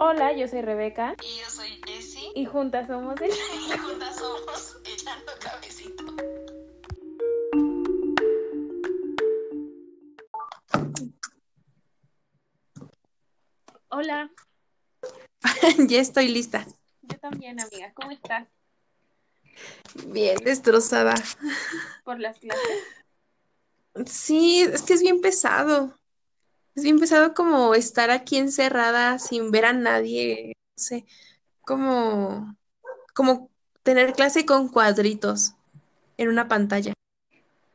Hola, 0.00 0.32
yo 0.32 0.46
soy 0.46 0.62
Rebeca. 0.62 1.16
Y 1.24 1.40
yo 1.40 1.50
soy 1.50 1.80
Jessie. 1.84 2.30
Y 2.36 2.44
juntas 2.44 2.86
somos 2.86 3.20
el... 3.20 3.30
Y 3.30 3.78
juntas 3.78 4.16
somos 4.16 4.76
Echando 4.84 5.32
Cabecito. 5.40 6.04
Hola. 13.88 14.30
ya 15.88 16.00
estoy 16.00 16.28
lista. 16.28 16.64
Yo 17.02 17.18
también, 17.18 17.58
amiga. 17.58 17.92
¿Cómo 17.94 18.12
estás? 18.12 18.46
Bien 20.06 20.36
destrozada. 20.44 21.14
¿Por 22.04 22.20
las 22.20 22.38
clases? 22.38 22.84
Sí, 24.06 24.60
es 24.60 24.82
que 24.82 24.92
es 24.92 25.02
bien 25.02 25.20
pesado. 25.20 25.97
Es 26.78 26.84
bien 26.84 27.00
pesado 27.00 27.34
como 27.34 27.74
estar 27.74 28.08
aquí 28.12 28.36
encerrada 28.36 29.18
sin 29.18 29.50
ver 29.50 29.64
a 29.64 29.72
nadie. 29.72 30.54
No 30.76 30.80
sé, 30.80 31.06
como, 31.62 32.56
como 33.16 33.50
tener 33.82 34.12
clase 34.12 34.46
con 34.46 34.68
cuadritos 34.68 35.56
en 36.18 36.28
una 36.28 36.46
pantalla. 36.46 36.92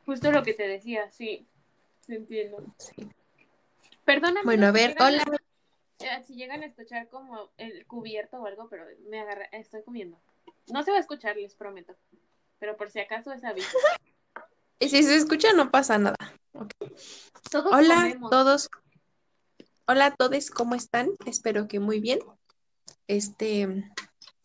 Justo 0.06 0.32
lo 0.32 0.42
que 0.42 0.54
te 0.54 0.66
decía, 0.66 1.10
sí. 1.10 1.46
Entiendo. 2.08 2.64
Perdóname. 4.06 4.46
Bueno, 4.46 4.68
a 4.68 4.70
ver, 4.70 4.96
hola. 4.98 5.22
Eh, 5.98 6.22
si 6.26 6.34
llegan 6.36 6.62
a 6.62 6.66
escuchar 6.66 7.10
como 7.10 7.50
el 7.58 7.84
cubierto 7.84 8.38
o 8.38 8.46
algo, 8.46 8.70
pero 8.70 8.86
me 9.10 9.20
agarra, 9.20 9.44
estoy 9.52 9.82
comiendo. 9.82 10.18
No 10.72 10.82
se 10.82 10.92
va 10.92 10.96
a 10.96 11.00
escuchar, 11.00 11.36
les 11.36 11.54
prometo. 11.54 11.94
Pero 12.58 12.78
por 12.78 12.90
si 12.90 13.00
acaso 13.00 13.34
es 13.34 13.44
aviso. 13.44 13.68
Y 14.80 14.88
si 14.88 15.02
se 15.02 15.14
escucha, 15.14 15.52
no 15.52 15.70
pasa 15.70 15.98
nada. 15.98 16.16
Okay. 16.52 16.92
Todos 17.50 17.72
Hola, 17.72 17.94
comemos. 17.94 18.30
todos. 18.30 18.70
Hola 19.86 20.06
a 20.06 20.14
todos, 20.14 20.48
¿cómo 20.48 20.74
están? 20.74 21.10
Espero 21.26 21.68
que 21.68 21.78
muy 21.78 22.00
bien. 22.00 22.18
Este, 23.06 23.84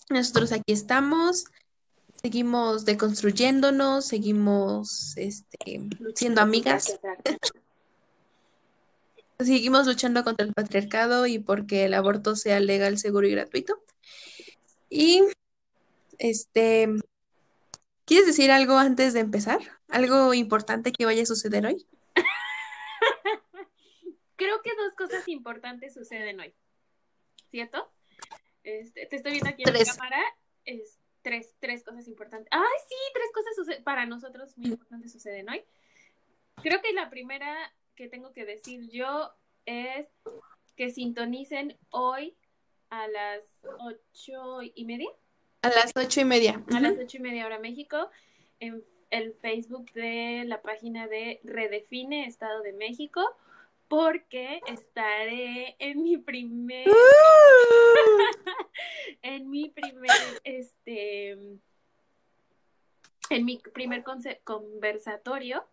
nosotros 0.10 0.52
aquí 0.52 0.74
estamos, 0.74 1.46
seguimos 2.22 2.84
deconstruyéndonos, 2.84 4.06
seguimos 4.06 5.16
este, 5.16 5.88
siendo 6.14 6.42
amigas, 6.42 7.00
seguimos 9.40 9.88
luchando 9.88 10.26
contra 10.26 10.46
el 10.46 10.54
patriarcado 10.54 11.26
y 11.26 11.40
porque 11.40 11.86
el 11.86 11.94
aborto 11.94 12.36
sea 12.36 12.60
legal, 12.60 12.98
seguro 12.98 13.26
y 13.26 13.32
gratuito. 13.32 13.82
Y 14.90 15.24
este, 16.18 16.90
¿quieres 18.04 18.28
decir 18.28 18.52
algo 18.52 18.78
antes 18.78 19.14
de 19.14 19.22
empezar? 19.22 19.60
¿Algo 19.88 20.34
importante 20.34 20.92
que 20.92 21.06
vaya 21.06 21.24
a 21.24 21.26
suceder 21.26 21.66
hoy? 21.66 21.88
Creo 24.40 24.62
que 24.62 24.72
dos 24.74 24.96
cosas 24.96 25.28
importantes 25.28 25.94
suceden 25.94 26.40
hoy. 26.40 26.54
¿Cierto? 27.52 27.92
Este, 28.64 29.06
te 29.06 29.18
estoy 29.18 29.34
viendo 29.34 29.50
aquí 29.50 29.64
Tres. 29.64 29.82
en 29.82 29.88
la 29.88 29.94
cámara. 29.94 30.24
Es, 30.64 30.98
tres, 31.22 31.56
tres 31.60 31.84
cosas 31.84 32.08
importantes. 32.08 32.48
¡Ay, 32.52 32.80
sí! 32.88 32.96
Tres 33.14 33.30
cosas 33.34 33.82
para 33.84 34.06
nosotros 34.06 34.58
muy 34.58 34.70
importantes 34.70 35.12
suceden 35.12 35.50
hoy. 35.50 35.62
Creo 36.64 36.82
que 36.82 36.94
la 36.94 37.10
primera 37.10 37.54
que 37.96 38.08
tengo 38.08 38.32
que 38.32 38.46
decir 38.46 38.90
yo 38.90 39.34
es 39.66 40.08
que 40.78 40.90
sintonicen 40.90 41.78
hoy 41.90 42.38
a 42.90 43.10
las 43.10 43.44
ocho 43.80 44.62
y 44.64 44.86
media. 44.86 45.10
A 45.64 45.70
las 45.70 45.92
ocho 45.98 46.22
y 46.22 46.26
media. 46.26 46.64
a 46.74 46.80
las 46.80 46.98
ocho 46.98 47.18
y 47.18 47.20
media 47.20 47.46
hora 47.46 47.60
México 47.60 48.10
en 48.62 48.86
el 49.10 49.34
Facebook 49.34 49.92
de 49.92 50.44
la 50.46 50.62
página 50.62 51.08
de 51.08 51.42
Redefine 51.44 52.26
Estado 52.26 52.62
de 52.62 52.72
México 52.72 53.36
porque 53.90 54.62
estaré 54.68 55.76
en 55.80 56.04
mi 56.04 56.18
primer 56.18 56.88
en 59.24 59.50
mi 59.50 59.70
primer 59.70 60.12
este 60.46 61.32
en 63.30 63.46
mi 63.46 63.58
primer 63.74 64.04
conversatorio 64.44 65.66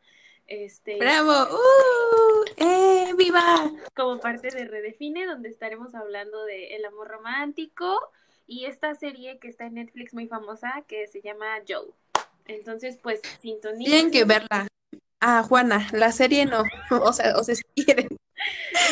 este 0.47 0.99
¡Bravo! 0.99 1.55
¡Uh! 1.55 2.44
¡Eh! 2.56 3.12
¡Viva! 3.16 3.71
como 3.94 4.21
parte 4.21 4.49
de 4.49 4.65
Redefine, 4.65 5.26
donde 5.26 5.49
estaremos 5.49 5.94
hablando 5.94 6.44
de 6.44 6.76
el 6.76 6.84
amor 6.84 7.09
romántico 7.09 7.99
y 8.47 8.66
esta 8.66 8.94
serie 8.94 9.38
que 9.38 9.49
está 9.49 9.66
en 9.66 9.75
Netflix 9.75 10.15
muy 10.15 10.28
famosa 10.28 10.84
que 10.87 11.09
se 11.09 11.21
llama 11.21 11.47
Joe. 11.69 11.88
Entonces, 12.47 12.97
pues, 13.03 13.21
sintonicen. 13.41 13.84
Tienen 13.84 14.10
que 14.12 14.25
verla. 14.25 14.69
Ah, 15.28 15.42
Juana, 15.42 15.88
la 15.92 16.12
serie 16.12 16.47
no. 16.47 16.62
O 17.03 17.12
sea, 17.12 17.37
o 17.37 17.42
sea, 17.42 17.56
si 17.56 17.64
quieren. 17.75 18.06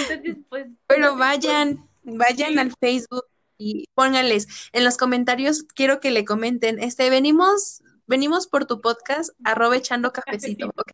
Entonces, 0.00 0.36
pues, 0.48 0.66
Pero 0.88 1.16
vayan, 1.16 1.88
vayan 2.02 2.58
al 2.58 2.72
Facebook 2.80 3.24
y 3.56 3.84
pónganles 3.94 4.48
en 4.72 4.82
los 4.82 4.96
comentarios, 4.96 5.62
quiero 5.62 6.00
que 6.00 6.10
le 6.10 6.24
comenten, 6.24 6.82
este, 6.82 7.08
venimos, 7.08 7.84
venimos 8.08 8.48
por 8.48 8.66
tu 8.66 8.80
podcast, 8.80 9.30
arroba 9.44 9.76
echando 9.76 10.12
cafecito, 10.12 10.72
¿ok? 10.76 10.90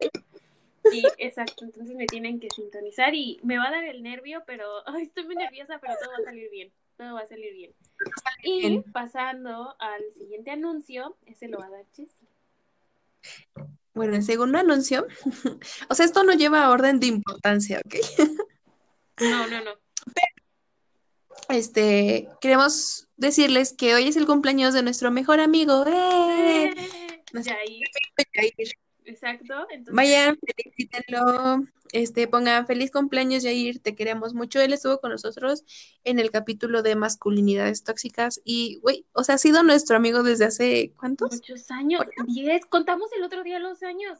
sí, 0.91 1.03
exacto. 1.17 1.65
Entonces 1.65 1.97
me 1.97 2.05
tienen 2.05 2.39
que 2.39 2.49
sintonizar 2.55 3.15
y 3.15 3.41
me 3.43 3.57
va 3.57 3.69
a 3.69 3.71
dar 3.71 3.85
el 3.85 4.03
nervio, 4.03 4.43
pero 4.47 4.67
ay, 4.87 5.05
estoy 5.05 5.25
muy 5.25 5.37
nerviosa, 5.37 5.79
pero 5.81 5.95
todo 6.03 6.11
va 6.11 6.19
a 6.19 6.25
salir 6.25 6.51
bien. 6.51 6.71
Todo 6.99 7.15
va 7.15 7.21
a 7.23 7.27
salir 7.27 7.55
bien. 7.55 7.73
Y 8.43 8.81
pasando 8.93 9.75
al 9.79 10.03
siguiente 10.19 10.51
anuncio, 10.51 11.17
ese 11.25 11.49
lo 11.49 11.61
va 11.61 11.65
a 11.65 11.71
dar 11.71 11.87
Jessie. 11.95 12.29
Bueno, 14.01 14.17
el 14.17 14.23
segundo 14.23 14.57
anuncio, 14.57 15.07
o 15.91 15.95
sea, 15.95 16.07
esto 16.07 16.25
no 16.25 16.33
lleva 16.33 16.71
orden 16.71 17.01
de 17.01 17.09
importancia, 17.09 17.83
¿ok? 17.85 17.97
No, 19.21 19.47
no, 19.47 19.63
no. 19.63 19.73
Este, 21.51 22.27
queremos 22.41 23.09
decirles 23.19 23.75
que 23.75 23.95
hoy 23.95 24.09
es 24.09 24.17
el 24.17 24.25
cumpleaños 24.25 24.73
de 24.73 24.83
nuestro 24.83 25.11
mejor 25.11 25.39
amigo. 25.39 25.85
¡Eh! 25.87 26.75
Yair, 27.35 27.89
exacto. 29.11 29.67
Entonces, 29.71 29.95
Vayan, 29.95 30.39
felicítenlo, 30.39 31.67
este, 31.93 32.29
pongan 32.29 32.67
feliz 32.67 32.91
cumpleaños, 32.91 33.43
Jair, 33.43 33.81
te 33.81 33.95
queremos 33.95 34.35
mucho. 34.35 34.61
Él 34.61 34.73
estuvo 34.73 35.01
con 35.01 35.11
nosotros 35.11 35.65
en 36.05 36.19
el 36.19 36.31
capítulo 36.31 36.83
de 36.83 36.95
masculinidades 36.97 37.85
tóxicas 37.85 38.41
y, 38.45 38.79
güey, 38.83 39.07
o 39.13 39.25
sea, 39.25 39.37
ha 39.37 39.39
sido 39.39 39.63
nuestro 39.63 39.97
amigo 39.97 40.23
desde 40.23 40.47
hace, 40.47 40.93
¿cuántos? 40.99 41.33
Muchos 41.33 41.71
años, 41.71 42.03
diez, 42.27 42.65
contamos 42.67 43.13
el 43.17 43.23
otro 43.23 43.43
día 43.43 43.59
los 43.59 43.83
años, 43.83 44.19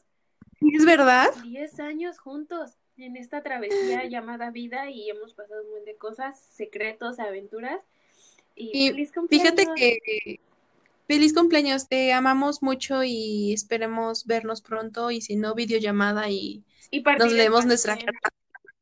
¿Es 0.61 0.85
verdad? 0.85 1.29
diez 1.43 1.81
años 1.81 2.19
juntos 2.19 2.77
en 2.97 3.17
esta 3.17 3.43
travesía 3.43 4.05
llamada 4.09 4.51
vida 4.51 4.91
y 4.91 5.09
hemos 5.09 5.35
pasado 5.35 5.63
un 5.63 5.69
montón 5.69 5.85
de 5.87 5.97
cosas, 5.97 6.41
secretos, 6.53 7.19
aventuras 7.19 7.81
y, 8.55 8.87
Y 8.87 8.91
feliz 8.91 9.13
cumpleaños. 9.13 9.55
Fíjate 9.55 9.75
que 9.75 10.41
feliz 11.11 11.35
cumpleaños, 11.35 11.89
te 11.89 12.13
amamos 12.13 12.63
mucho 12.63 13.03
y 13.03 13.53
esperemos 13.53 14.27
vernos 14.27 14.63
pronto 14.63 15.11
y 15.11 15.21
si 15.21 15.35
no, 15.35 15.57
videollamada 15.57 16.29
y 16.29 16.65
nos 17.19 17.33
leemos 17.33 17.67
nuestra 17.67 17.97
carta. 17.97 18.29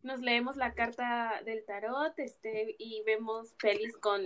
Nos 0.03 0.21
leemos 0.21 0.57
la 0.57 0.75
carta 0.75 1.41
del 1.47 1.65
tarot, 1.65 2.19
este, 2.19 2.77
y 2.79 3.03
vemos 3.07 3.55
pelis 3.61 3.97
con 3.97 4.21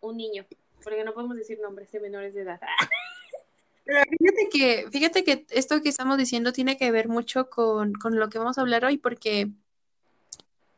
un 0.00 0.16
niño, 0.18 0.44
porque 0.84 1.02
no 1.02 1.14
podemos 1.14 1.36
decir 1.36 1.58
nombres 1.58 1.90
de 1.92 2.00
menores 2.00 2.34
de 2.34 2.42
edad. 2.42 2.60
Pero 3.84 4.02
fíjate 4.18 4.48
que, 4.50 4.88
fíjate 4.90 5.24
que 5.24 5.46
esto 5.48 5.80
que 5.80 5.88
estamos 5.88 6.18
diciendo 6.18 6.52
tiene 6.52 6.76
que 6.76 6.90
ver 6.90 7.08
mucho 7.08 7.48
con, 7.48 7.94
con 7.94 8.18
lo 8.18 8.28
que 8.28 8.38
vamos 8.38 8.58
a 8.58 8.60
hablar 8.60 8.84
hoy, 8.84 8.98
porque 8.98 9.48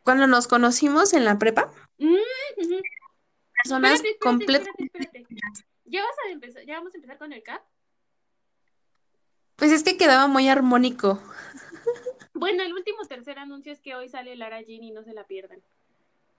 cuando 0.05 0.29
nos 0.29 0.47
conocimos 0.47 1.13
en 1.13 1.25
la 1.25 1.39
prepa, 1.39 1.73
Mm, 1.99 2.17
personas 3.63 4.03
completamente. 4.21 5.27
¿Ya 5.91 6.03
vas 6.03 6.17
a 6.27 6.31
empezar, 6.31 6.65
ya 6.65 6.75
vamos 6.75 6.95
a 6.95 6.97
empezar 6.97 7.19
con 7.19 7.33
el 7.33 7.43
CAP? 7.43 7.63
Pues 9.57 9.73
es 9.73 9.83
que 9.83 9.97
quedaba 9.97 10.29
muy 10.29 10.49
armónico. 10.49 11.21
Bueno, 12.35 12.63
el 12.63 12.73
último 12.73 13.05
tercer 13.07 13.39
anuncio 13.39 13.73
es 13.73 13.81
que 13.81 13.95
hoy 13.95 14.09
sale 14.09 14.37
Lara 14.37 14.63
Jean 14.63 14.85
y 14.85 14.93
no 14.93 15.03
se 15.03 15.13
la 15.13 15.27
pierdan. 15.27 15.61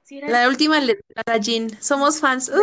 La 0.10 0.48
última 0.48 0.80
letra, 0.80 1.04
la 1.26 1.38
Jean. 1.38 1.70
Somos 1.82 2.20
fans. 2.20 2.50
¡Uh! 2.50 2.62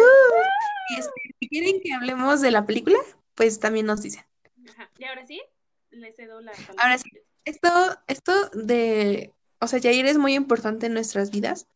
Y 0.91 0.99
este, 0.99 1.13
si 1.39 1.49
quieren 1.49 1.81
que 1.83 1.93
hablemos 1.93 2.41
de 2.41 2.51
la 2.51 2.65
película, 2.65 2.99
pues 3.35 3.61
también 3.61 3.87
nos 3.87 4.03
dicen. 4.03 4.25
Ajá. 4.71 4.91
Y 4.99 5.05
ahora 5.05 5.27
sí, 5.27 5.43
le 5.91 6.13
cedo 6.13 6.41
la 6.41 6.53
palabra. 6.53 6.83
Ahora 6.83 6.99
sí. 6.99 7.11
Esto, 7.45 7.69
esto 8.09 8.49
de, 8.55 9.33
o 9.61 9.67
sea, 9.69 9.79
Yair 9.79 10.07
es 10.07 10.19
muy 10.19 10.35
importante 10.35 10.87
en 10.87 10.95
nuestras 10.95 11.31
vidas. 11.31 11.69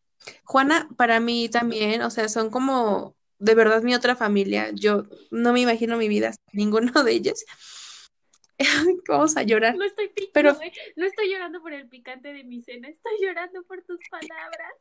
Juana, 0.45 0.89
para 0.97 1.21
mí 1.21 1.49
también, 1.49 2.03
o 2.03 2.11
sea, 2.11 2.29
son 2.29 2.51
como 2.51 3.15
de 3.41 3.55
verdad 3.55 3.83
mi 3.83 3.95
otra 3.95 4.15
familia. 4.15 4.71
Yo 4.73 5.05
no 5.31 5.53
me 5.53 5.61
imagino 5.61 5.97
mi 5.97 6.09
vida 6.09 6.33
sin 6.33 6.45
ninguno 6.53 7.03
de 7.03 7.13
ellos. 7.13 7.45
Vamos 9.09 9.37
a 9.37 9.43
llorar. 9.43 9.75
No 9.77 9.85
estoy 9.85 10.09
pi- 10.09 10.31
Pero- 10.33 10.53
no, 10.53 10.63
eh, 10.63 10.73
no 10.97 11.07
estoy 11.07 11.31
llorando 11.33 11.61
por 11.61 11.73
el 11.73 11.89
picante 11.89 12.33
de 12.33 12.45
mi 12.45 12.63
cena, 12.63 12.89
estoy 12.89 13.13
llorando 13.21 13.63
por 13.65 13.83
tus 13.83 13.99
palabras. 14.11 14.73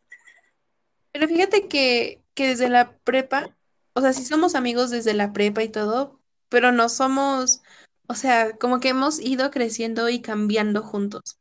Pero 1.11 1.27
fíjate 1.27 1.67
que, 1.67 2.21
que 2.35 2.47
desde 2.47 2.69
la 2.69 2.91
prepa, 2.99 3.55
o 3.93 4.01
sea, 4.01 4.13
sí 4.13 4.25
somos 4.25 4.53
amigos 4.55 4.89
desde 4.91 5.13
la 5.13 5.33
prepa 5.33 5.63
y 5.63 5.69
todo, 5.69 6.19
pero 6.49 6.71
no 6.71 6.89
somos, 6.89 7.61
o 8.07 8.13
sea, 8.15 8.57
como 8.57 8.79
que 8.79 8.89
hemos 8.89 9.19
ido 9.19 9.49
creciendo 9.49 10.09
y 10.09 10.21
cambiando 10.21 10.83
juntos. 10.83 11.39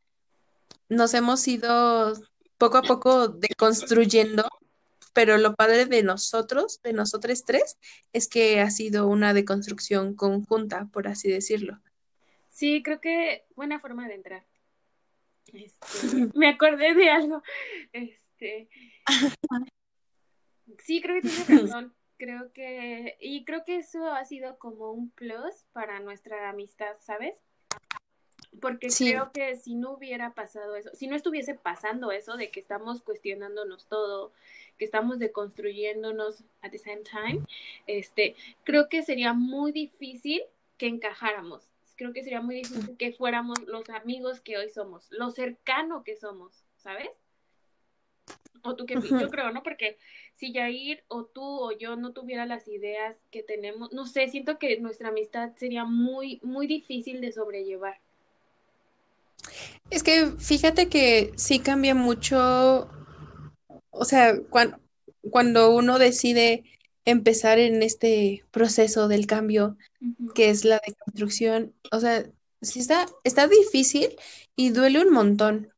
Nos 0.88 1.12
hemos 1.14 1.46
ido 1.48 2.14
poco 2.56 2.78
a 2.78 2.82
poco 2.82 3.28
deconstruyendo 3.28 4.48
pero 5.12 5.38
lo 5.38 5.54
padre 5.54 5.86
de 5.86 6.02
nosotros, 6.02 6.80
de 6.82 6.92
nosotros 6.92 7.44
tres, 7.44 7.78
es 8.12 8.28
que 8.28 8.60
ha 8.60 8.70
sido 8.70 9.06
una 9.08 9.34
deconstrucción 9.34 10.14
conjunta, 10.14 10.88
por 10.92 11.08
así 11.08 11.30
decirlo. 11.30 11.80
Sí, 12.48 12.82
creo 12.82 13.00
que 13.00 13.44
buena 13.54 13.80
forma 13.80 14.08
de 14.08 14.14
entrar. 14.14 14.46
Este, 15.52 16.28
me 16.34 16.48
acordé 16.48 16.94
de 16.94 17.10
algo. 17.10 17.42
Este, 17.92 18.68
sí, 20.84 21.00
creo 21.00 21.20
que 21.20 21.28
tienes 21.28 21.48
razón. 21.72 21.94
Creo 22.16 22.52
que, 22.52 23.16
y 23.20 23.44
creo 23.44 23.64
que 23.64 23.76
eso 23.76 24.10
ha 24.10 24.24
sido 24.24 24.58
como 24.58 24.90
un 24.90 25.10
plus 25.10 25.66
para 25.72 26.00
nuestra 26.00 26.48
amistad, 26.48 26.96
¿sabes? 26.98 27.34
Porque 28.60 28.90
Sí. 28.90 29.10
creo 29.10 29.30
que 29.32 29.56
si 29.56 29.74
no 29.74 29.92
hubiera 29.92 30.34
pasado 30.34 30.74
eso, 30.76 30.90
si 30.94 31.06
no 31.06 31.14
estuviese 31.16 31.54
pasando 31.54 32.10
eso 32.10 32.36
de 32.36 32.50
que 32.50 32.60
estamos 32.60 33.02
cuestionándonos 33.02 33.86
todo, 33.86 34.32
que 34.78 34.84
estamos 34.84 35.18
deconstruyéndonos 35.18 36.44
at 36.62 36.70
the 36.70 36.78
same 36.78 37.02
time, 37.02 37.42
este, 37.86 38.34
creo 38.64 38.88
que 38.88 39.02
sería 39.02 39.32
muy 39.32 39.72
difícil 39.72 40.42
que 40.76 40.86
encajáramos. 40.86 41.70
Creo 41.96 42.12
que 42.12 42.22
sería 42.22 42.40
muy 42.40 42.54
difícil 42.54 42.96
que 42.96 43.12
fuéramos 43.12 43.60
los 43.66 43.90
amigos 43.90 44.40
que 44.40 44.56
hoy 44.56 44.70
somos, 44.70 45.10
lo 45.10 45.30
cercano 45.30 46.04
que 46.04 46.16
somos, 46.16 46.64
¿sabes? 46.76 47.10
O 48.62 48.76
tú 48.76 48.86
que 48.86 48.96
Ujú. 48.96 49.20
yo 49.20 49.30
creo, 49.30 49.50
¿no? 49.52 49.62
Porque 49.62 49.98
si 50.34 50.52
Yair 50.52 51.04
o 51.08 51.24
tú 51.24 51.42
o 51.42 51.72
yo 51.72 51.96
no 51.96 52.12
tuviera 52.12 52.46
las 52.46 52.68
ideas 52.68 53.16
que 53.30 53.42
tenemos, 53.42 53.92
no 53.92 54.06
sé, 54.06 54.28
siento 54.28 54.58
que 54.58 54.80
nuestra 54.80 55.08
amistad 55.08 55.54
sería 55.56 55.84
muy, 55.84 56.40
muy 56.42 56.66
difícil 56.66 57.20
de 57.20 57.32
sobrellevar. 57.32 58.00
Es 59.90 60.02
que 60.02 60.32
fíjate 60.38 60.88
que 60.88 61.32
sí 61.36 61.60
cambia 61.60 61.94
mucho, 61.94 62.90
o 63.90 64.04
sea, 64.04 64.38
cuan- 64.50 64.80
cuando 65.30 65.74
uno 65.74 65.98
decide 65.98 66.64
empezar 67.04 67.58
en 67.58 67.82
este 67.82 68.44
proceso 68.50 69.08
del 69.08 69.26
cambio, 69.26 69.76
que 70.34 70.50
es 70.50 70.64
la 70.64 70.80
deconstrucción, 70.86 71.72
o 71.90 72.00
sea, 72.00 72.26
sí 72.60 72.80
está, 72.80 73.06
está 73.24 73.46
difícil 73.48 74.16
y 74.56 74.70
duele 74.70 75.00
un 75.00 75.12
montón, 75.12 75.72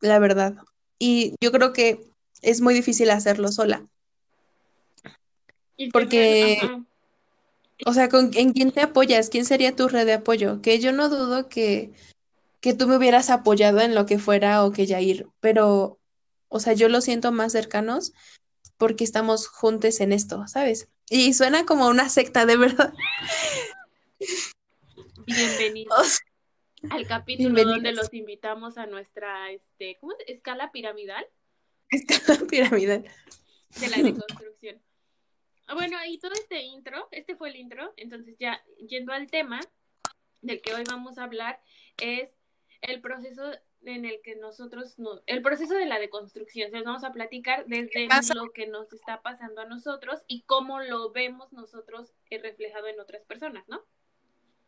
la 0.00 0.18
verdad. 0.18 0.54
Y 0.98 1.34
yo 1.40 1.50
creo 1.50 1.72
que 1.72 2.00
es 2.40 2.60
muy 2.60 2.72
difícil 2.74 3.10
hacerlo 3.10 3.50
sola. 3.50 3.86
Porque- 5.92 6.58
ajá. 6.62 6.84
O 7.86 7.92
sea, 7.92 8.08
¿con, 8.08 8.30
en 8.34 8.52
quién 8.52 8.70
te 8.70 8.80
apoyas? 8.80 9.28
¿Quién 9.28 9.44
sería 9.44 9.74
tu 9.74 9.88
red 9.88 10.06
de 10.06 10.12
apoyo? 10.12 10.62
Que 10.62 10.78
yo 10.78 10.92
no 10.92 11.08
dudo 11.08 11.48
que, 11.48 11.92
que 12.64 12.72
tú 12.72 12.86
me 12.88 12.96
hubieras 12.96 13.28
apoyado 13.28 13.82
en 13.82 13.94
lo 13.94 14.06
que 14.06 14.18
fuera 14.18 14.64
o 14.64 14.72
que 14.72 14.86
Yair, 14.86 15.26
pero, 15.40 16.00
o 16.48 16.60
sea, 16.60 16.72
yo 16.72 16.88
lo 16.88 17.02
siento 17.02 17.30
más 17.30 17.52
cercanos 17.52 18.14
porque 18.78 19.04
estamos 19.04 19.48
juntos 19.48 20.00
en 20.00 20.14
esto, 20.14 20.46
¿sabes? 20.46 20.88
Y 21.10 21.34
suena 21.34 21.66
como 21.66 21.88
una 21.88 22.08
secta, 22.08 22.46
de 22.46 22.56
verdad. 22.56 22.94
Bienvenidos 25.26 26.20
al 26.88 27.06
capítulo 27.06 27.52
Bienvenidos. 27.52 27.74
donde 27.74 27.92
los 27.92 28.14
invitamos 28.14 28.78
a 28.78 28.86
nuestra 28.86 29.50
este, 29.50 29.98
¿cómo 30.00 30.12
es? 30.12 30.34
escala 30.34 30.72
piramidal 30.72 31.26
Escala 31.90 32.40
piramidal. 32.48 33.04
de 33.78 33.88
la 33.90 33.98
deconstrucción. 33.98 34.80
Ah, 35.66 35.74
Bueno, 35.74 35.98
y 36.08 36.16
todo 36.18 36.32
este 36.32 36.62
intro, 36.62 37.08
este 37.10 37.36
fue 37.36 37.50
el 37.50 37.56
intro, 37.56 37.92
entonces 37.98 38.36
ya 38.40 38.64
yendo 38.88 39.12
al 39.12 39.30
tema 39.30 39.60
del 40.40 40.62
que 40.62 40.72
hoy 40.72 40.84
vamos 40.88 41.18
a 41.18 41.24
hablar 41.24 41.60
es 41.98 42.30
el 42.86 43.00
proceso 43.00 43.42
en 43.82 44.04
el 44.04 44.20
que 44.22 44.36
nosotros 44.36 44.98
no, 44.98 45.22
el 45.26 45.42
proceso 45.42 45.74
de 45.74 45.86
la 45.86 45.98
deconstrucción, 45.98 46.70
se 46.70 46.76
los 46.76 46.84
vamos 46.84 47.04
a 47.04 47.12
platicar 47.12 47.66
desde 47.66 48.08
lo 48.34 48.52
que 48.52 48.66
nos 48.66 48.92
está 48.92 49.22
pasando 49.22 49.60
a 49.60 49.66
nosotros 49.66 50.22
y 50.26 50.42
cómo 50.42 50.80
lo 50.80 51.10
vemos 51.12 51.52
nosotros 51.52 52.14
eh, 52.30 52.38
reflejado 52.38 52.86
en 52.86 53.00
otras 53.00 53.24
personas, 53.24 53.64
¿no? 53.68 53.84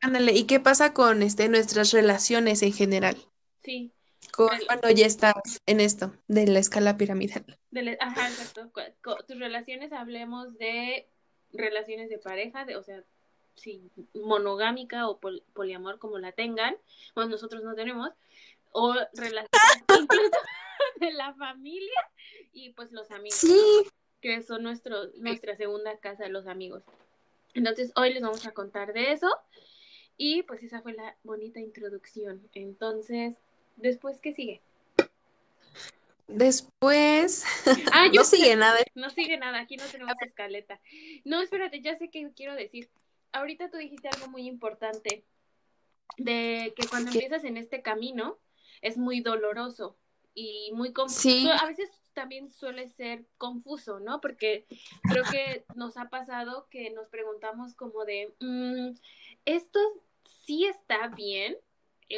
Ándale, 0.01 0.33
¿y 0.33 0.45
qué 0.45 0.61
pasa 0.61 0.93
con 0.93 1.23
este, 1.23 1.49
nuestras 1.49 1.93
relaciones 1.93 2.63
en 2.63 2.73
general? 2.73 3.17
Sí, 3.63 3.93
Con, 4.33 4.51
cuando 4.67 4.91
ya 4.91 5.07
estás 5.07 5.63
en 5.65 5.81
esto, 5.81 6.13
de 6.29 6.47
la 6.47 6.59
escala 6.59 6.97
piramidal. 6.97 7.45
De 7.71 7.97
Ajá, 8.01 8.29
exacto. 8.29 8.71
Tus 9.27 9.39
relaciones, 9.39 9.93
hablemos 9.93 10.57
de 10.59 11.09
relaciones 11.53 12.11
de 12.11 12.19
pareja, 12.19 12.65
de, 12.67 12.77
o 12.77 12.83
sea, 12.83 13.03
sí, 13.57 13.91
monogámica 14.15 15.09
o 15.09 15.19
pol- 15.19 15.43
poliamor, 15.55 15.99
como 15.99 16.19
la 16.19 16.33
tengan, 16.33 16.77
bueno, 17.15 17.31
nosotros 17.31 17.63
no 17.63 17.75
tenemos, 17.75 18.11
o 18.73 18.95
relaciones 19.15 19.51
incluso 20.01 20.39
de 21.01 21.13
la 21.13 21.35
familia 21.35 22.01
y 22.53 22.71
pues 22.71 22.93
los 22.93 23.11
amigos, 23.11 23.39
Sí, 23.41 23.87
que 24.21 24.43
son 24.43 24.63
nuestro, 24.63 25.07
nuestra 25.17 25.57
segunda 25.57 25.97
casa, 25.99 26.29
los 26.29 26.47
amigos. 26.47 26.83
Entonces, 27.55 27.93
hoy 27.97 28.13
les 28.13 28.23
vamos 28.23 28.47
a 28.47 28.53
contar 28.53 28.93
de 28.93 29.13
eso 29.13 29.29
y 30.19 30.43
pues 30.43 30.63
esa 30.63 30.83
fue 30.83 30.93
la 30.93 31.17
bonita 31.23 31.61
introducción. 31.61 32.47
Entonces, 32.53 33.37
después, 33.77 34.21
¿qué 34.21 34.33
sigue? 34.33 34.61
después 36.29 37.45
Ah, 37.93 38.09
no 38.13 38.25
sigue 38.25 38.57
nada. 38.57 38.79
No 38.95 39.11
sigue 39.11 39.37
nada, 39.37 39.61
aquí 39.61 39.77
no 39.77 39.87
tenemos 39.87 40.15
escaleta. 40.21 40.81
No, 41.25 41.41
espérate, 41.41 41.81
ya 41.81 41.97
sé 41.97 42.11
qué 42.11 42.29
quiero 42.35 42.55
decir. 42.55 42.89
Ahorita 43.37 43.71
tú 43.71 43.77
dijiste 43.77 44.09
algo 44.09 44.29
muy 44.29 44.47
importante, 44.47 45.25
de 46.17 46.73
que 46.77 46.87
cuando 46.89 47.11
¿Qué? 47.11 47.19
empiezas 47.19 47.45
en 47.45 47.57
este 47.57 47.83
camino 47.83 48.39
es 48.81 48.97
muy 48.97 49.21
doloroso 49.21 49.97
y 50.35 50.71
muy 50.73 50.93
confuso. 50.93 51.21
Sí. 51.21 51.49
A 51.61 51.67
veces 51.67 51.91
también 52.13 52.51
suele 52.51 52.89
ser 52.89 53.27
confuso, 53.37 54.01
¿no? 54.01 54.21
Porque 54.21 54.67
creo 55.03 55.25
que 55.31 55.65
nos 55.75 55.97
ha 55.97 56.09
pasado 56.09 56.67
que 56.71 56.91
nos 56.91 57.09
preguntamos 57.09 57.75
como 57.75 58.05
de, 58.05 58.35
mm, 58.41 58.95
¿esto 59.45 59.79
sí 60.45 60.65
está 60.67 61.09
bien 61.09 61.57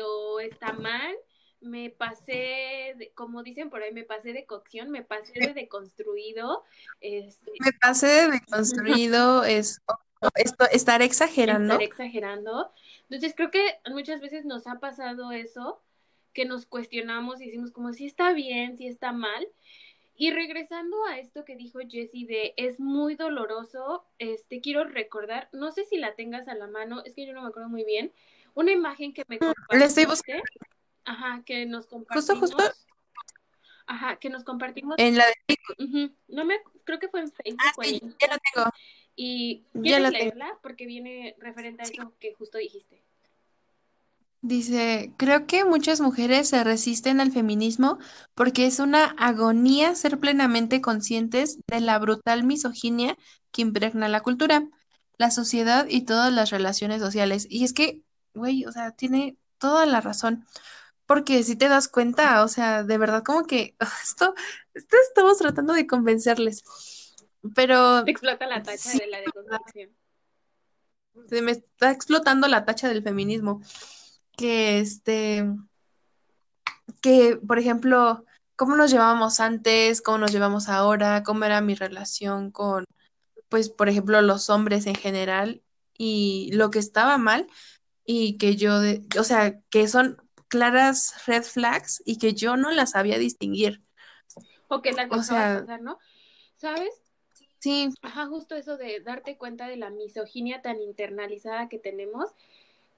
o 0.03 0.41
está 0.41 0.73
mal? 0.73 1.17
Me 1.61 1.91
pasé, 1.91 2.95
de- 2.97 3.11
como 3.15 3.43
dicen 3.43 3.71
por 3.71 3.83
ahí, 3.83 3.93
me 3.93 4.05
pasé 4.05 4.33
de 4.33 4.47
cocción, 4.47 4.91
me 4.91 5.03
pasé 5.03 5.33
de 5.41 5.55
deconstruido, 5.55 6.65
este, 7.01 7.51
Me 7.59 7.73
pasé 7.73 8.07
de 8.07 8.31
deconstruido, 8.31 9.43
es 9.45 9.81
esto, 10.35 10.65
estar 10.71 11.03
exagerando. 11.03 11.75
estar 11.75 11.83
exagerando. 11.83 12.73
Entonces 13.03 13.35
creo 13.35 13.51
que 13.51 13.81
muchas 13.91 14.21
veces 14.21 14.45
nos 14.45 14.67
ha 14.67 14.81
pasado 14.81 15.33
eso, 15.33 15.83
que 16.33 16.45
nos 16.45 16.67
cuestionamos 16.67 17.41
y 17.41 17.47
decimos 17.47 17.71
como 17.71 17.93
si 17.93 18.07
está 18.07 18.33
bien, 18.33 18.77
si 18.77 18.87
está 18.87 19.13
mal. 19.13 19.47
Y 20.21 20.33
regresando 20.33 20.97
a 21.07 21.19
esto 21.19 21.45
que 21.45 21.55
dijo 21.55 21.79
Jessie 21.89 22.27
de 22.27 22.53
es 22.57 22.81
muy 22.81 23.15
doloroso, 23.15 24.05
este 24.19 24.61
quiero 24.61 24.85
recordar, 24.85 25.49
no 25.53 25.71
sé 25.71 25.85
si 25.85 25.97
la 25.97 26.17
tengas 26.17 26.49
a 26.49 26.55
la 26.55 26.67
mano, 26.67 27.03
es 27.05 27.15
que 27.15 27.25
yo 27.25 27.33
no 27.33 27.43
me 27.43 27.49
acuerdo 27.49 27.69
muy 27.69 27.85
bien, 27.85 28.13
una 28.55 28.73
imagen 28.73 29.15
que 29.15 29.23
me 29.29 29.39
La 29.71 29.85
estoy 29.85 30.07
compartiste. 30.07 30.43
Ajá, 31.05 31.43
que 31.47 31.65
nos 31.67 31.87
compartimos. 31.87 32.41
justo. 32.41 32.65
Ajá, 33.87 34.17
que 34.17 34.29
nos 34.29 34.45
compartimos. 34.45 34.97
En 34.99 35.17
la 35.17 35.25
de 35.25 35.35
Ujú, 35.79 36.13
No 36.29 36.45
me, 36.45 36.59
creo 36.85 36.99
que 36.99 37.09
fue 37.09 37.21
en 37.21 37.31
Facebook 37.33 37.63
Ah, 37.65 37.73
en 37.85 37.99
sí, 37.99 38.01
ya 38.21 38.29
la 38.29 38.39
tengo. 38.39 38.71
Y 39.21 39.65
Ya 39.75 39.83
¿quieres 39.83 40.03
la 40.05 40.11
tengo. 40.13 40.25
leerla? 40.27 40.59
Porque 40.63 40.87
viene 40.87 41.35
referente 41.41 41.83
a 41.83 41.87
eso 41.87 42.15
que 42.21 42.35
justo 42.35 42.57
dijiste. 42.59 43.03
Dice, 44.41 45.13
creo 45.17 45.47
que 45.47 45.65
muchas 45.65 46.01
mujeres 46.01 46.49
se 46.49 46.63
resisten 46.63 47.21
al 47.21 47.33
feminismo 47.33 47.99
porque 48.37 48.67
es 48.67 48.79
una 48.79 49.07
agonía 49.19 49.97
ser 49.97 50.19
plenamente 50.21 50.81
conscientes 50.81 51.59
de 51.67 51.81
la 51.81 51.99
brutal 51.99 52.45
misoginia 52.45 53.17
que 53.51 53.63
impregna 53.63 54.09
la 54.09 54.21
cultura, 54.23 54.69
la 55.19 55.33
sociedad 55.33 55.87
y 55.89 56.03
todas 56.03 56.33
las 56.33 56.51
relaciones 56.51 57.01
sociales. 57.03 57.47
Y 57.51 57.65
es 57.65 57.73
que, 57.73 58.03
güey, 58.35 58.65
o 58.65 58.71
sea, 58.73 58.93
tiene 58.93 59.37
toda 59.59 59.87
la 59.87 60.01
razón. 60.01 60.47
Porque 61.07 61.43
si 61.43 61.57
te 61.57 61.69
das 61.69 61.89
cuenta, 61.89 62.45
o 62.45 62.49
sea, 62.49 62.85
de 62.85 62.99
verdad 62.99 63.23
como 63.25 63.45
que 63.47 63.77
esto, 64.05 64.35
esto 64.75 64.97
estamos 65.09 65.39
tratando 65.39 65.73
de 65.75 65.87
convencerles. 65.87 66.63
Pero 67.55 68.05
Te 68.05 68.11
explota 68.11 68.47
la 68.47 68.63
tacha 68.63 68.91
Sí. 68.91 68.99
de 68.99 69.07
la 69.09 69.19
deconstrucción. 69.21 69.91
se 71.29 71.43
me 71.43 71.51
está 71.51 71.91
explotando 71.91 72.47
la 72.47 72.65
tacha 72.65 72.89
del 72.89 73.03
feminismo. 73.03 73.61
Que 74.37 74.79
este, 74.79 75.45
que, 77.03 77.37
por 77.37 77.59
ejemplo, 77.59 78.25
cómo 78.57 78.77
nos 78.77 78.91
llevábamos 78.91 79.41
antes, 79.41 80.01
cómo 80.01 80.19
nos 80.19 80.33
llevamos 80.33 80.69
ahora, 80.69 81.23
cómo 81.25 81.45
era 81.45 81.61
mi 81.61 81.75
relación 81.75 82.51
con, 82.51 82.85
pues, 83.49 83.69
por 83.69 83.89
ejemplo, 83.89 84.21
los 84.23 84.49
hombres 84.51 84.87
en 84.87 84.95
general 84.95 85.63
y 85.97 86.51
lo 86.53 86.71
que 86.71 86.79
estaba 86.79 87.19
mal 87.19 87.47
y 88.05 88.39
que 88.39 88.57
yo, 88.57 88.79
de- 88.81 89.05
o 89.19 89.25
sea, 89.25 89.61
que 89.71 89.89
son 89.89 90.23
claras 90.49 91.27
red 91.27 91.43
flags 91.43 92.01
y 92.07 92.19
que 92.19 92.33
yo 92.35 92.57
no 92.57 92.71
las 92.71 92.93
sabía 92.93 93.19
distinguir. 93.19 93.83
O 94.69 94.83
que 94.83 94.91
O 94.91 95.23
sea- 95.23 95.61
pasar, 95.63 95.83
¿no? 95.83 95.99
¿Sabes? 96.57 96.91
Sí, 97.59 97.89
Ajá, 98.03 98.27
justo 98.27 98.55
eso 98.55 98.77
de 98.77 99.01
darte 99.01 99.37
cuenta 99.37 99.67
de 99.69 99.77
la 99.77 99.91
misoginia 99.91 100.63
tan 100.63 100.81
internalizada 100.81 101.69
que 101.69 101.79
tenemos. 101.79 102.31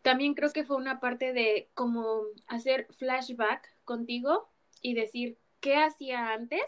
También 0.03 0.35
creo 0.35 0.51
que 0.53 0.65
fue 0.65 0.77
una 0.77 1.01
parte 1.01 1.33
de 1.33 1.71
como 1.75 2.23
hacer 2.47 2.87
flashback 2.99 3.69
contigo 3.85 4.49
y 4.83 4.95
decir 4.95 5.39
qué 5.61 5.77
hacía 5.77 6.33
antes 6.33 6.63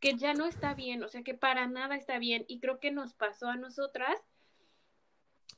que 0.00 0.14
ya 0.14 0.34
no 0.34 0.46
está 0.46 0.74
bien, 0.74 1.02
o 1.02 1.08
sea, 1.08 1.22
que 1.22 1.34
para 1.34 1.66
nada 1.66 1.96
está 1.96 2.18
bien. 2.18 2.44
Y 2.48 2.60
creo 2.60 2.80
que 2.80 2.90
nos 2.90 3.14
pasó 3.14 3.48
a 3.48 3.56
nosotras 3.56 4.14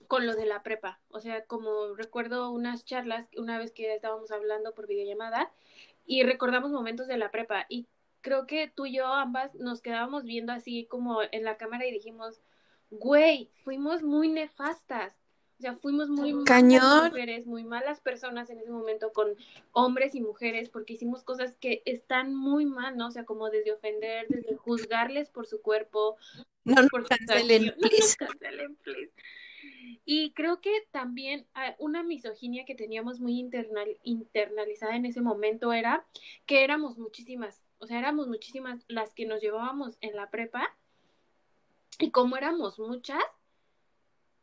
con 0.07 0.27
lo 0.27 0.35
de 0.35 0.47
la 0.47 0.63
prepa. 0.63 1.01
O 1.11 1.21
sea, 1.21 1.45
como 1.45 1.95
recuerdo 1.95 2.51
unas 2.51 2.85
charlas 2.85 3.29
una 3.37 3.59
vez 3.59 3.73
que 3.73 3.95
estábamos 3.95 4.31
hablando 4.31 4.75
por 4.75 4.87
videollamada 4.87 5.53
y 6.07 6.23
recordamos 6.23 6.71
momentos 6.71 7.07
de 7.09 7.19
la 7.19 7.31
prepa 7.31 7.67
y 7.69 7.87
creo 8.21 8.47
que 8.47 8.69
tú 8.69 8.87
y 8.87 8.97
yo 8.97 9.07
ambas 9.07 9.55
nos 9.55 9.81
quedábamos 9.81 10.25
viendo 10.25 10.53
así 10.53 10.87
como 10.87 11.21
en 11.31 11.45
la 11.45 11.57
cámara 11.57 11.87
y 11.87 11.93
dijimos, 11.93 12.41
güey, 12.91 13.51
fuimos 13.65 14.03
muy 14.03 14.29
nefastas. 14.29 15.15
O 15.59 15.61
sea, 15.61 15.75
fuimos 15.75 16.09
muy 16.09 16.45
Cañón. 16.45 16.81
malas 16.83 17.11
mujeres, 17.11 17.47
muy 17.47 17.65
malas 17.65 18.01
personas 18.01 18.49
en 18.49 18.61
ese 18.61 18.71
momento 18.71 19.13
con 19.13 19.35
hombres 19.73 20.15
y 20.15 20.21
mujeres, 20.21 20.69
porque 20.69 20.93
hicimos 20.93 21.25
cosas 21.25 21.57
que 21.57 21.83
están 21.85 22.33
muy 22.33 22.65
mal, 22.65 22.97
¿no? 22.97 23.09
O 23.09 23.11
sea, 23.11 23.25
como 23.25 23.51
desde 23.51 23.73
ofender, 23.73 24.27
desde 24.29 24.55
juzgarles 24.57 25.31
por 25.31 25.47
su 25.49 25.61
cuerpo, 25.61 26.17
No 26.65 26.77
nos 26.83 26.89
por 26.91 27.03
su 27.03 27.09
cancelen. 27.09 27.65
No 27.77 27.89
nos 27.89 27.91
please. 27.91 28.17
cancelen, 28.17 28.77
please. 28.77 29.13
Y 30.05 30.33
creo 30.33 30.61
que 30.61 30.71
también 30.93 31.47
ah, 31.55 31.75
una 31.79 32.05
misoginia 32.05 32.65
que 32.65 32.77
teníamos 32.77 33.19
muy 33.19 33.39
internal, 33.41 33.99
internalizada 34.05 34.95
en 34.95 35.07
ese 35.07 35.21
momento 35.21 35.73
era 35.73 36.07
que 36.47 36.63
éramos 36.63 36.99
muchísimas, 36.99 37.63
o 37.81 37.87
sea, 37.87 37.99
éramos 37.99 38.29
muchísimas 38.29 38.85
las 38.89 39.15
que 39.15 39.27
nos 39.27 39.41
llevábamos 39.43 39.99
en 40.01 40.17
la 40.17 40.31
prepa 40.31 40.77
y 42.01 42.11
como 42.11 42.37
éramos 42.39 42.79
muchas, 42.79 43.23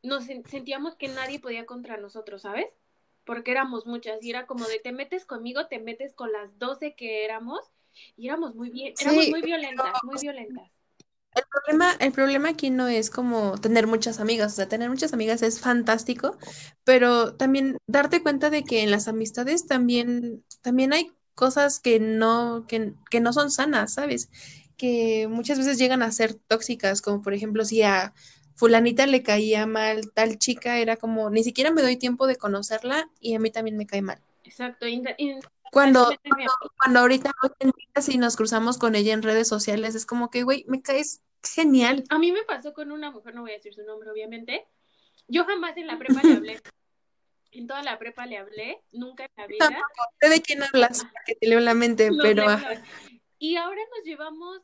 nos 0.04 0.26
sen- 0.28 0.46
sentíamos 0.48 0.96
que 0.96 1.10
nadie 1.10 1.40
podía 1.40 1.66
contra 1.66 1.98
nosotros, 1.98 2.44
¿sabes? 2.44 2.68
Porque 3.26 3.52
éramos 3.52 3.86
muchas 3.86 4.24
y 4.24 4.30
era 4.30 4.46
como 4.48 4.68
de 4.68 4.80
te 4.80 4.92
metes 4.94 5.26
conmigo, 5.26 5.68
te 5.68 5.80
metes 5.80 6.14
con 6.14 6.32
las 6.32 6.58
12 6.60 6.96
que 6.96 7.26
éramos 7.26 7.60
y 8.16 8.28
éramos 8.28 8.56
muy 8.56 8.70
bien, 8.70 8.96
éramos 9.00 9.28
Sí, 9.28 9.30
muy 9.30 9.42
violentas, 9.42 10.02
muy 10.04 10.18
violentas. 10.20 10.72
El 11.34 11.44
problema, 11.52 11.92
el 12.00 12.12
problema 12.14 12.50
aquí 12.50 12.70
no 12.70 12.88
es 12.88 13.10
como 13.10 13.58
tener 13.58 13.88
muchas 13.88 14.20
amigas, 14.22 14.54
o 14.54 14.56
sea, 14.56 14.70
tener 14.70 14.90
muchas 14.90 15.12
amigas 15.14 15.42
es 15.42 15.60
fantástico, 15.60 16.38
pero 16.86 17.36
también 17.36 17.78
darte 17.88 18.24
cuenta 18.24 18.50
de 18.50 18.64
que 18.64 18.84
en 18.84 18.92
las 18.92 19.08
amistades 19.10 19.68
también, 19.68 20.46
también 20.62 20.94
hay 20.94 21.12
cosas 21.36 21.80
que 21.80 22.00
no, 22.00 22.66
que, 22.68 22.94
que 23.10 23.20
no 23.20 23.34
son 23.34 23.52
sanas, 23.52 23.94
¿sabes? 23.94 24.30
Que 24.78 25.28
muchas 25.30 25.58
veces 25.58 25.78
llegan 25.78 26.02
a 26.02 26.12
ser 26.12 26.34
tóxicas, 26.34 27.02
como 27.02 27.22
por 27.22 27.34
ejemplo 27.34 27.64
si 27.66 27.84
a 27.84 28.14
fulanita 28.56 29.06
le 29.06 29.22
caía 29.22 29.68
mal 29.68 30.12
tal 30.14 30.38
chica, 30.38 30.80
era 30.80 30.98
como, 30.98 31.30
ni 31.30 31.44
siquiera 31.44 31.72
me 31.72 31.82
doy 31.82 31.98
tiempo 31.98 32.26
de 32.28 32.38
conocerla 32.38 33.10
y 33.20 33.36
a 33.36 33.40
mí 33.40 33.52
también 33.52 33.78
me 33.78 33.86
cae 33.86 34.02
mal. 34.02 34.20
Exacto. 34.44 34.88
y- 34.88 35.04
Cuando, 35.72 36.10
me- 36.10 36.46
cuando 36.80 37.00
ahorita 37.00 37.32
si 38.02 38.18
nos 38.18 38.38
cruzamos 38.38 38.78
con 38.78 38.96
ella 38.96 39.14
en 39.14 39.24
redes 39.24 39.48
sociales, 39.48 39.96
es 39.96 40.06
como 40.06 40.30
que, 40.30 40.44
güey, 40.44 40.64
me 40.68 40.82
caes 40.82 41.22
genial. 41.44 42.04
A 42.10 42.18
mí 42.18 42.32
me 42.32 42.44
pasó 42.44 42.74
con 42.74 42.92
una 42.92 43.12
mujer, 43.12 43.36
no 43.36 43.42
voy 43.42 43.52
a 43.52 43.56
decir 43.56 43.74
su 43.74 43.84
nombre, 43.84 44.10
obviamente. 44.10 44.66
Yo 45.28 45.44
jamás 45.46 45.76
en 45.78 45.88
la 45.88 45.98
prepa 45.98 46.22
le 46.24 46.34
hablé. 46.34 46.62
En 47.58 47.68
toda 47.68 47.82
la 47.84 47.98
prepa 47.98 48.26
le 48.26 48.38
hablé, 48.38 48.82
nunca 48.92 49.24
en 49.26 49.32
la 49.38 49.48
vida. 49.48 49.60
Tampoco 49.70 50.04
sé 50.20 50.30
de 50.30 50.42
quién 50.42 50.64
hablas, 50.64 51.06
que 51.26 51.36
te 51.36 51.48
leo 51.48 51.60
la 51.60 51.74
mente, 51.74 52.12
No, 52.12 52.22
pero 52.22 52.44
no, 52.44 52.50
ajá. 52.50 52.76
no. 52.76 52.82
Y 53.40 53.56
ahora 53.56 53.82
nos 53.96 54.06
llevamos 54.06 54.62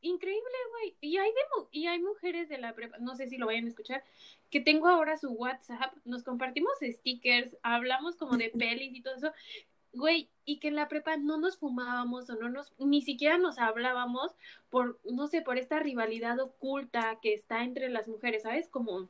increíble, 0.00 0.42
güey. 0.70 0.96
Y 1.00 1.16
hay 1.16 1.30
de 1.30 1.40
mu- 1.56 1.68
y 1.70 1.86
hay 1.86 1.98
mujeres 2.00 2.48
de 2.48 2.58
la 2.58 2.74
prepa, 2.74 2.98
no 2.98 3.16
sé 3.16 3.28
si 3.28 3.38
lo 3.38 3.46
vayan 3.46 3.64
a 3.64 3.68
escuchar, 3.68 4.04
que 4.50 4.60
tengo 4.60 4.88
ahora 4.88 5.16
su 5.16 5.30
WhatsApp, 5.30 5.94
nos 6.04 6.22
compartimos 6.22 6.74
stickers, 6.82 7.56
hablamos 7.62 8.16
como 8.16 8.36
de 8.36 8.50
pelis 8.82 8.94
y 8.94 9.00
todo 9.02 9.14
eso. 9.16 9.32
Güey, 9.94 10.28
y 10.44 10.58
que 10.58 10.68
en 10.68 10.74
la 10.74 10.88
prepa 10.88 11.16
no 11.16 11.38
nos 11.38 11.56
fumábamos 11.56 12.28
o 12.28 12.34
no 12.34 12.48
nos, 12.48 12.74
ni 12.78 13.00
siquiera 13.00 13.38
nos 13.38 13.58
hablábamos 13.58 14.32
por, 14.68 14.98
no 15.04 15.28
sé, 15.28 15.40
por 15.40 15.56
esta 15.56 15.78
rivalidad 15.78 16.38
oculta 16.40 17.18
que 17.22 17.32
está 17.32 17.62
entre 17.62 17.88
las 17.88 18.08
mujeres, 18.08 18.42
¿sabes? 18.42 18.68
Como, 18.68 19.08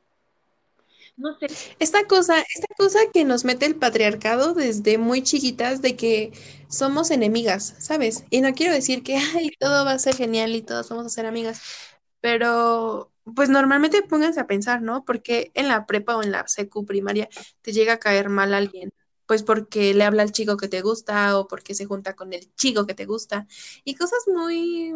no 1.17 1.33
sé, 1.33 1.47
Esta 1.79 2.05
cosa, 2.07 2.39
esta 2.39 2.67
cosa 2.77 2.99
que 3.13 3.23
nos 3.23 3.45
mete 3.45 3.65
el 3.65 3.75
patriarcado 3.75 4.53
desde 4.53 4.97
muy 4.97 5.21
chiquitas 5.23 5.81
de 5.81 5.95
que 5.95 6.33
somos 6.67 7.11
enemigas, 7.11 7.75
¿sabes? 7.79 8.25
Y 8.29 8.41
no 8.41 8.53
quiero 8.53 8.73
decir 8.73 9.03
que 9.03 9.15
ay, 9.35 9.51
todo 9.59 9.85
va 9.85 9.91
a 9.91 9.99
ser 9.99 10.15
genial 10.15 10.55
y 10.55 10.61
todas 10.61 10.89
vamos 10.89 11.05
a 11.05 11.09
ser 11.09 11.25
amigas, 11.25 11.61
pero 12.21 13.11
pues 13.35 13.49
normalmente 13.49 14.03
pónganse 14.03 14.39
a 14.39 14.47
pensar, 14.47 14.81
¿no? 14.81 15.03
Porque 15.05 15.51
en 15.55 15.67
la 15.67 15.85
prepa 15.85 16.17
o 16.17 16.23
en 16.23 16.31
la 16.31 16.47
secu 16.47 16.85
primaria 16.85 17.29
te 17.61 17.71
llega 17.71 17.93
a 17.93 17.99
caer 17.99 18.29
mal 18.29 18.53
alguien, 18.53 18.91
pues 19.25 19.41
porque 19.41 19.93
le 19.93 20.03
habla 20.03 20.23
al 20.23 20.31
chico 20.31 20.57
que 20.57 20.67
te 20.67 20.81
gusta 20.81 21.39
o 21.39 21.47
porque 21.47 21.73
se 21.73 21.85
junta 21.85 22.15
con 22.15 22.33
el 22.33 22.53
chico 22.55 22.85
que 22.85 22.93
te 22.93 23.05
gusta 23.05 23.47
y 23.83 23.95
cosas 23.95 24.25
muy 24.27 24.93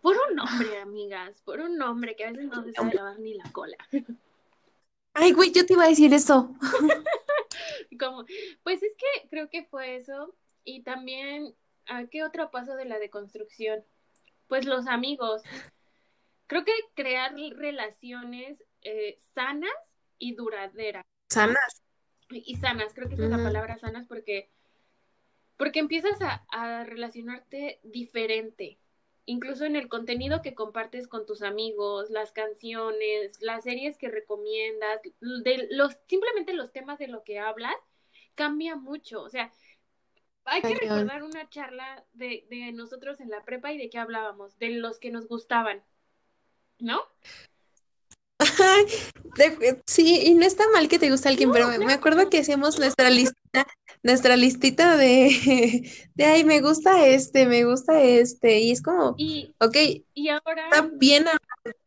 por 0.00 0.16
un 0.30 0.38
hombre, 0.38 0.80
amigas, 0.80 1.40
por 1.46 1.60
un 1.60 1.80
hombre 1.80 2.14
que 2.14 2.26
a 2.26 2.30
veces 2.30 2.46
no 2.46 2.62
se 2.62 2.72
sabe 2.72 2.94
lavar 2.94 3.18
ni 3.18 3.34
la 3.34 3.50
cola. 3.52 3.76
Ay, 5.14 5.32
güey, 5.32 5.52
yo 5.52 5.64
te 5.64 5.74
iba 5.74 5.84
a 5.84 5.88
decir 5.88 6.12
eso. 6.12 6.54
Como, 7.98 8.24
pues 8.64 8.82
es 8.82 8.94
que 8.96 9.28
creo 9.28 9.48
que 9.48 9.64
fue 9.64 9.96
eso. 9.96 10.34
Y 10.64 10.82
también, 10.82 11.54
¿a 11.86 12.06
qué 12.06 12.24
otro 12.24 12.50
paso 12.50 12.74
de 12.74 12.84
la 12.84 12.98
deconstrucción? 12.98 13.84
Pues 14.48 14.66
los 14.66 14.88
amigos. 14.88 15.42
Creo 16.46 16.64
que 16.64 16.72
crear 16.94 17.32
relaciones 17.56 18.62
eh, 18.82 19.18
sanas 19.34 19.70
y 20.18 20.34
duraderas. 20.34 21.04
Sanas. 21.30 21.82
Y 22.28 22.56
sanas, 22.56 22.92
creo 22.92 23.08
que 23.08 23.14
esa 23.14 23.24
es 23.24 23.30
la 23.30 23.36
palabra 23.42 23.78
sanas 23.78 24.06
porque, 24.06 24.50
porque 25.56 25.78
empiezas 25.78 26.20
a, 26.22 26.44
a 26.48 26.84
relacionarte 26.84 27.80
diferente. 27.84 28.78
Incluso 29.26 29.64
en 29.64 29.76
el 29.76 29.88
contenido 29.88 30.42
que 30.42 30.54
compartes 30.54 31.08
con 31.08 31.24
tus 31.24 31.42
amigos, 31.42 32.10
las 32.10 32.32
canciones, 32.32 33.40
las 33.40 33.64
series 33.64 33.96
que 33.96 34.08
recomiendas, 34.08 35.00
de 35.20 35.68
los, 35.70 35.96
simplemente 36.06 36.52
los 36.52 36.72
temas 36.72 36.98
de 36.98 37.08
lo 37.08 37.24
que 37.24 37.38
hablas, 37.38 37.76
cambia 38.34 38.76
mucho. 38.76 39.22
O 39.22 39.30
sea, 39.30 39.50
hay 40.44 40.60
que 40.60 40.74
recordar 40.74 41.22
una 41.22 41.48
charla 41.48 42.04
de, 42.12 42.46
de 42.50 42.72
nosotros 42.72 43.20
en 43.20 43.30
la 43.30 43.44
prepa 43.44 43.72
y 43.72 43.78
de 43.78 43.88
qué 43.88 43.98
hablábamos, 43.98 44.58
de 44.58 44.70
los 44.70 44.98
que 44.98 45.10
nos 45.10 45.26
gustaban, 45.26 45.82
¿no? 46.78 47.00
Sí, 49.86 50.22
y 50.26 50.34
no 50.34 50.44
está 50.44 50.64
mal 50.72 50.88
que 50.88 50.98
te 50.98 51.10
guste 51.10 51.28
alguien, 51.28 51.50
pero 51.50 51.68
me, 51.68 51.78
me 51.78 51.92
acuerdo 51.92 52.28
que 52.28 52.40
hacíamos 52.40 52.78
nuestra 52.78 53.08
listita, 53.08 53.66
nuestra 54.04 54.36
listita 54.36 54.96
de, 54.96 55.90
de, 56.14 56.24
ay, 56.24 56.44
me 56.44 56.60
gusta 56.60 57.04
este, 57.06 57.46
me 57.46 57.64
gusta 57.64 58.00
este, 58.00 58.60
y 58.60 58.70
es 58.70 58.82
como, 58.82 59.14
Y, 59.16 59.52
ok, 59.58 59.76
y 60.14 60.28
ahora... 60.28 60.68
está 60.70 60.88
bien 60.92 61.24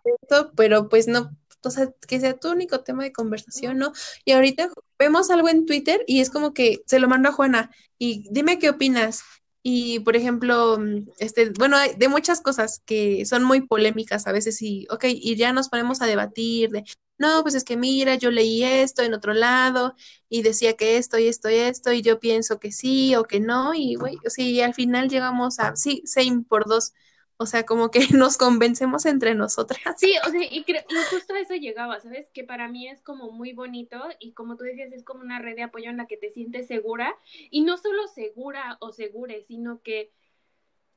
esto, 0.03 0.51
pero 0.55 0.89
pues 0.89 1.07
no, 1.07 1.31
o 1.63 1.69
sea, 1.69 1.89
que 2.07 2.19
sea 2.19 2.37
tu 2.37 2.51
único 2.51 2.81
tema 2.81 3.03
de 3.03 3.13
conversación, 3.13 3.77
¿no? 3.77 3.93
Y 4.25 4.31
ahorita 4.31 4.69
vemos 4.97 5.29
algo 5.29 5.47
en 5.47 5.65
Twitter 5.65 6.03
y 6.07 6.19
es 6.19 6.29
como 6.29 6.53
que 6.53 6.81
se 6.87 6.99
lo 6.99 7.07
mando 7.07 7.29
a 7.29 7.33
Juana 7.33 7.71
y 7.97 8.27
dime 8.31 8.59
qué 8.59 8.69
opinas. 8.69 9.23
Y 9.69 9.99
por 9.99 10.15
ejemplo, 10.15 10.77
mm, 10.79 11.09
este, 11.19 11.49
bueno, 11.49 11.77
de 11.97 12.07
muchas 12.07 12.39
cosas 12.41 12.81
que 12.85 13.25
son 13.25 13.43
muy 13.43 13.61
polémicas 13.67 14.25
a 14.25 14.31
veces 14.31 14.61
y, 14.61 14.87
ok, 14.89 15.05
y 15.09 15.35
ya 15.35 15.51
nos 15.51 15.67
ponemos 15.67 16.01
a 16.01 16.05
debatir 16.05 16.69
de, 16.69 16.85
no, 17.17 17.41
pues 17.43 17.53
es 17.53 17.65
que 17.65 17.75
mira, 17.75 18.15
yo 18.15 18.31
leí 18.31 18.63
esto 18.63 19.01
en 19.01 19.13
otro 19.13 19.33
lado 19.33 19.93
y 20.29 20.41
decía 20.41 20.75
que 20.77 20.95
esto 20.97 21.19
y 21.19 21.27
esto 21.27 21.49
y 21.49 21.55
esto 21.55 21.91
y 21.91 22.01
yo 22.01 22.17
pienso 22.21 22.59
que 22.59 22.71
sí 22.71 23.13
o 23.15 23.25
que 23.25 23.41
no 23.41 23.73
y, 23.73 23.95
güey, 23.95 24.17
o 24.25 24.29
sea, 24.29 24.45
y 24.45 24.61
al 24.61 24.73
final 24.73 25.09
llegamos 25.09 25.59
a, 25.59 25.75
sí, 25.75 26.01
same 26.05 26.43
por 26.47 26.65
dos. 26.65 26.93
O 27.37 27.45
sea, 27.45 27.65
como 27.65 27.91
que 27.91 27.99
nos 28.13 28.37
convencemos 28.37 29.05
entre 29.05 29.35
nosotras. 29.35 29.79
Sí, 29.97 30.13
o 30.25 30.29
sea, 30.29 30.43
y, 30.43 30.65
y 30.67 30.95
justo 31.11 31.33
a 31.33 31.39
eso 31.39 31.55
llegaba, 31.55 31.99
¿sabes? 31.99 32.29
Que 32.33 32.43
para 32.43 32.67
mí 32.67 32.87
es 32.87 33.01
como 33.01 33.31
muy 33.31 33.53
bonito 33.53 34.01
y 34.19 34.33
como 34.33 34.57
tú 34.57 34.63
decías, 34.63 34.91
es 34.91 35.03
como 35.03 35.21
una 35.21 35.39
red 35.39 35.55
de 35.55 35.63
apoyo 35.63 35.89
en 35.89 35.97
la 35.97 36.07
que 36.07 36.17
te 36.17 36.29
sientes 36.29 36.67
segura 36.67 37.15
y 37.49 37.61
no 37.61 37.77
solo 37.77 38.07
segura 38.07 38.77
o 38.81 38.91
segure, 38.91 39.41
sino 39.43 39.81
que 39.81 40.11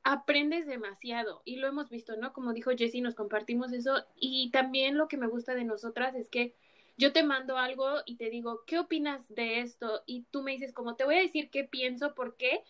aprendes 0.03 0.65
demasiado 0.65 1.41
y 1.45 1.57
lo 1.57 1.67
hemos 1.67 1.89
visto, 1.89 2.15
¿no? 2.17 2.33
Como 2.33 2.53
dijo 2.53 2.71
Jessie, 2.75 3.01
nos 3.01 3.15
compartimos 3.15 3.71
eso 3.71 4.03
y 4.15 4.49
también 4.51 4.97
lo 4.97 5.07
que 5.07 5.17
me 5.17 5.27
gusta 5.27 5.53
de 5.53 5.63
nosotras 5.63 6.15
es 6.15 6.29
que 6.29 6.55
yo 6.97 7.13
te 7.13 7.23
mando 7.23 7.57
algo 7.57 8.01
y 8.05 8.17
te 8.17 8.29
digo, 8.29 8.63
¿qué 8.65 8.79
opinas 8.79 9.27
de 9.33 9.61
esto? 9.61 10.03
Y 10.05 10.25
tú 10.31 10.43
me 10.43 10.51
dices, 10.51 10.73
como 10.73 10.95
te 10.95 11.05
voy 11.05 11.15
a 11.15 11.21
decir 11.21 11.49
qué 11.49 11.63
pienso, 11.63 12.13
por 12.13 12.35
qué. 12.35 12.63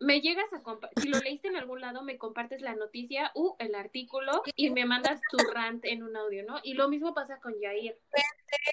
Me 0.00 0.20
llegas 0.20 0.52
a 0.52 0.62
compartir, 0.62 1.02
si 1.02 1.08
lo 1.08 1.18
leíste 1.20 1.48
en 1.48 1.56
algún 1.56 1.80
lado, 1.80 2.02
me 2.02 2.18
compartes 2.18 2.60
la 2.60 2.74
noticia 2.74 3.30
u 3.34 3.54
el 3.58 3.74
artículo 3.74 4.42
y 4.56 4.70
me 4.70 4.84
mandas 4.84 5.20
tu 5.30 5.38
rant 5.52 5.84
en 5.84 6.02
un 6.02 6.16
audio, 6.16 6.44
¿no? 6.44 6.56
Y 6.62 6.74
lo 6.74 6.88
mismo 6.88 7.14
pasa 7.14 7.38
con 7.40 7.54
Yair, 7.60 7.96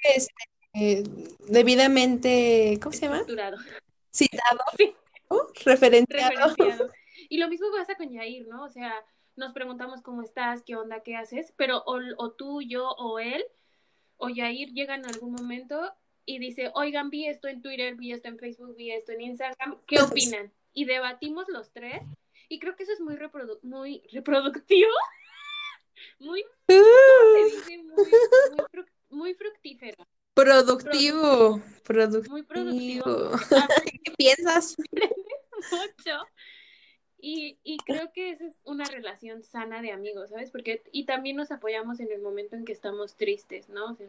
Este, 0.03 0.33
eh, 0.73 1.03
debidamente, 1.47 2.79
¿cómo 2.81 2.93
se 2.93 3.05
llama? 3.07 3.23
Citado, 4.11 4.61
Sí. 4.77 4.95
¿no? 5.29 5.37
Referenciado. 5.63 6.49
referenciado. 6.49 6.91
Y 7.29 7.37
lo 7.37 7.47
mismo 7.47 7.67
pasa 7.71 7.95
con 7.95 8.11
Yair, 8.11 8.47
¿no? 8.47 8.63
O 8.63 8.69
sea, 8.69 8.93
nos 9.35 9.53
preguntamos 9.53 10.01
cómo 10.01 10.23
estás, 10.23 10.63
qué 10.63 10.75
onda, 10.75 11.01
qué 11.03 11.15
haces, 11.15 11.53
pero 11.55 11.83
o, 11.85 11.99
o 12.17 12.31
tú, 12.31 12.61
yo 12.61 12.89
o 12.89 13.19
él 13.19 13.43
o 14.17 14.29
Yair 14.29 14.69
llega 14.73 14.95
en 14.95 15.05
algún 15.05 15.33
momento 15.33 15.93
y 16.25 16.39
dice, 16.39 16.71
oigan, 16.75 17.09
vi 17.09 17.27
esto 17.27 17.47
en 17.47 17.61
Twitter, 17.61 17.95
vi 17.95 18.11
esto 18.11 18.27
en 18.27 18.37
Facebook, 18.37 18.75
vi 18.75 18.91
esto 18.91 19.11
en 19.13 19.21
Instagram, 19.21 19.79
¿qué 19.87 20.01
opinan? 20.01 20.51
Y 20.73 20.85
debatimos 20.85 21.47
los 21.49 21.71
tres 21.71 22.01
Y 22.49 22.59
creo 22.59 22.75
que 22.75 22.83
eso 22.83 22.93
es 22.93 22.99
muy, 23.01 23.15
reprodu 23.15 23.59
muy 23.63 24.03
reproductivo. 24.11 24.91
muy, 26.19 26.43
Uh, 26.69 26.73
¿cómo 26.73 27.49
se 27.49 27.55
dice? 27.55 27.77
Muy, 27.83 27.95
muy, 28.73 28.85
muy 29.09 29.33
fructífero. 29.35 30.05
productivo, 30.33 31.57
Muy 32.27 32.43
productivo. 32.43 32.43
productivo. 32.43 33.31
porque 33.31 33.55
aprendes 33.59 34.01
¿Qué 34.03 34.11
piensas? 34.17 34.77
mucho. 35.71 36.27
Y, 37.23 37.59
y 37.63 37.77
creo 37.85 38.11
que 38.13 38.31
esa 38.31 38.45
es 38.45 38.57
una 38.63 38.85
relación 38.85 39.43
sana 39.43 39.81
de 39.81 39.91
amigos, 39.91 40.29
¿sabes? 40.31 40.49
Porque, 40.49 40.81
y 40.91 41.05
también 41.05 41.35
nos 41.35 41.51
apoyamos 41.51 41.99
en 41.99 42.11
el 42.11 42.21
momento 42.21 42.55
en 42.55 42.65
que 42.65 42.71
estamos 42.73 43.15
tristes, 43.15 43.69
¿no? 43.69 43.91
O 43.91 43.95
sea, 43.95 44.07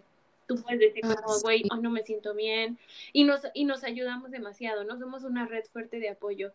tú 0.54 0.62
puedes 0.62 0.80
decir 0.80 1.02
como, 1.02 1.40
güey, 1.40 1.64
hoy 1.70 1.80
no 1.80 1.90
me 1.90 2.02
siento 2.02 2.34
bien. 2.34 2.78
Y 3.12 3.24
nos, 3.24 3.40
y 3.54 3.64
nos 3.64 3.84
ayudamos 3.84 4.30
demasiado, 4.30 4.84
¿no? 4.84 4.98
Somos 4.98 5.24
una 5.24 5.46
red 5.46 5.64
fuerte 5.72 5.98
de 5.98 6.10
apoyo. 6.10 6.52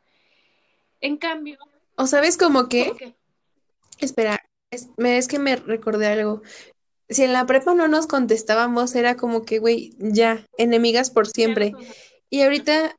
En 1.02 1.18
cambio, 1.18 1.58
¿O 1.98 2.06
sabes 2.06 2.38
como 2.38 2.70
que? 2.70 3.16
Espera, 4.00 4.40
es, 4.70 4.88
es 4.98 5.28
que 5.28 5.40
me 5.40 5.56
recordé 5.56 6.06
algo. 6.06 6.44
Si 7.10 7.24
en 7.24 7.34
la 7.34 7.46
prepa 7.48 7.74
no 7.74 7.88
nos 7.88 8.06
contestábamos, 8.06 8.94
era 8.94 9.18
como 9.18 9.44
que, 9.46 9.58
güey, 9.58 9.96
ya, 9.98 10.46
enemigas 10.60 11.10
por 11.10 11.28
siempre. 11.28 11.74
Y 12.30 12.42
ahorita, 12.42 12.96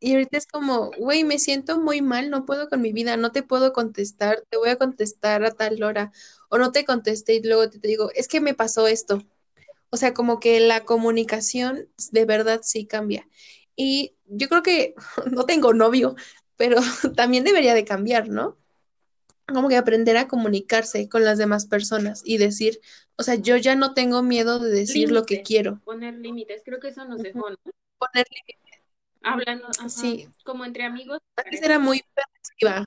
y 0.00 0.12
ahorita 0.14 0.38
es 0.38 0.46
como, 0.46 0.92
güey, 0.92 1.24
me 1.24 1.38
siento 1.38 1.78
muy 1.78 2.00
mal, 2.00 2.30
no 2.30 2.46
puedo 2.46 2.70
con 2.70 2.80
mi 2.80 2.94
vida, 2.94 3.18
no 3.18 3.32
te 3.32 3.42
puedo 3.42 3.74
contestar, 3.74 4.44
te 4.48 4.56
voy 4.56 4.70
a 4.70 4.76
contestar 4.76 5.44
a 5.44 5.50
tal 5.50 5.82
hora, 5.82 6.10
o 6.48 6.56
no 6.56 6.72
te 6.72 6.86
contesté 6.86 7.34
y 7.34 7.42
luego 7.42 7.68
te, 7.68 7.78
te 7.78 7.88
digo, 7.88 8.10
es 8.14 8.28
que 8.28 8.40
me 8.40 8.54
pasó 8.54 8.86
esto. 8.86 9.22
O 9.90 9.96
sea, 9.96 10.14
como 10.14 10.40
que 10.40 10.60
la 10.60 10.84
comunicación 10.84 11.88
de 12.12 12.24
verdad 12.24 12.60
sí 12.62 12.86
cambia. 12.86 13.28
Y 13.76 14.14
yo 14.26 14.48
creo 14.48 14.62
que 14.62 14.94
no 15.30 15.44
tengo 15.44 15.74
novio, 15.74 16.14
pero 16.56 16.76
también 17.16 17.44
debería 17.44 17.74
de 17.74 17.84
cambiar, 17.84 18.28
¿no? 18.28 18.56
Como 19.46 19.68
que 19.68 19.76
aprender 19.76 20.16
a 20.16 20.26
comunicarse 20.28 21.08
con 21.08 21.24
las 21.24 21.38
demás 21.38 21.66
personas 21.66 22.22
y 22.24 22.38
decir, 22.38 22.80
o 23.16 23.22
sea, 23.22 23.36
yo 23.36 23.56
ya 23.56 23.76
no 23.76 23.94
tengo 23.94 24.22
miedo 24.22 24.58
de 24.58 24.70
decir 24.70 25.12
lo 25.12 25.24
que 25.24 25.34
Límites, 25.34 25.48
quiero. 25.48 25.80
poner 25.84 26.14
límites. 26.14 26.62
Creo 26.64 26.80
que 26.80 26.88
eso 26.88 27.04
nos 27.04 27.22
dejó, 27.22 27.50
¿no? 27.50 27.56
Poner, 27.98 28.26
Hablando, 29.22 29.66
ajá, 29.68 29.88
sí, 29.88 30.28
como 30.44 30.64
entre 30.64 30.84
amigos. 30.84 31.20
antes 31.36 31.62
era 31.62 31.78
muy 31.78 32.02
permisiva, 32.14 32.84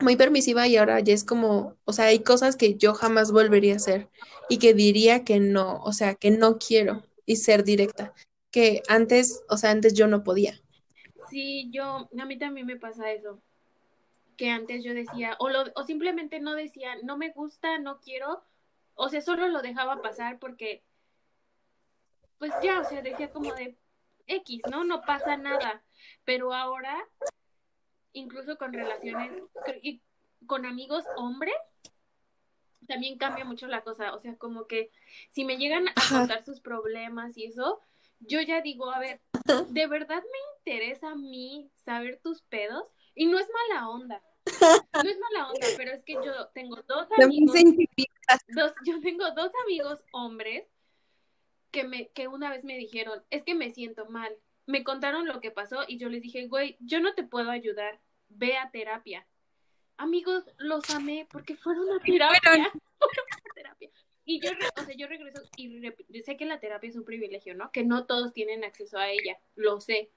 muy 0.00 0.16
permisiva 0.16 0.66
y 0.66 0.76
ahora 0.76 1.00
ya 1.00 1.14
es 1.14 1.24
como, 1.24 1.76
o 1.84 1.92
sea, 1.92 2.06
hay 2.06 2.20
cosas 2.20 2.56
que 2.56 2.74
yo 2.74 2.94
jamás 2.94 3.32
volvería 3.32 3.74
a 3.74 3.76
hacer 3.76 4.08
y 4.48 4.58
que 4.58 4.74
diría 4.74 5.24
que 5.24 5.40
no, 5.40 5.82
o 5.82 5.92
sea, 5.92 6.14
que 6.14 6.30
no 6.30 6.58
quiero 6.58 7.04
y 7.26 7.36
ser 7.36 7.64
directa, 7.64 8.14
que 8.50 8.82
antes, 8.88 9.42
o 9.48 9.56
sea, 9.56 9.70
antes 9.70 9.94
yo 9.94 10.06
no 10.06 10.24
podía. 10.24 10.60
Sí, 11.30 11.68
yo, 11.70 12.08
a 12.18 12.24
mí 12.24 12.38
también 12.38 12.66
me 12.66 12.76
pasa 12.76 13.12
eso, 13.12 13.40
que 14.36 14.50
antes 14.50 14.82
yo 14.84 14.94
decía, 14.94 15.36
o, 15.40 15.50
lo, 15.50 15.64
o 15.74 15.84
simplemente 15.84 16.40
no 16.40 16.54
decía, 16.54 16.94
no 17.02 17.16
me 17.16 17.30
gusta, 17.30 17.78
no 17.78 18.00
quiero, 18.00 18.42
o 18.94 19.08
sea, 19.08 19.20
solo 19.20 19.48
lo 19.48 19.62
dejaba 19.62 20.00
pasar 20.00 20.38
porque, 20.38 20.82
pues 22.38 22.52
ya, 22.62 22.80
o 22.80 22.84
sea, 22.84 23.02
decía 23.02 23.30
como 23.30 23.52
de 23.54 23.76
X, 24.26 24.62
¿no? 24.70 24.84
No 24.84 25.02
pasa 25.02 25.36
nada, 25.36 25.82
pero 26.24 26.54
ahora, 26.54 26.96
incluso 28.12 28.56
con 28.58 28.72
relaciones, 28.72 29.32
y 29.82 30.02
con 30.46 30.66
amigos 30.66 31.04
hombres, 31.16 31.56
también 32.86 33.18
cambia 33.18 33.44
mucho 33.44 33.66
la 33.66 33.82
cosa, 33.82 34.14
o 34.14 34.18
sea, 34.18 34.36
como 34.36 34.66
que 34.66 34.90
si 35.30 35.44
me 35.44 35.58
llegan 35.58 35.88
a 35.88 35.94
contar 36.08 36.44
sus 36.44 36.60
problemas 36.60 37.36
y 37.36 37.44
eso, 37.44 37.80
yo 38.20 38.40
ya 38.40 38.62
digo, 38.62 38.90
a 38.90 38.98
ver, 38.98 39.20
¿de 39.68 39.86
verdad 39.86 40.22
me 40.22 40.38
interesa 40.58 41.10
a 41.10 41.16
mí 41.16 41.70
saber 41.84 42.20
tus 42.22 42.42
pedos? 42.42 42.84
Y 43.14 43.26
no 43.26 43.38
es 43.38 43.48
mala 43.68 43.88
onda, 43.88 44.22
no 44.94 45.10
es 45.10 45.18
mala 45.18 45.48
onda, 45.50 45.66
pero 45.76 45.92
es 45.92 46.02
que 46.04 46.14
yo 46.14 46.48
tengo 46.54 46.76
dos 46.86 47.08
amigos, 47.12 47.56
dos, 48.54 48.72
yo 48.84 49.00
tengo 49.00 49.30
dos 49.32 49.50
amigos 49.64 50.00
hombres 50.12 50.66
que 51.70 51.84
me, 51.84 52.08
que 52.10 52.28
una 52.28 52.50
vez 52.50 52.64
me 52.64 52.78
dijeron, 52.78 53.22
es 53.30 53.42
que 53.42 53.54
me 53.54 53.70
siento 53.72 54.06
mal. 54.06 54.34
Me 54.68 54.84
contaron 54.84 55.26
lo 55.26 55.40
que 55.40 55.50
pasó 55.50 55.84
y 55.88 55.96
yo 55.96 56.10
les 56.10 56.20
dije, 56.22 56.46
güey, 56.46 56.76
yo 56.78 57.00
no 57.00 57.14
te 57.14 57.24
puedo 57.24 57.50
ayudar, 57.50 57.98
ve 58.28 58.58
a 58.58 58.70
terapia. 58.70 59.26
Amigos, 59.96 60.44
los 60.58 60.90
amé 60.90 61.26
porque 61.32 61.56
fueron 61.56 61.90
a 61.90 61.98
terapia. 62.00 62.70
a. 63.56 63.90
Y 64.26 64.40
yo, 64.40 64.50
o 64.78 64.84
sea, 64.84 64.94
yo 64.94 65.06
regreso 65.06 65.42
y 65.56 65.80
re- 65.80 65.96
sé 66.22 66.36
que 66.36 66.44
la 66.44 66.60
terapia 66.60 66.90
es 66.90 66.96
un 66.96 67.04
privilegio, 67.06 67.54
¿no? 67.54 67.72
Que 67.72 67.82
no 67.82 68.04
todos 68.04 68.34
tienen 68.34 68.62
acceso 68.62 68.98
a 68.98 69.08
ella, 69.08 69.38
lo 69.56 69.80
sé. 69.80 70.10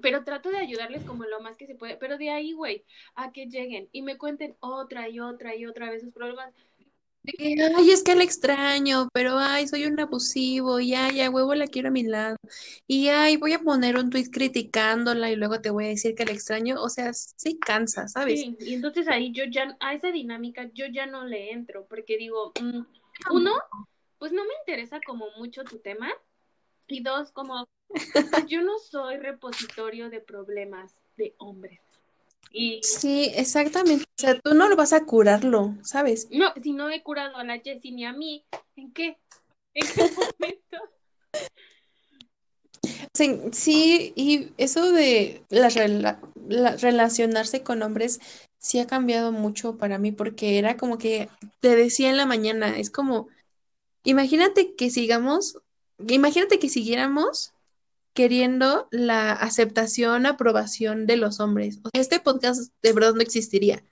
Pero 0.00 0.22
trato 0.22 0.50
de 0.50 0.58
ayudarles 0.58 1.04
como 1.04 1.24
lo 1.24 1.40
más 1.40 1.56
que 1.56 1.66
se 1.66 1.74
puede. 1.74 1.96
Pero 1.96 2.16
de 2.18 2.30
ahí, 2.30 2.52
güey, 2.52 2.84
a 3.16 3.32
que 3.32 3.46
lleguen 3.46 3.88
y 3.90 4.02
me 4.02 4.18
cuenten 4.18 4.56
otra 4.60 5.08
y 5.08 5.18
otra 5.18 5.56
y 5.56 5.66
otra 5.66 5.90
vez 5.90 6.02
sus 6.02 6.12
problemas. 6.12 6.54
De 7.22 7.32
que, 7.32 7.54
Ay, 7.76 7.90
es 7.90 8.02
que 8.02 8.14
la 8.14 8.24
extraño, 8.24 9.08
pero 9.12 9.38
ay, 9.38 9.68
soy 9.68 9.84
un 9.86 9.98
abusivo, 10.00 10.80
y 10.80 10.94
ay, 10.94 11.20
a 11.20 11.30
huevo 11.30 11.54
la 11.54 11.66
quiero 11.66 11.88
a 11.88 11.92
mi 11.92 12.02
lado. 12.02 12.36
Y 12.86 13.08
ay, 13.08 13.36
voy 13.36 13.52
a 13.52 13.60
poner 13.60 13.96
un 13.96 14.10
tweet 14.10 14.30
criticándola 14.30 15.30
y 15.30 15.36
luego 15.36 15.60
te 15.60 15.70
voy 15.70 15.84
a 15.84 15.88
decir 15.88 16.14
que 16.14 16.24
la 16.24 16.32
extraño. 16.32 16.82
O 16.82 16.88
sea, 16.88 17.12
sí 17.12 17.58
cansa, 17.58 18.08
¿sabes? 18.08 18.40
Sí, 18.40 18.56
y 18.60 18.74
entonces 18.74 19.06
ahí 19.08 19.32
yo 19.32 19.44
ya, 19.44 19.76
a 19.80 19.94
esa 19.94 20.10
dinámica 20.10 20.68
yo 20.74 20.86
ya 20.86 21.06
no 21.06 21.24
le 21.24 21.52
entro, 21.52 21.86
porque 21.88 22.16
digo, 22.16 22.52
mm, 22.60 22.82
uno, 23.30 23.52
pues 24.18 24.32
no 24.32 24.42
me 24.44 24.54
interesa 24.60 25.00
como 25.06 25.26
mucho 25.36 25.62
tu 25.64 25.78
tema, 25.78 26.10
y 26.88 27.02
dos, 27.02 27.30
como, 27.32 27.68
pues 28.32 28.46
yo 28.46 28.62
no 28.62 28.78
soy 28.78 29.16
repositorio 29.16 30.10
de 30.10 30.20
problemas 30.20 31.00
de 31.16 31.34
hombres. 31.38 31.80
Y 32.52 32.80
Sí, 32.82 33.30
exactamente. 33.34 34.04
O 34.04 34.20
sea, 34.20 34.38
tú 34.38 34.54
no 34.54 34.68
lo 34.68 34.76
vas 34.76 34.92
a 34.92 35.04
curarlo, 35.04 35.74
¿sabes? 35.82 36.28
no, 36.30 36.52
si 36.62 36.72
no 36.72 36.90
he 36.90 37.02
curado 37.02 37.36
a 37.36 37.44
la 37.44 37.58
Jessie 37.58 37.92
ni 37.92 38.04
a 38.04 38.12
mí, 38.12 38.44
¿en 38.76 38.92
qué? 38.92 39.18
¿En 39.74 39.86
qué 39.86 40.02
momento? 40.16 40.78
Sí, 43.14 43.40
sí, 43.52 44.12
y 44.16 44.48
eso 44.56 44.92
de 44.92 45.44
la- 45.50 46.76
relacionarse 46.76 47.62
con 47.62 47.82
hombres 47.82 48.20
sí 48.58 48.78
ha 48.80 48.86
cambiado 48.86 49.32
mucho 49.32 49.76
para 49.76 49.98
mí 49.98 50.12
porque 50.12 50.58
era 50.58 50.76
como 50.76 50.98
que 50.98 51.28
te 51.60 51.76
decía 51.76 52.10
en 52.10 52.16
la 52.16 52.26
mañana, 52.26 52.78
es 52.78 52.90
como, 52.90 53.28
imagínate 54.04 54.74
que 54.76 54.90
sigamos, 54.90 55.58
imagínate 56.08 56.58
que 56.58 56.68
siguiéramos 56.68 57.52
queriendo 58.14 58.88
la 58.90 59.32
aceptación, 59.32 60.26
aprobación 60.26 61.06
de 61.06 61.16
los 61.16 61.40
hombres. 61.40 61.80
Este 61.92 62.20
podcast 62.20 62.72
de 62.82 62.92
verdad 62.92 63.14
no 63.14 63.20
existiría. 63.20 63.82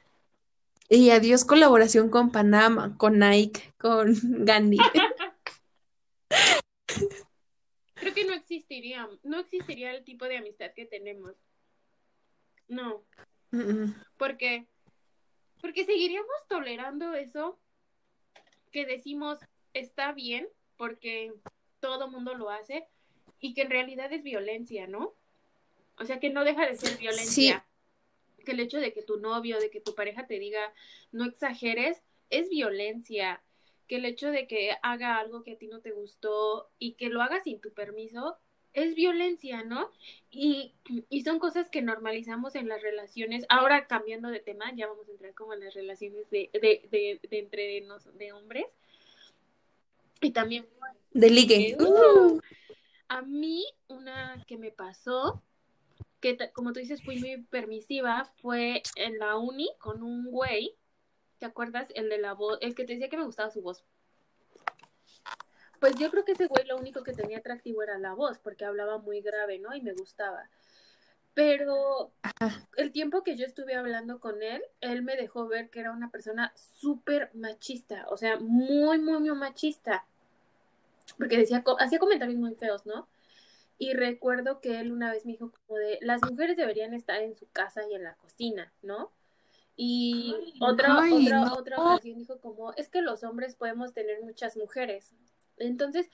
Y 0.88 1.10
adiós 1.10 1.44
colaboración 1.44 2.10
con 2.10 2.32
Panama, 2.32 2.96
con 2.98 3.18
Nike, 3.18 3.72
con 3.78 4.14
Gandhi. 4.44 4.78
Creo 7.94 8.14
que 8.14 8.24
no 8.24 8.32
existiría, 8.32 9.08
no 9.22 9.40
existiría 9.40 9.92
el 9.92 10.04
tipo 10.04 10.26
de 10.26 10.38
amistad 10.38 10.72
que 10.74 10.86
tenemos. 10.86 11.34
No. 12.68 13.04
Mm, 13.52 13.58
mm. 13.58 13.94
Porque, 14.16 14.66
porque 15.60 15.84
seguiríamos 15.84 16.28
tolerando 16.48 17.14
eso 17.14 17.58
que 18.70 18.86
decimos 18.86 19.38
está 19.74 20.12
bien 20.12 20.48
porque 20.76 21.32
todo 21.80 22.10
mundo 22.10 22.34
lo 22.34 22.50
hace 22.50 22.88
y 23.40 23.54
que 23.54 23.62
en 23.62 23.70
realidad 23.70 24.12
es 24.12 24.22
violencia, 24.22 24.86
¿no? 24.86 25.14
O 25.98 26.04
sea, 26.04 26.20
que 26.20 26.30
no 26.30 26.44
deja 26.44 26.66
de 26.66 26.76
ser 26.76 26.98
violencia. 26.98 27.66
Que 28.44 28.52
el 28.52 28.60
hecho 28.60 28.78
de 28.78 28.92
que 28.92 29.02
tu 29.02 29.18
novio, 29.18 29.58
de 29.58 29.70
que 29.70 29.80
tu 29.80 29.94
pareja 29.94 30.26
te 30.26 30.38
diga 30.38 30.72
no 31.12 31.24
exageres, 31.24 32.02
es 32.30 32.48
violencia. 32.48 33.42
Que 33.86 33.96
el 33.96 34.04
hecho 34.04 34.30
de 34.30 34.46
que 34.46 34.76
haga 34.82 35.18
algo 35.18 35.42
que 35.42 35.52
a 35.52 35.58
ti 35.58 35.66
no 35.66 35.80
te 35.80 35.90
gustó 35.92 36.70
y 36.78 36.92
que 36.92 37.08
lo 37.08 37.22
haga 37.22 37.42
sin 37.42 37.60
tu 37.60 37.72
permiso, 37.72 38.38
es 38.72 38.94
violencia, 38.94 39.64
¿no? 39.64 39.90
Y, 40.30 40.72
y 41.08 41.22
son 41.22 41.38
cosas 41.38 41.68
que 41.70 41.82
normalizamos 41.82 42.54
en 42.54 42.68
las 42.68 42.80
relaciones. 42.82 43.44
Ahora 43.48 43.86
cambiando 43.86 44.28
de 44.28 44.40
tema, 44.40 44.72
ya 44.74 44.86
vamos 44.86 45.08
a 45.08 45.12
entrar 45.12 45.34
como 45.34 45.54
en 45.54 45.60
las 45.60 45.74
relaciones 45.74 46.30
de, 46.30 46.50
de, 46.52 46.88
de, 46.90 47.20
de 47.28 47.38
entre 47.38 47.80
nos, 47.80 48.16
de 48.16 48.32
hombres. 48.32 48.66
Y 50.20 50.30
también 50.30 50.66
De 51.12 51.30
ligue. 51.30 51.76
Uh. 51.80 52.19
A 53.10 53.22
mí 53.22 53.66
una 53.88 54.40
que 54.46 54.56
me 54.56 54.70
pasó, 54.70 55.42
que 56.20 56.38
como 56.52 56.72
tú 56.72 56.78
dices 56.78 57.02
fui 57.02 57.18
muy 57.18 57.42
permisiva, 57.42 58.24
fue 58.40 58.84
en 58.94 59.18
la 59.18 59.36
uni 59.36 59.68
con 59.80 60.04
un 60.04 60.30
güey, 60.30 60.76
¿te 61.40 61.46
acuerdas? 61.46 61.88
El 61.96 62.08
de 62.08 62.18
la 62.18 62.34
voz, 62.34 62.58
el 62.60 62.76
que 62.76 62.84
te 62.84 62.92
decía 62.92 63.08
que 63.08 63.16
me 63.16 63.24
gustaba 63.24 63.50
su 63.50 63.62
voz. 63.62 63.82
Pues 65.80 65.96
yo 65.96 66.08
creo 66.12 66.24
que 66.24 66.32
ese 66.32 66.46
güey 66.46 66.64
lo 66.66 66.76
único 66.76 67.02
que 67.02 67.12
tenía 67.12 67.38
atractivo 67.38 67.82
era 67.82 67.98
la 67.98 68.14
voz, 68.14 68.38
porque 68.38 68.64
hablaba 68.64 68.98
muy 68.98 69.20
grave, 69.22 69.58
¿no? 69.58 69.74
Y 69.74 69.82
me 69.82 69.92
gustaba. 69.92 70.48
Pero 71.34 72.12
el 72.76 72.92
tiempo 72.92 73.24
que 73.24 73.36
yo 73.36 73.44
estuve 73.44 73.74
hablando 73.74 74.20
con 74.20 74.40
él, 74.40 74.62
él 74.80 75.02
me 75.02 75.16
dejó 75.16 75.48
ver 75.48 75.68
que 75.68 75.80
era 75.80 75.90
una 75.90 76.12
persona 76.12 76.52
súper 76.54 77.32
machista, 77.34 78.06
o 78.08 78.16
sea, 78.16 78.38
muy, 78.38 79.00
muy, 79.00 79.18
muy 79.18 79.36
machista. 79.36 80.06
Porque 81.18 81.38
decía, 81.38 81.64
hacía 81.78 81.98
comentarios 81.98 82.38
muy 82.38 82.54
feos, 82.54 82.86
¿no? 82.86 83.08
y 83.80 83.94
recuerdo 83.94 84.60
que 84.60 84.78
él 84.78 84.92
una 84.92 85.10
vez 85.10 85.24
me 85.24 85.32
dijo 85.32 85.52
como 85.52 85.78
de, 85.78 85.98
las 86.02 86.20
mujeres 86.22 86.58
deberían 86.58 86.92
estar 86.92 87.22
en 87.22 87.34
su 87.34 87.50
casa 87.50 87.80
y 87.88 87.94
en 87.94 88.04
la 88.04 88.14
cocina, 88.16 88.70
¿no? 88.82 89.10
Y 89.74 90.36
otra, 90.60 90.98
Ay, 91.00 91.24
otra, 91.24 91.40
no. 91.40 91.54
otra 91.54 91.78
ocasión 91.78 92.18
dijo 92.18 92.38
como, 92.40 92.74
es 92.74 92.90
que 92.90 93.00
los 93.00 93.24
hombres 93.24 93.56
podemos 93.56 93.94
tener 93.94 94.20
muchas 94.20 94.58
mujeres. 94.58 95.14
Entonces, 95.56 96.10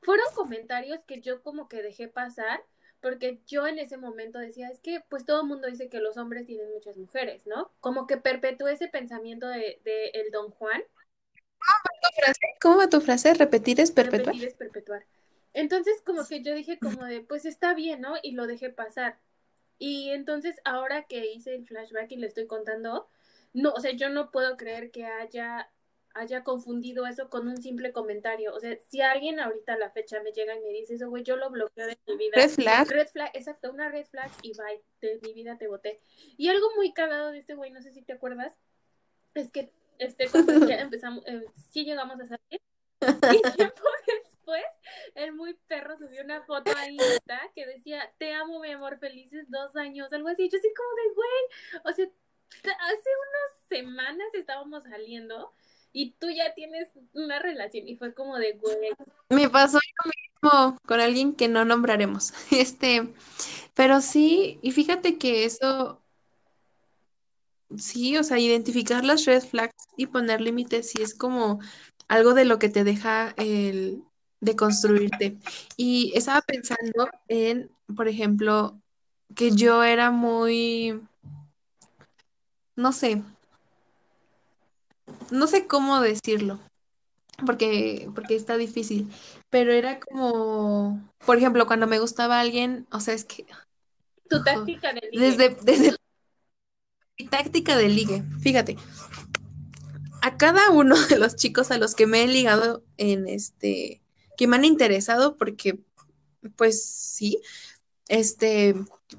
fueron 0.00 0.26
comentarios 0.36 1.00
que 1.08 1.20
yo 1.20 1.42
como 1.42 1.68
que 1.68 1.82
dejé 1.82 2.06
pasar, 2.06 2.62
porque 3.00 3.40
yo 3.48 3.66
en 3.66 3.80
ese 3.80 3.96
momento 3.96 4.38
decía, 4.38 4.68
es 4.68 4.78
que 4.78 5.02
pues 5.08 5.24
todo 5.24 5.40
el 5.40 5.48
mundo 5.48 5.66
dice 5.66 5.88
que 5.88 5.98
los 5.98 6.16
hombres 6.18 6.46
tienen 6.46 6.70
muchas 6.72 6.96
mujeres, 6.96 7.48
¿no? 7.48 7.72
Como 7.80 8.06
que 8.06 8.18
perpetué 8.18 8.74
ese 8.74 8.86
pensamiento 8.86 9.48
de, 9.48 9.80
de 9.82 10.10
el 10.14 10.30
Don 10.30 10.52
Juan, 10.52 10.82
¿Tu 11.58 12.20
frase? 12.20 12.40
¿Cómo 12.60 12.76
va 12.78 12.88
tu 12.88 13.00
frase? 13.00 13.34
¿Repetir 13.34 13.80
es 13.80 13.90
perpetuar? 13.90 14.34
repetir 14.34 14.48
es 14.48 14.54
perpetuar. 14.54 15.04
Entonces, 15.52 16.00
como 16.04 16.26
que 16.26 16.42
yo 16.42 16.54
dije 16.54 16.78
como 16.78 17.04
de, 17.04 17.20
pues 17.20 17.44
está 17.44 17.74
bien, 17.74 18.00
¿no? 18.00 18.14
Y 18.22 18.32
lo 18.32 18.46
dejé 18.46 18.70
pasar. 18.70 19.18
Y 19.78 20.10
entonces, 20.10 20.60
ahora 20.64 21.04
que 21.04 21.32
hice 21.32 21.54
el 21.54 21.66
flashback 21.66 22.12
y 22.12 22.16
le 22.16 22.26
estoy 22.26 22.46
contando, 22.46 23.08
no, 23.52 23.72
o 23.72 23.80
sea, 23.80 23.92
yo 23.92 24.08
no 24.08 24.30
puedo 24.30 24.56
creer 24.56 24.90
que 24.90 25.04
haya, 25.04 25.70
haya 26.14 26.44
confundido 26.44 27.06
eso 27.06 27.30
con 27.30 27.48
un 27.48 27.62
simple 27.62 27.92
comentario. 27.92 28.54
O 28.54 28.60
sea, 28.60 28.76
si 28.88 29.00
alguien 29.00 29.40
ahorita 29.40 29.74
a 29.74 29.78
la 29.78 29.90
fecha 29.90 30.22
me 30.22 30.32
llega 30.32 30.54
y 30.54 30.60
me 30.60 30.70
dice 30.70 30.94
eso, 30.94 31.08
güey, 31.08 31.22
yo 31.22 31.36
lo 31.36 31.50
bloqueo 31.50 31.86
de 31.86 31.98
mi 32.06 32.16
vida. 32.16 32.32
Red 32.34 32.50
flag. 32.50 32.88
Red 32.88 33.08
flag, 33.08 33.30
exacto, 33.34 33.70
una 33.70 33.88
red 33.88 34.06
flag 34.06 34.30
y 34.42 34.52
bye, 34.56 34.82
de 35.00 35.20
mi 35.22 35.32
vida 35.32 35.56
te 35.58 35.68
boté. 35.68 36.00
Y 36.36 36.48
algo 36.48 36.68
muy 36.76 36.92
cagado 36.92 37.30
de 37.30 37.38
este 37.38 37.54
güey, 37.54 37.70
no 37.70 37.82
sé 37.82 37.92
si 37.92 38.02
te 38.02 38.12
acuerdas, 38.12 38.54
es 39.34 39.50
que 39.50 39.72
este 39.98 40.28
cuando 40.28 40.66
ya 40.66 40.80
empezamos, 40.80 41.24
eh, 41.26 41.44
sí 41.70 41.84
llegamos 41.84 42.20
a 42.20 42.28
salir, 42.28 42.60
y 43.32 43.56
tiempo 43.56 43.82
después, 44.06 44.64
el 45.14 45.32
muy 45.32 45.54
perro 45.66 45.96
subió 45.98 46.22
una 46.24 46.42
foto 46.42 46.70
a 46.76 46.90
Insta 46.90 47.40
que 47.54 47.66
decía, 47.66 48.12
te 48.18 48.34
amo, 48.34 48.60
mi 48.60 48.72
amor, 48.72 48.98
felices 48.98 49.46
dos 49.48 49.76
años, 49.76 50.12
algo 50.12 50.28
así. 50.28 50.48
Yo 50.50 50.58
así 50.58 50.68
como 50.74 50.90
de, 50.96 51.14
güey, 51.14 51.84
o 51.84 51.92
sea, 51.94 52.06
hace 52.06 53.10
unas 53.28 53.68
semanas 53.68 54.28
estábamos 54.34 54.84
saliendo 54.84 55.52
y 55.92 56.12
tú 56.12 56.30
ya 56.30 56.54
tienes 56.54 56.88
una 57.12 57.38
relación 57.38 57.88
y 57.88 57.96
fue 57.96 58.14
como 58.14 58.38
de, 58.38 58.52
güey, 58.52 58.76
Me 59.30 59.48
pasó 59.48 59.78
lo 59.78 60.10
mismo 60.10 60.78
con 60.86 61.00
alguien 61.00 61.34
que 61.34 61.48
no 61.48 61.64
nombraremos. 61.64 62.32
Este, 62.50 63.08
pero 63.74 64.00
sí, 64.00 64.58
y 64.62 64.72
fíjate 64.72 65.18
que 65.18 65.44
eso, 65.44 66.02
sí, 67.76 68.16
o 68.16 68.24
sea, 68.24 68.38
identificar 68.38 69.04
las 69.04 69.24
red 69.24 69.42
flags 69.42 69.74
y 69.96 70.06
poner 70.06 70.40
límites 70.40 70.90
sí 70.90 71.02
es 71.02 71.14
como 71.14 71.60
algo 72.08 72.34
de 72.34 72.44
lo 72.44 72.58
que 72.58 72.68
te 72.68 72.84
deja 72.84 73.34
el 73.36 74.02
de 74.40 74.56
construirte. 74.56 75.36
Y 75.76 76.12
estaba 76.14 76.40
pensando 76.42 77.08
en, 77.28 77.70
por 77.94 78.08
ejemplo, 78.08 78.80
que 79.34 79.50
yo 79.50 79.82
era 79.84 80.10
muy, 80.10 81.00
no 82.76 82.92
sé, 82.92 83.22
no 85.30 85.46
sé 85.46 85.66
cómo 85.66 86.00
decirlo. 86.00 86.58
porque, 87.46 88.10
porque 88.14 88.34
está 88.34 88.56
difícil, 88.56 89.08
pero 89.50 89.72
era 89.72 90.00
como, 90.00 91.00
por 91.24 91.36
ejemplo, 91.36 91.66
cuando 91.66 91.86
me 91.86 92.00
gustaba 92.00 92.40
alguien, 92.40 92.86
o 92.90 93.00
sea, 93.00 93.14
es 93.14 93.24
que 93.24 93.46
tu 94.28 94.42
táctica 94.44 94.92
de 94.92 95.08
desde, 95.12 95.56
desde 95.62 95.97
táctica 97.26 97.76
de 97.76 97.88
ligue, 97.88 98.22
fíjate, 98.40 98.76
a 100.22 100.36
cada 100.36 100.70
uno 100.70 100.96
de 101.06 101.18
los 101.18 101.36
chicos 101.36 101.70
a 101.70 101.78
los 101.78 101.94
que 101.94 102.06
me 102.06 102.22
he 102.22 102.28
ligado 102.28 102.84
en 102.96 103.28
este, 103.28 104.02
que 104.36 104.46
me 104.46 104.56
han 104.56 104.64
interesado, 104.64 105.36
porque, 105.36 105.78
pues 106.56 106.84
sí, 106.84 107.40
este, 108.08 108.74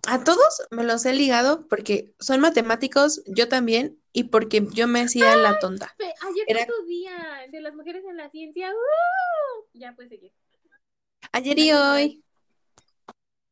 a 0.07 0.23
todos 0.23 0.63
me 0.71 0.83
los 0.83 1.05
he 1.05 1.13
ligado 1.13 1.67
porque 1.67 2.13
son 2.19 2.39
matemáticos, 2.41 3.21
yo 3.27 3.47
también, 3.47 3.99
y 4.13 4.23
porque 4.25 4.65
yo 4.71 4.87
me 4.87 5.01
hacía 5.01 5.35
la 5.35 5.59
tonta. 5.59 5.95
Ayer 5.99 6.45
Era- 6.47 6.65
tu 6.65 6.85
día 6.87 7.13
de 7.51 7.61
las 7.61 7.75
mujeres 7.75 8.03
en 8.09 8.17
la 8.17 8.29
ciencia. 8.31 8.71
¡uh! 8.71 9.67
Ya 9.73 9.93
puedes 9.93 10.09
seguir. 10.09 10.31
Ayer 11.31 11.59
y 11.59 11.71
hoy, 11.73 12.23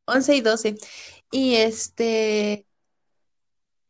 11 0.05 0.35
y 0.35 0.41
12. 0.41 0.75
Y 1.31 1.55
este, 1.55 2.65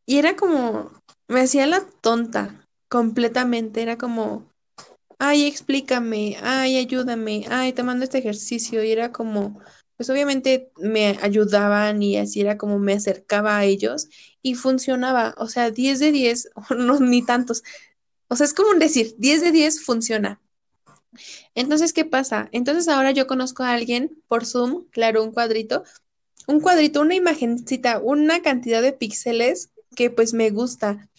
y 0.08 0.20
era 0.20 0.38
como, 0.38 0.90
me 1.28 1.42
hacía 1.42 1.68
la 1.68 1.86
tonta 2.02 2.66
completamente. 2.88 3.82
Era 3.82 3.98
como, 3.98 4.50
ay, 5.20 5.46
explícame, 5.46 6.38
ay, 6.42 6.78
ayúdame, 6.78 7.46
ay, 7.50 7.74
te 7.74 7.84
mando 7.84 8.06
este 8.06 8.20
ejercicio. 8.20 8.84
Y 8.84 8.92
era 8.92 9.12
como, 9.12 9.60
pues 9.98 10.10
obviamente 10.10 10.72
me 10.78 11.18
ayudaban 11.22 12.02
y 12.02 12.18
así 12.18 12.40
era 12.40 12.58
como 12.58 12.80
me 12.80 12.94
acercaba 12.94 13.58
a 13.58 13.66
ellos 13.66 14.08
y 14.42 14.56
funcionaba. 14.56 15.36
O 15.38 15.50
sea, 15.50 15.72
10 15.72 16.00
de 16.00 16.14
10, 16.14 16.52
no, 16.78 17.00
ni 17.02 17.22
tantos. 17.22 17.64
O 18.30 18.38
sea, 18.38 18.46
es 18.46 18.54
como 18.54 18.72
un 18.72 18.80
decir, 18.80 19.14
10 19.18 19.42
de 19.42 19.52
10 19.52 19.84
funciona. 19.84 20.40
Entonces, 21.54 21.92
¿qué 21.92 22.06
pasa? 22.06 22.48
Entonces 22.54 22.88
ahora 22.88 23.12
yo 23.12 23.28
conozco 23.28 23.64
a 23.64 23.74
alguien 23.74 24.22
por 24.30 24.46
Zoom, 24.46 24.86
claro, 24.92 25.24
un 25.24 25.32
cuadrito, 25.32 25.84
un 26.48 26.62
cuadrito, 26.62 27.02
una 27.02 27.16
imagencita, 27.16 28.00
una 28.00 28.42
cantidad 28.42 28.82
de 28.82 28.94
píxeles 28.94 29.72
que 29.96 30.10
pues 30.10 30.34
me 30.34 30.50
gusta. 30.50 31.10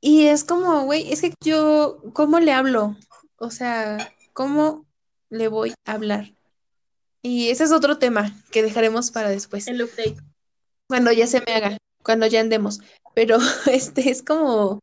Y 0.00 0.26
es 0.26 0.44
como, 0.44 0.84
güey, 0.84 1.12
es 1.12 1.20
que 1.20 1.34
yo, 1.44 2.02
¿cómo 2.14 2.40
le 2.40 2.52
hablo? 2.52 2.96
O 3.36 3.50
sea, 3.50 4.12
¿cómo 4.32 4.86
le 5.28 5.48
voy 5.48 5.74
a 5.84 5.92
hablar? 5.92 6.32
Y 7.22 7.50
ese 7.50 7.64
es 7.64 7.72
otro 7.72 7.98
tema 7.98 8.34
que 8.50 8.62
dejaremos 8.62 9.10
para 9.10 9.28
después, 9.28 9.68
El 9.68 9.82
update. 9.82 10.16
cuando 10.88 11.12
ya 11.12 11.26
se 11.26 11.42
me 11.46 11.52
haga, 11.52 11.76
cuando 12.02 12.26
ya 12.26 12.40
andemos. 12.40 12.80
Pero 13.14 13.38
este 13.70 14.10
es 14.10 14.22
como 14.22 14.80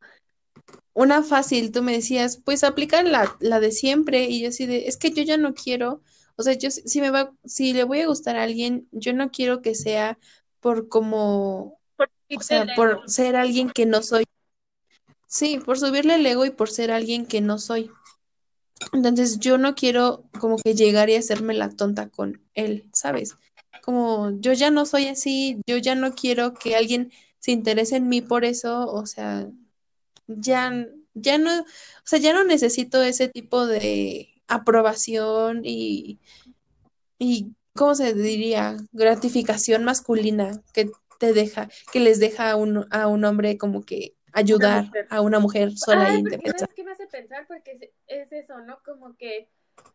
una 0.94 1.24
fácil, 1.24 1.72
tú 1.72 1.84
me 1.84 1.94
decías, 1.94 2.38
pues 2.44 2.64
aplica 2.64 3.04
la, 3.04 3.36
la 3.40 3.60
de 3.60 3.72
siempre, 3.72 4.26
y 4.26 4.42
yo 4.42 4.50
así 4.50 4.66
de, 4.66 4.88
es 4.88 4.98
que 4.98 5.12
yo 5.12 5.24
ya 5.24 5.38
no 5.38 5.54
quiero, 5.54 6.02
o 6.36 6.44
sea, 6.44 6.54
yo 6.54 6.72
si 6.72 6.82
si 6.88 7.02
me 7.02 7.12
va, 7.12 7.34
si 7.46 7.74
le 7.74 7.84
voy 7.84 8.02
a 8.02 8.08
gustar 8.08 8.36
a 8.36 8.44
alguien, 8.44 8.88
yo 8.92 9.14
no 9.14 9.32
quiero 9.32 9.62
que 9.62 9.76
sea 9.76 10.18
por 10.60 10.90
como, 10.90 11.77
Por 11.98 12.10
o 12.36 12.42
sea, 12.42 12.66
por 12.76 13.10
ser 13.10 13.36
alguien 13.36 13.70
que 13.70 13.86
no 13.86 14.02
soy. 14.02 14.24
Sí, 15.28 15.60
por 15.60 15.78
subirle 15.78 16.16
el 16.16 16.26
ego 16.26 16.46
y 16.46 16.52
por 16.52 16.70
ser 16.70 16.92
alguien 16.92 17.26
que 17.26 17.42
no 17.42 17.60
soy. 17.60 17.92
Entonces 18.94 19.40
yo 19.40 19.58
no 19.58 19.76
quiero 19.76 20.24
como 20.40 20.58
que 20.58 20.76
llegar 20.76 21.10
y 21.10 21.16
hacerme 21.16 21.54
la 21.54 21.70
tonta 21.70 22.10
con 22.10 22.42
él, 22.54 22.90
¿sabes? 22.94 23.36
Como 23.82 24.32
yo 24.40 24.54
ya 24.54 24.70
no 24.70 24.86
soy 24.86 25.08
así, 25.08 25.60
yo 25.68 25.78
ya 25.78 25.96
no 25.96 26.14
quiero 26.14 26.54
que 26.54 26.76
alguien 26.76 27.12
se 27.40 27.52
interese 27.52 27.96
en 27.98 28.08
mí 28.10 28.22
por 28.22 28.46
eso, 28.46 28.92
o 28.92 29.06
sea, 29.06 29.48
ya, 30.28 30.88
ya 31.14 31.38
no, 31.38 31.62
o 31.62 31.66
sea, 32.04 32.20
ya 32.20 32.34
no 32.34 32.44
necesito 32.44 33.02
ese 33.02 33.30
tipo 33.30 33.66
de 33.66 34.42
aprobación 34.48 35.62
y, 35.64 36.20
y, 37.20 37.54
¿cómo 37.74 37.96
se 37.96 38.14
diría? 38.14 38.78
Gratificación 38.92 39.84
masculina 39.84 40.62
que 40.74 40.92
te 41.20 41.34
deja, 41.34 41.70
que 41.92 42.00
les 42.00 42.20
deja 42.20 42.52
a 42.52 42.56
un, 42.56 42.88
a 42.92 43.08
un 43.08 43.26
hombre 43.26 43.58
como 43.58 43.84
que 43.84 44.16
ayudar 44.34 44.86
a 45.10 45.22
una 45.22 45.40
mujer 45.40 45.72
sola 45.78 46.10
e 46.10 46.12
Ay, 46.12 46.22
porque 46.22 46.36
indefensa. 46.36 46.60
¿sabes 46.60 46.76
qué 46.76 46.84
me 46.84 46.92
hace 46.92 47.08
pensar? 47.08 47.48
Porque 47.48 47.72
es, 47.72 47.90
es 48.08 48.32
eso, 48.32 48.60
¿no? 48.62 48.80
Como 48.84 49.16
que 49.18 49.50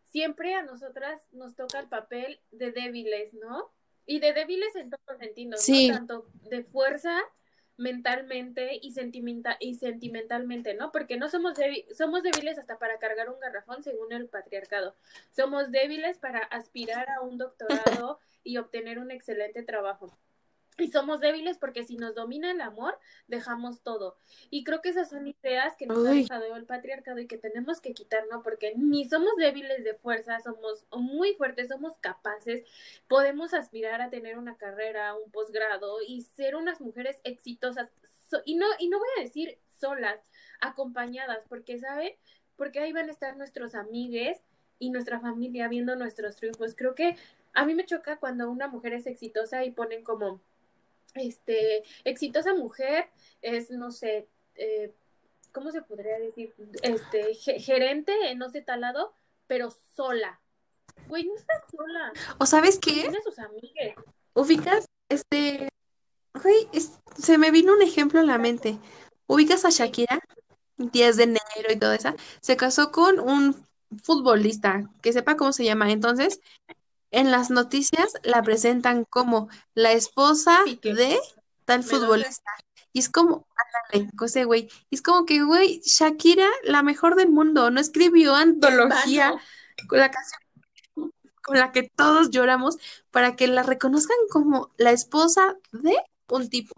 siempre 0.05 0.53
a 0.53 0.63
nosotras 0.63 1.21
nos 1.31 1.55
toca 1.55 1.79
el 1.79 1.87
papel 1.87 2.39
de 2.51 2.71
débiles, 2.71 3.33
¿no? 3.33 3.71
Y 4.05 4.19
de 4.19 4.33
débiles 4.33 4.75
en 4.75 4.89
todos 4.89 5.03
los 5.07 5.17
sentidos, 5.17 5.61
Sí. 5.61 5.89
¿no? 5.89 5.95
Tanto 5.95 6.27
de 6.49 6.63
fuerza 6.63 7.17
mentalmente 7.77 8.79
y, 8.81 8.91
sentimenta 8.91 9.57
y 9.59 9.75
sentimentalmente, 9.75 10.75
¿no? 10.75 10.91
Porque 10.91 11.17
no 11.17 11.29
somos 11.29 11.53
somos 11.97 12.21
débiles 12.21 12.59
hasta 12.59 12.77
para 12.77 12.99
cargar 12.99 13.29
un 13.29 13.39
garrafón 13.39 13.83
según 13.83 14.11
el 14.13 14.27
patriarcado. 14.27 14.95
Somos 15.31 15.71
débiles 15.71 16.17
para 16.19 16.39
aspirar 16.39 17.09
a 17.09 17.21
un 17.21 17.37
doctorado 17.37 18.19
y 18.43 18.57
obtener 18.57 18.99
un 18.99 19.09
excelente 19.09 19.63
trabajo. 19.63 20.17
Y 20.77 20.87
somos 20.91 21.19
débiles 21.19 21.57
porque 21.57 21.83
si 21.83 21.97
nos 21.97 22.15
domina 22.15 22.51
el 22.51 22.61
amor, 22.61 22.97
dejamos 23.27 23.81
todo. 23.81 24.17
Y 24.49 24.63
creo 24.63 24.81
que 24.81 24.89
esas 24.89 25.09
son 25.09 25.27
ideas 25.27 25.75
que 25.77 25.85
nos 25.85 26.05
ha 26.05 26.11
Uy. 26.11 26.23
dejado 26.23 26.55
el 26.55 26.65
patriarcado 26.65 27.19
y 27.19 27.27
que 27.27 27.37
tenemos 27.37 27.81
que 27.81 27.93
quitar, 27.93 28.23
¿no? 28.31 28.41
Porque 28.41 28.73
ni 28.75 29.07
somos 29.07 29.35
débiles 29.37 29.83
de 29.83 29.93
fuerza, 29.93 30.39
somos 30.39 30.85
muy 30.91 31.33
fuertes, 31.35 31.67
somos 31.67 31.97
capaces, 31.97 32.65
podemos 33.07 33.53
aspirar 33.53 34.01
a 34.01 34.09
tener 34.09 34.37
una 34.37 34.57
carrera, 34.57 35.15
un 35.15 35.31
posgrado 35.31 35.97
y 36.07 36.21
ser 36.21 36.55
unas 36.55 36.81
mujeres 36.81 37.19
exitosas. 37.23 37.89
So- 38.29 38.41
y, 38.45 38.55
no, 38.55 38.65
y 38.79 38.89
no 38.89 38.99
voy 38.99 39.09
a 39.17 39.21
decir 39.21 39.59
solas, 39.79 40.19
acompañadas, 40.61 41.45
porque, 41.49 41.77
¿saben? 41.77 42.13
Porque 42.55 42.79
ahí 42.79 42.93
van 42.93 43.09
a 43.09 43.11
estar 43.11 43.35
nuestros 43.37 43.75
amigues 43.75 44.41
y 44.79 44.89
nuestra 44.89 45.19
familia 45.19 45.67
viendo 45.67 45.95
nuestros 45.95 46.35
triunfos. 46.35 46.75
Creo 46.75 46.95
que 46.95 47.15
a 47.53 47.65
mí 47.65 47.75
me 47.75 47.85
choca 47.85 48.17
cuando 48.17 48.49
una 48.49 48.67
mujer 48.67 48.93
es 48.93 49.05
exitosa 49.07 49.63
y 49.63 49.71
ponen 49.71 50.03
como 50.03 50.41
este, 51.15 51.83
exitosa 52.03 52.53
mujer 52.53 53.09
es, 53.41 53.69
no 53.71 53.91
sé, 53.91 54.27
eh, 54.55 54.93
¿cómo 55.51 55.71
se 55.71 55.81
podría 55.81 56.19
decir? 56.19 56.53
Este, 56.81 57.33
ge- 57.35 57.59
gerente 57.59 58.13
en 58.31 58.37
no 58.39 58.49
sé 58.49 58.61
tal 58.61 58.81
lado, 58.81 59.13
pero 59.47 59.71
sola. 59.95 60.39
Güey, 61.07 61.25
no 61.25 61.35
estás 61.35 61.61
sola. 61.69 62.13
¿O 62.39 62.45
sabes 62.45 62.79
qué? 62.79 62.91
Tiene 63.01 63.21
sus 63.23 63.39
amigas. 63.39 63.95
¿Ubicas? 64.33 64.85
Este, 65.09 65.69
güey, 66.41 66.67
es- 66.73 66.99
se 67.17 67.37
me 67.37 67.51
vino 67.51 67.73
un 67.73 67.81
ejemplo 67.81 68.19
en 68.19 68.27
la 68.27 68.37
mente. 68.37 68.77
¿Ubicas 69.27 69.65
a 69.65 69.69
Shakira? 69.69 70.19
10 70.77 71.17
de 71.17 71.23
enero 71.23 71.71
y 71.71 71.75
todo 71.77 71.93
eso. 71.93 72.09
Se 72.41 72.57
casó 72.57 72.91
con 72.91 73.19
un 73.19 73.55
futbolista, 74.03 74.89
que 75.01 75.13
sepa 75.13 75.37
cómo 75.37 75.53
se 75.53 75.63
llama. 75.63 75.91
Entonces, 75.91 76.41
en 77.13 77.31
las 77.31 77.49
noticias 77.49 78.13
la 78.23 78.43
presentan 78.43 79.05
como 79.05 79.47
la 79.73 79.93
esposa 79.93 80.59
de 80.81 81.17
tal 81.63 81.83
futbolista. 81.83 82.51
Y 82.91 82.99
es 82.99 83.09
como, 83.09 83.47
ándale, 83.91 84.11
ese 84.25 84.43
güey. 84.43 84.69
Y 84.89 84.95
es 84.95 85.01
como 85.01 85.25
que, 85.25 85.41
güey, 85.43 85.79
Shakira, 85.83 86.49
la 86.63 86.83
mejor 86.83 87.15
del 87.15 87.29
mundo, 87.29 87.71
no 87.71 87.79
escribió 87.79 88.35
antología 88.35 89.31
Vano. 89.31 89.41
con 89.87 89.99
la 89.99 90.11
canción 90.11 90.41
con 91.41 91.59
la 91.59 91.73
que 91.73 91.89
todos 91.97 92.29
lloramos 92.29 92.77
para 93.11 93.35
que 93.35 93.47
la 93.47 93.63
reconozcan 93.63 94.15
como 94.29 94.71
la 94.77 94.91
esposa 94.91 95.57
de 95.73 95.95
un 96.29 96.49
tipo. 96.49 96.73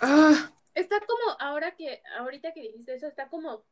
Ah, 0.00 0.50
Está 0.74 1.00
como, 1.00 1.36
ahora 1.40 1.76
que, 1.76 2.02
ahorita 2.18 2.52
que 2.52 2.62
dijiste 2.62 2.94
eso, 2.94 3.06
está 3.06 3.28
como, 3.28 3.62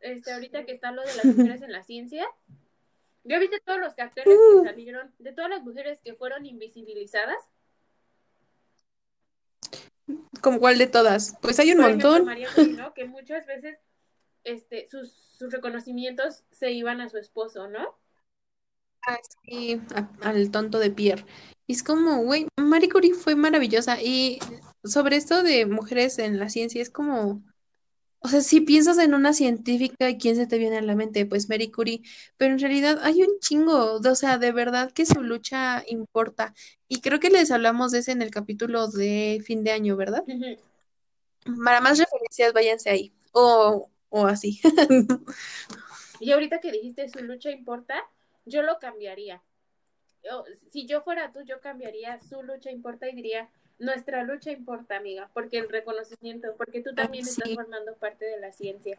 este, 0.00 0.32
ahorita 0.32 0.66
que 0.66 0.72
está 0.72 0.92
lo 0.92 1.02
de 1.02 1.14
las 1.14 1.24
mujeres 1.36 1.62
en 1.62 1.72
la 1.72 1.82
ciencia. 1.82 2.26
¿Ya 3.28 3.38
viste 3.38 3.60
todos 3.64 3.80
los 3.80 3.92
Uh. 3.92 4.62
que 4.62 4.68
salieron 4.68 5.12
de 5.18 5.32
todas 5.32 5.50
las 5.50 5.62
mujeres 5.62 6.00
que 6.02 6.14
fueron 6.14 6.46
invisibilizadas? 6.46 7.36
¿como 10.40 10.60
cuál 10.60 10.78
de 10.78 10.86
todas? 10.86 11.36
Pues 11.42 11.58
hay 11.58 11.72
un 11.72 11.78
Por 11.78 11.86
ejemplo, 11.86 12.10
montón. 12.12 12.94
Que 12.94 13.04
muchas 13.04 13.46
veces, 13.46 13.78
este, 14.44 14.88
sus, 14.88 15.12
sus 15.12 15.52
reconocimientos 15.52 16.44
se 16.52 16.70
iban 16.70 17.00
a 17.00 17.08
su 17.08 17.18
esposo, 17.18 17.66
¿no? 17.68 17.98
Ah, 19.08 19.18
sí, 19.44 19.80
a- 19.94 20.28
al 20.28 20.50
tonto 20.50 20.78
de 20.78 20.90
Pierre. 20.90 21.24
Y 21.66 21.72
es 21.72 21.82
como, 21.82 22.22
güey, 22.22 22.46
Marie 22.56 22.88
Curie 22.88 23.14
fue 23.14 23.34
maravillosa. 23.34 24.00
Y 24.00 24.38
sobre 24.84 25.16
esto 25.16 25.42
de 25.42 25.66
mujeres 25.66 26.18
en 26.20 26.38
la 26.38 26.48
ciencia, 26.48 26.80
es 26.80 26.90
como, 26.90 27.42
o 28.20 28.28
sea, 28.28 28.40
si 28.40 28.60
piensas 28.60 28.98
en 28.98 29.14
una 29.14 29.32
científica, 29.32 30.16
¿quién 30.18 30.36
se 30.36 30.46
te 30.46 30.58
viene 30.58 30.78
a 30.78 30.82
la 30.82 30.94
mente? 30.96 31.26
Pues 31.26 31.48
Marie 31.48 31.70
Curie. 31.72 32.02
Pero 32.36 32.52
en 32.54 32.58
realidad 32.60 32.98
hay 33.02 33.22
un 33.22 33.38
chingo, 33.40 33.94
o 34.00 34.14
sea, 34.14 34.38
de 34.38 34.52
verdad 34.52 34.92
que 34.92 35.06
su 35.06 35.22
lucha 35.22 35.84
importa. 35.88 36.54
Y 36.88 37.00
creo 37.00 37.20
que 37.20 37.30
les 37.30 37.50
hablamos 37.50 37.92
de 37.92 38.00
ese 38.00 38.12
en 38.12 38.22
el 38.22 38.30
capítulo 38.30 38.88
de 38.88 39.42
fin 39.46 39.64
de 39.64 39.72
año, 39.72 39.96
¿verdad? 39.96 40.24
Para 41.64 41.80
más 41.80 41.98
referencias, 41.98 42.52
váyanse 42.52 42.90
ahí. 42.90 43.12
O, 43.32 43.90
o 44.08 44.26
así. 44.26 44.60
Y 46.18 46.32
ahorita 46.32 46.60
que 46.60 46.72
dijiste 46.72 47.08
su 47.08 47.22
lucha 47.22 47.50
importa, 47.50 48.02
yo 48.44 48.62
lo 48.62 48.78
cambiaría. 48.78 49.42
Yo- 50.24 50.44
si 50.72 50.86
yo 50.86 51.02
fuera 51.02 51.32
tú, 51.32 51.42
yo 51.44 51.60
cambiaría 51.60 52.20
su 52.20 52.42
lucha 52.42 52.70
importa 52.70 53.08
y 53.08 53.14
diría 53.14 53.50
nuestra 53.78 54.22
lucha 54.22 54.50
importa, 54.50 54.96
amiga, 54.96 55.30
porque 55.34 55.58
el 55.58 55.68
reconocimiento, 55.68 56.54
porque 56.56 56.80
tú 56.82 56.94
también 56.94 57.24
sí. 57.24 57.30
estás 57.30 57.54
formando 57.54 57.94
parte 57.96 58.24
de 58.24 58.40
la 58.40 58.52
ciencia. 58.52 58.98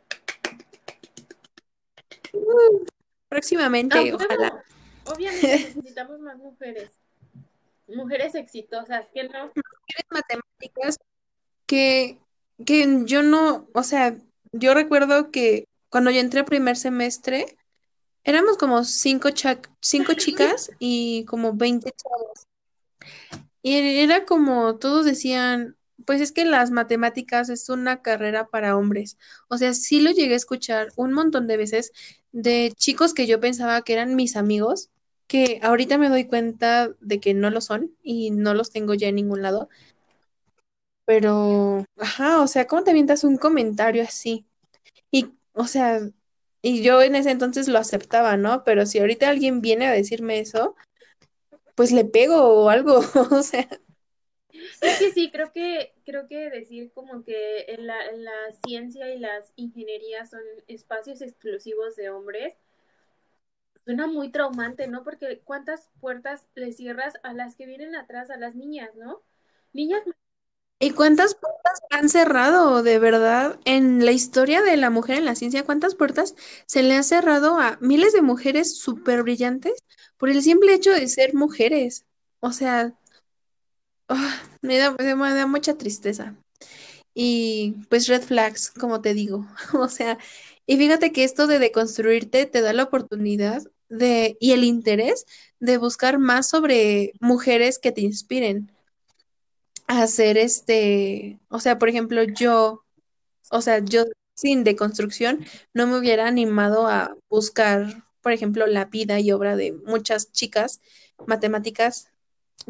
Próximamente, 3.30 3.98
¡A 3.98 4.04
huevo! 4.04 4.18
ojalá. 4.18 4.64
Obviamente 5.06 5.60
necesitamos 5.76 6.20
más 6.20 6.38
mujeres, 6.38 6.92
mujeres 7.88 8.36
exitosas, 8.36 9.08
que 9.14 9.24
no. 9.24 9.52
matemáticas 10.10 10.98
que, 11.66 12.20
que 12.66 13.04
yo 13.06 13.24
no, 13.24 13.68
o 13.74 13.84
sea, 13.84 14.16
yo 14.52 14.74
recuerdo 14.74 15.32
que 15.32 15.68
cuando 15.90 16.12
yo 16.12 16.20
entré 16.20 16.44
primer 16.44 16.78
semestre, 16.78 17.58
éramos 18.24 18.58
como 18.58 18.84
cinco, 18.84 19.30
cha- 19.32 19.62
cinco 19.82 20.14
chicas 20.16 20.72
y 20.80 21.26
como 21.26 21.54
20 21.54 21.92
chavos. 21.92 22.48
Y 23.62 23.76
era 23.76 24.26
como, 24.26 24.78
todos 24.78 25.06
decían, 25.06 25.76
pues 26.06 26.22
es 26.22 26.32
que 26.32 26.46
las 26.46 26.72
matemáticas 26.72 27.50
es 27.50 27.70
una 27.70 28.02
carrera 28.02 28.48
para 28.48 28.78
hombres. 28.78 29.18
O 29.50 29.58
sea, 29.58 29.74
sí 29.74 30.00
lo 30.02 30.12
llegué 30.12 30.34
a 30.34 30.38
escuchar 30.38 30.90
un 30.96 31.14
montón 31.14 31.48
de 31.48 31.58
veces 31.58 31.92
de 32.32 32.72
chicos 32.76 33.14
que 33.14 33.28
yo 33.28 33.40
pensaba 33.40 33.82
que 33.82 33.94
eran 33.94 34.16
mis 34.16 34.36
amigos, 34.36 34.90
que 35.28 35.60
ahorita 35.64 35.98
me 35.98 36.10
doy 36.10 36.26
cuenta 36.26 36.90
de 37.02 37.20
que 37.20 37.34
no 37.34 37.50
lo 37.50 37.62
son 37.62 37.92
y 38.02 38.32
no 38.32 38.54
los 38.54 38.72
tengo 38.72 38.94
ya 38.94 39.08
en 39.08 39.16
ningún 39.16 39.42
lado. 39.42 39.70
Pero, 41.06 41.86
ajá, 41.98 42.42
o 42.42 42.48
sea, 42.48 42.68
¿cómo 42.68 42.84
te 42.84 42.92
avientas 42.92 43.24
un 43.24 43.38
comentario 43.38 44.04
así? 44.04 44.46
Y, 45.12 45.30
o 45.54 45.66
sea, 45.66 46.02
y 46.62 46.82
yo 46.84 47.02
en 47.02 47.16
ese 47.16 47.32
entonces 47.32 47.68
lo 47.68 47.80
aceptaba, 47.80 48.38
¿no? 48.38 48.64
Pero 48.64 48.86
si 48.86 49.00
ahorita 49.00 49.30
alguien 49.30 49.62
viene 49.62 49.88
a 49.88 49.92
decirme 49.92 50.40
eso, 50.40 50.76
pues 51.78 51.94
le 51.94 52.06
pego 52.06 52.38
o 52.66 52.70
algo, 52.70 53.00
o 53.32 53.44
sea, 53.44 53.70
Es 54.82 54.96
que 54.98 55.12
sí, 55.12 55.30
creo 55.32 55.52
que, 55.52 55.94
creo 56.06 56.28
que 56.28 56.50
decir 56.50 56.92
como 56.92 57.24
que 57.24 57.66
en 57.70 57.86
la, 57.88 58.06
en 58.08 58.24
la 58.24 58.34
ciencia 58.66 59.14
y 59.14 59.20
las 59.20 59.54
ingenierías 59.56 60.30
son 60.32 60.42
espacios 60.68 61.22
exclusivos 61.22 61.96
de 61.96 62.10
hombres, 62.10 62.56
suena 63.86 64.08
muy 64.08 64.30
traumante, 64.32 64.88
¿no? 64.88 65.04
Porque 65.04 65.42
cuántas 65.44 65.90
puertas 66.00 66.48
le 66.56 66.72
cierras 66.74 67.16
a 67.24 67.34
las 67.34 67.56
que 67.56 67.66
vienen 67.66 67.96
atrás, 67.96 68.30
a 68.30 68.38
las 68.38 68.56
niñas, 68.56 68.96
¿no? 68.96 69.24
Niñas, 69.74 70.04
¿y 70.80 70.92
cuántas 70.92 71.36
puertas 71.36 71.80
han 71.90 72.10
cerrado 72.10 72.84
de 72.84 73.00
verdad 73.00 73.60
en 73.66 74.06
la 74.06 74.12
historia 74.12 74.62
de 74.62 74.78
la 74.78 74.90
mujer 74.90 75.18
en 75.18 75.26
la 75.26 75.36
ciencia? 75.36 75.64
¿Cuántas 75.66 75.96
puertas 75.96 76.36
se 76.68 76.84
le 76.84 76.96
ha 76.96 77.04
cerrado 77.04 77.60
a 77.60 77.78
miles 77.82 78.14
de 78.14 78.22
mujeres 78.22 78.78
súper 78.80 79.24
brillantes 79.24 79.84
por 80.18 80.30
el 80.30 80.42
simple 80.44 80.74
hecho 80.74 80.92
de 80.92 81.08
ser 81.08 81.34
mujeres? 81.34 82.06
O 82.40 82.52
sea, 82.52 82.94
ah, 84.08 84.42
me 84.62 84.78
da, 84.78 84.92
me 84.92 85.04
da- 85.34 85.48
mucha 85.48 85.78
tristeza. 85.78 86.36
Y 87.16 87.76
pues 87.90 88.08
red 88.08 88.24
flags, 88.24 88.72
como 88.72 89.02
te 89.02 89.14
digo. 89.16 89.48
O 89.76 89.90
sea, 89.90 90.18
y 90.68 90.78
fíjate 90.78 91.12
que 91.14 91.26
esto 91.26 91.48
de 91.48 91.60
deconstruirte 91.60 92.46
te 92.48 92.62
da 92.62 92.74
la 92.74 92.84
oportunidad 92.86 93.64
de, 93.90 94.38
y 94.40 94.54
el 94.54 94.64
interés 94.64 95.26
de 95.60 95.78
buscar 95.78 96.20
más 96.20 96.50
sobre 96.50 97.14
mujeres 97.22 97.80
que 97.80 97.92
te 97.94 98.02
inspiren 98.02 98.72
hacer 99.88 100.38
este, 100.38 101.40
o 101.50 101.60
sea, 101.60 101.80
por 101.80 101.90
ejemplo, 101.90 102.24
yo, 102.24 102.84
o 103.52 103.62
sea, 103.62 103.80
yo 103.80 104.06
sin 104.36 104.64
deconstrucción 104.64 105.46
no 105.74 105.88
me 105.88 105.98
hubiera 105.98 106.28
animado 106.28 106.88
a 106.88 107.16
buscar, 107.30 108.04
por 108.22 108.34
ejemplo, 108.34 108.68
la 108.68 108.86
vida 108.86 109.20
y 109.20 109.32
obra 109.32 109.56
de 109.56 109.72
muchas 109.72 110.32
chicas 110.32 110.82
matemáticas, 111.26 112.12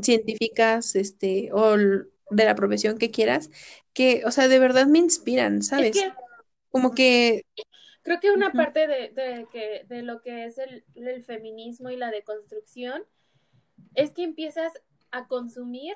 científicas, 0.02 0.96
este, 0.96 1.50
o 1.52 1.76
de 1.78 2.46
la 2.46 2.56
profesión 2.56 2.98
que 2.98 3.12
quieras, 3.12 3.50
que, 3.94 4.24
o 4.26 4.32
sea, 4.32 4.48
de 4.48 4.60
verdad 4.60 4.86
me 4.86 5.00
inspiran, 5.00 5.58
es 5.58 5.68
¿sabes? 5.68 5.92
que 5.92 6.14
Como 6.70 6.94
que, 6.94 7.46
creo 8.04 8.20
que 8.20 8.32
una 8.32 8.52
parte 8.52 8.88
de, 8.88 9.10
de, 9.10 9.48
que, 9.52 9.86
de 9.88 10.04
lo 10.04 10.22
que 10.22 10.46
es 10.46 10.58
el, 10.58 10.86
el 10.96 11.24
feminismo 11.24 11.90
y 11.90 11.98
la 11.98 12.12
deconstrucción 12.12 13.04
es 13.96 14.12
que 14.12 14.24
empiezas 14.24 14.72
a 15.12 15.28
consumir 15.28 15.96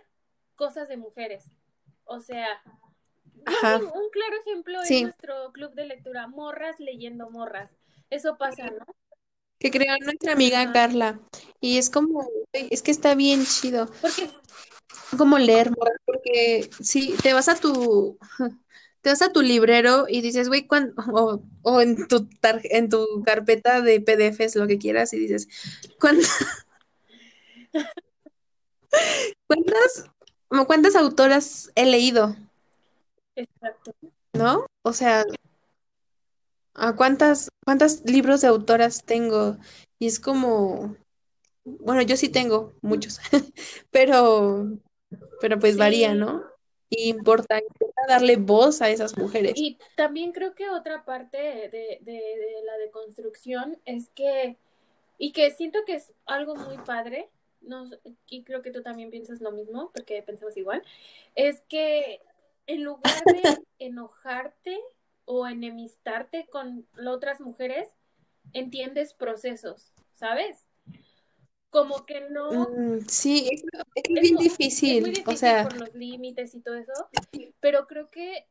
cosas 0.61 0.87
de 0.89 0.95
mujeres. 0.97 1.45
O 2.05 2.19
sea, 2.19 2.47
un, 3.35 3.83
un 3.85 4.09
claro 4.11 4.35
ejemplo 4.45 4.77
Sí. 4.83 4.97
es 4.97 5.01
nuestro 5.03 5.51
club 5.53 5.73
de 5.73 5.87
lectura, 5.87 6.27
morras 6.27 6.79
leyendo 6.79 7.31
morras. 7.31 7.71
Eso 8.11 8.37
pasa, 8.37 8.69
¿no? 8.69 8.85
que 9.57 9.71
creó 9.71 9.95
nuestra 10.03 10.33
amiga. 10.33 10.71
Carla. 10.71 11.19
Y 11.59 11.79
es 11.79 11.89
como, 11.89 12.27
es 12.53 12.83
que 12.83 12.91
está 12.91 13.15
bien 13.15 13.43
chido. 13.45 13.87
Porque 14.01 14.29
como 15.17 15.39
leer, 15.39 15.71
morra, 15.75 15.93
porque 16.05 16.69
si 16.79 17.13
te 17.23 17.33
vas 17.33 17.47
a 17.49 17.55
tu, 17.55 18.19
te 19.01 19.09
vas 19.09 19.21
a 19.23 19.31
tu 19.31 19.41
librero 19.41 20.05
y 20.07 20.21
dices, 20.21 20.47
güey, 20.47 20.67
¿cuán- 20.67 20.93
o, 21.11 21.41
o 21.63 21.81
en 21.81 22.07
tu 22.07 22.27
tar- 22.39 22.61
en 22.65 22.87
tu 22.89 23.23
carpeta 23.25 23.81
de 23.81 23.99
PDFs, 23.99 24.55
lo 24.57 24.67
que 24.67 24.77
quieras, 24.77 25.11
y 25.13 25.17
dices, 25.19 25.47
¿cuántas, 25.99 26.29
cuántas, 29.47 30.05
como 30.51 30.67
cuántas 30.67 30.97
autoras 30.97 31.71
he 31.75 31.85
leído, 31.85 32.35
Exacto. 33.37 33.93
¿no? 34.33 34.65
O 34.83 34.91
sea, 34.91 35.23
¿a 36.73 36.93
cuántas, 36.97 37.47
cuántos 37.63 38.03
libros 38.03 38.41
de 38.41 38.49
autoras 38.49 39.05
tengo? 39.05 39.55
Y 39.97 40.07
es 40.07 40.19
como, 40.19 40.97
bueno, 41.63 42.01
yo 42.01 42.17
sí 42.17 42.27
tengo 42.27 42.73
muchos, 42.81 43.21
pero, 43.91 44.67
pero 45.39 45.57
pues 45.57 45.77
varía. 45.77 46.15
¿no? 46.15 46.43
Y 46.89 47.07
importa, 47.07 47.57
importa 47.57 48.01
darle 48.09 48.35
voz 48.35 48.81
a 48.81 48.89
esas 48.89 49.17
mujeres. 49.17 49.53
Y 49.55 49.77
también 49.95 50.33
creo 50.33 50.53
que 50.53 50.69
otra 50.69 51.05
parte 51.05 51.37
de, 51.37 51.99
de, 52.01 52.11
de 52.11 52.63
la 52.65 52.75
deconstrucción 52.75 53.79
es 53.85 54.09
que, 54.09 54.57
y 55.17 55.31
que 55.31 55.49
siento 55.51 55.79
que 55.85 55.93
es 55.93 56.11
algo 56.25 56.55
muy 56.55 56.77
padre, 56.79 57.29
y 58.27 58.43
creo 58.43 58.61
que 58.61 58.71
tú 58.71 58.81
también 58.83 59.09
piensas 59.11 59.41
lo 59.41 59.51
mismo, 59.51 59.91
porque 59.93 60.21
pensamos 60.23 60.57
igual, 60.57 60.83
es 61.35 61.61
que 61.61 62.21
en 62.67 62.83
lugar 62.83 63.29
de 63.29 63.59
enojarte 63.79 64.79
o 65.25 65.47
enemistarte 65.47 66.47
con 66.47 66.87
las 66.95 67.07
otras 67.15 67.41
mujeres, 67.41 67.89
entiendes 68.53 69.13
procesos, 69.13 69.93
¿sabes? 70.13 70.67
Como 71.71 72.05
que 72.05 72.21
no, 72.29 72.49
Mm, 72.49 72.99
sí, 73.07 73.49
es, 73.51 73.63
es 73.95 74.03
es, 74.13 74.29
bien 74.29 74.35
mu- 74.35 74.47
es 74.59 74.97
muy 74.97 75.11
difícil. 75.11 75.23
O 75.25 75.35
difícil 75.35 75.35
sea, 75.35 75.67
por 75.67 75.75
los 75.75 75.93
límites 75.95 76.53
y 76.55 76.61
todo 76.61 76.75
eso, 76.75 76.93
pero 77.59 77.87
creo 77.87 78.09
que 78.09 78.47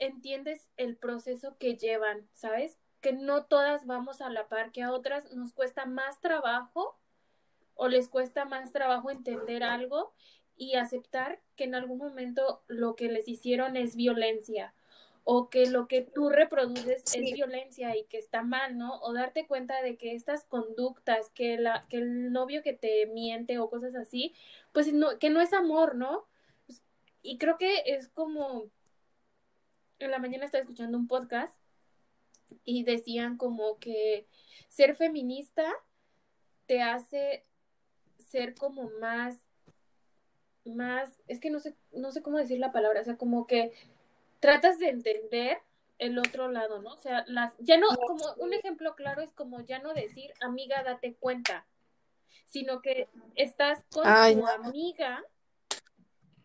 entiendes 0.00 0.68
el 0.78 0.98
proceso 0.98 1.58
que 1.58 1.76
llevan, 1.78 2.28
¿sabes? 2.34 2.78
Que 3.02 3.14
no 3.14 3.46
todas 3.46 3.86
vamos 3.86 4.22
a 4.22 4.30
la 4.30 4.48
par, 4.48 4.72
que 4.72 4.84
a 4.84 4.92
otras 4.92 5.32
nos 5.34 5.54
cuesta 5.54 5.86
más 5.86 6.20
trabajo 6.22 6.99
o 7.80 7.88
les 7.88 8.10
cuesta 8.10 8.44
más 8.44 8.72
trabajo 8.72 9.10
entender 9.10 9.62
algo 9.62 10.12
y 10.54 10.74
aceptar 10.74 11.40
que 11.56 11.64
en 11.64 11.74
algún 11.74 11.96
momento 11.96 12.62
lo 12.66 12.94
que 12.94 13.10
les 13.10 13.26
hicieron 13.26 13.74
es 13.74 13.96
violencia 13.96 14.74
o 15.24 15.48
que 15.48 15.64
lo 15.64 15.88
que 15.88 16.02
tú 16.02 16.28
reproduces 16.28 17.02
es 17.14 17.32
violencia 17.32 17.96
y 17.96 18.04
que 18.04 18.18
está 18.18 18.42
mal, 18.42 18.76
¿no? 18.76 19.00
O 19.00 19.14
darte 19.14 19.46
cuenta 19.46 19.80
de 19.80 19.96
que 19.96 20.14
estas 20.14 20.44
conductas, 20.44 21.30
que 21.30 21.56
la 21.56 21.86
que 21.88 21.96
el 21.96 22.32
novio 22.32 22.62
que 22.62 22.74
te 22.74 23.06
miente 23.06 23.58
o 23.58 23.70
cosas 23.70 23.94
así, 23.94 24.34
pues 24.72 24.92
no 24.92 25.18
que 25.18 25.30
no 25.30 25.40
es 25.40 25.54
amor, 25.54 25.94
¿no? 25.94 26.26
Pues, 26.66 26.82
Y 27.22 27.38
creo 27.38 27.56
que 27.56 27.82
es 27.86 28.08
como 28.08 28.70
en 30.00 30.10
la 30.10 30.18
mañana 30.18 30.44
estaba 30.44 30.60
escuchando 30.60 30.98
un 30.98 31.08
podcast 31.08 31.56
y 32.62 32.84
decían 32.84 33.38
como 33.38 33.78
que 33.78 34.26
ser 34.68 34.96
feminista 34.96 35.64
te 36.66 36.82
hace 36.82 37.46
ser 38.30 38.54
como 38.54 38.90
más 39.00 39.42
más, 40.64 41.20
es 41.26 41.40
que 41.40 41.50
no 41.50 41.58
sé, 41.58 41.74
no 41.92 42.12
sé 42.12 42.22
cómo 42.22 42.38
decir 42.38 42.58
la 42.58 42.72
palabra, 42.72 43.00
o 43.00 43.04
sea, 43.04 43.16
como 43.16 43.46
que 43.46 43.72
tratas 44.40 44.78
de 44.78 44.90
entender 44.90 45.58
el 45.98 46.18
otro 46.18 46.48
lado, 46.48 46.80
¿no? 46.80 46.92
O 46.92 46.98
sea, 46.98 47.24
las, 47.26 47.54
ya 47.58 47.78
no, 47.78 47.88
como 48.06 48.24
un 48.38 48.52
ejemplo 48.52 48.94
claro 48.94 49.22
es 49.22 49.32
como 49.32 49.60
ya 49.60 49.78
no 49.78 49.92
decir, 49.92 50.32
amiga, 50.40 50.82
date 50.82 51.14
cuenta, 51.14 51.66
sino 52.46 52.80
que 52.80 53.08
estás 53.36 53.84
con 53.90 54.04
ay, 54.06 54.34
tu 54.34 54.40
no. 54.40 54.48
amiga 54.48 55.22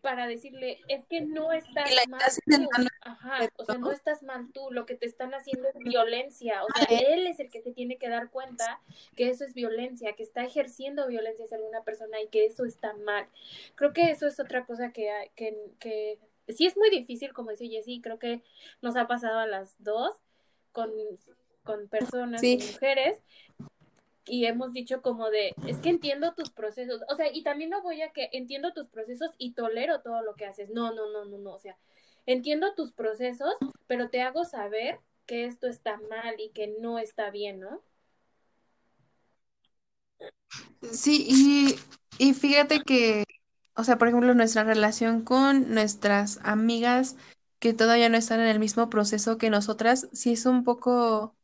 para 0.00 0.26
decirle, 0.26 0.80
es 0.88 1.06
que 1.06 1.20
no 1.20 1.52
estás 1.52 1.92
la 1.94 2.02
mal 2.08 2.20
tú, 2.44 2.88
ajá, 3.02 3.48
o 3.56 3.64
sea, 3.64 3.78
no 3.78 3.90
estás 3.90 4.22
mal 4.22 4.50
tú, 4.52 4.70
lo 4.70 4.86
que 4.86 4.94
te 4.94 5.06
están 5.06 5.34
haciendo 5.34 5.68
es 5.68 5.74
violencia, 5.78 6.62
o 6.64 6.66
sea, 6.74 6.98
él 6.98 7.26
es 7.26 7.40
el 7.40 7.50
que 7.50 7.62
se 7.62 7.72
tiene 7.72 7.98
que 7.98 8.08
dar 8.08 8.30
cuenta 8.30 8.80
que 9.14 9.28
eso 9.28 9.44
es 9.44 9.54
violencia, 9.54 10.14
que 10.14 10.22
está 10.22 10.44
ejerciendo 10.44 11.08
violencia 11.08 11.44
hacia 11.44 11.56
alguna 11.56 11.82
persona 11.82 12.20
y 12.20 12.28
que 12.28 12.44
eso 12.44 12.64
está 12.64 12.94
mal. 12.94 13.26
Creo 13.74 13.92
que 13.92 14.10
eso 14.10 14.26
es 14.26 14.38
otra 14.40 14.64
cosa 14.64 14.92
que, 14.92 15.10
que, 15.34 15.56
que 15.78 16.18
sí 16.48 16.66
es 16.66 16.76
muy 16.76 16.90
difícil, 16.90 17.32
como 17.32 17.50
dice 17.50 17.68
Jessie, 17.68 18.00
creo 18.00 18.18
que 18.18 18.42
nos 18.82 18.96
ha 18.96 19.06
pasado 19.06 19.38
a 19.38 19.46
las 19.46 19.74
dos 19.82 20.16
con, 20.72 20.90
con 21.64 21.88
personas, 21.88 22.40
con 22.40 22.48
Sí, 22.48 22.58
mujeres, 22.72 23.22
y 24.26 24.46
hemos 24.46 24.72
dicho 24.72 25.02
como 25.02 25.30
de, 25.30 25.54
es 25.66 25.78
que 25.78 25.90
entiendo 25.90 26.34
tus 26.34 26.50
procesos, 26.50 27.02
o 27.08 27.14
sea, 27.14 27.32
y 27.32 27.42
también 27.42 27.70
no 27.70 27.82
voy 27.82 28.02
a 28.02 28.12
que 28.12 28.28
entiendo 28.32 28.72
tus 28.72 28.88
procesos 28.88 29.30
y 29.38 29.52
tolero 29.52 30.00
todo 30.02 30.22
lo 30.22 30.34
que 30.34 30.46
haces, 30.46 30.70
no, 30.70 30.92
no, 30.94 31.10
no, 31.12 31.24
no, 31.24 31.38
no, 31.38 31.54
o 31.54 31.58
sea, 31.58 31.76
entiendo 32.26 32.74
tus 32.74 32.92
procesos, 32.92 33.54
pero 33.86 34.10
te 34.10 34.22
hago 34.22 34.44
saber 34.44 35.00
que 35.26 35.46
esto 35.46 35.66
está 35.68 35.98
mal 36.10 36.34
y 36.38 36.50
que 36.50 36.68
no 36.80 36.98
está 36.98 37.30
bien, 37.30 37.60
¿no? 37.60 37.82
sí, 40.92 41.26
y, 41.28 41.76
y 42.18 42.34
fíjate 42.34 42.80
que, 42.80 43.24
o 43.74 43.84
sea, 43.84 43.98
por 43.98 44.08
ejemplo, 44.08 44.34
nuestra 44.34 44.64
relación 44.64 45.22
con 45.22 45.74
nuestras 45.74 46.38
amigas 46.42 47.16
que 47.58 47.72
todavía 47.74 48.08
no 48.08 48.16
están 48.18 48.40
en 48.40 48.48
el 48.48 48.58
mismo 48.58 48.90
proceso 48.90 49.38
que 49.38 49.50
nosotras, 49.50 50.08
sí 50.12 50.32
es 50.32 50.46
un 50.46 50.64
poco, 50.64 51.36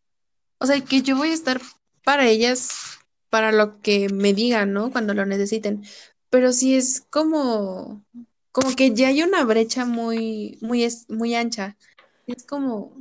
o 0.58 0.66
sea, 0.66 0.80
que 0.84 1.02
yo 1.02 1.16
voy 1.16 1.30
a 1.30 1.34
estar 1.34 1.60
para 2.04 2.26
ellas, 2.28 2.98
para 3.30 3.52
lo 3.52 3.80
que 3.80 4.08
me 4.08 4.32
digan, 4.32 4.72
¿no? 4.72 4.90
Cuando 4.90 5.14
lo 5.14 5.24
necesiten, 5.26 5.82
pero 6.30 6.52
sí 6.52 6.74
es 6.74 7.00
como, 7.10 8.04
como 8.52 8.74
que 8.76 8.92
ya 8.92 9.08
hay 9.08 9.22
una 9.22 9.44
brecha 9.44 9.84
muy, 9.84 10.58
muy, 10.60 10.84
es- 10.84 11.08
muy 11.08 11.34
ancha. 11.34 11.76
Es 12.26 12.44
como, 12.46 12.92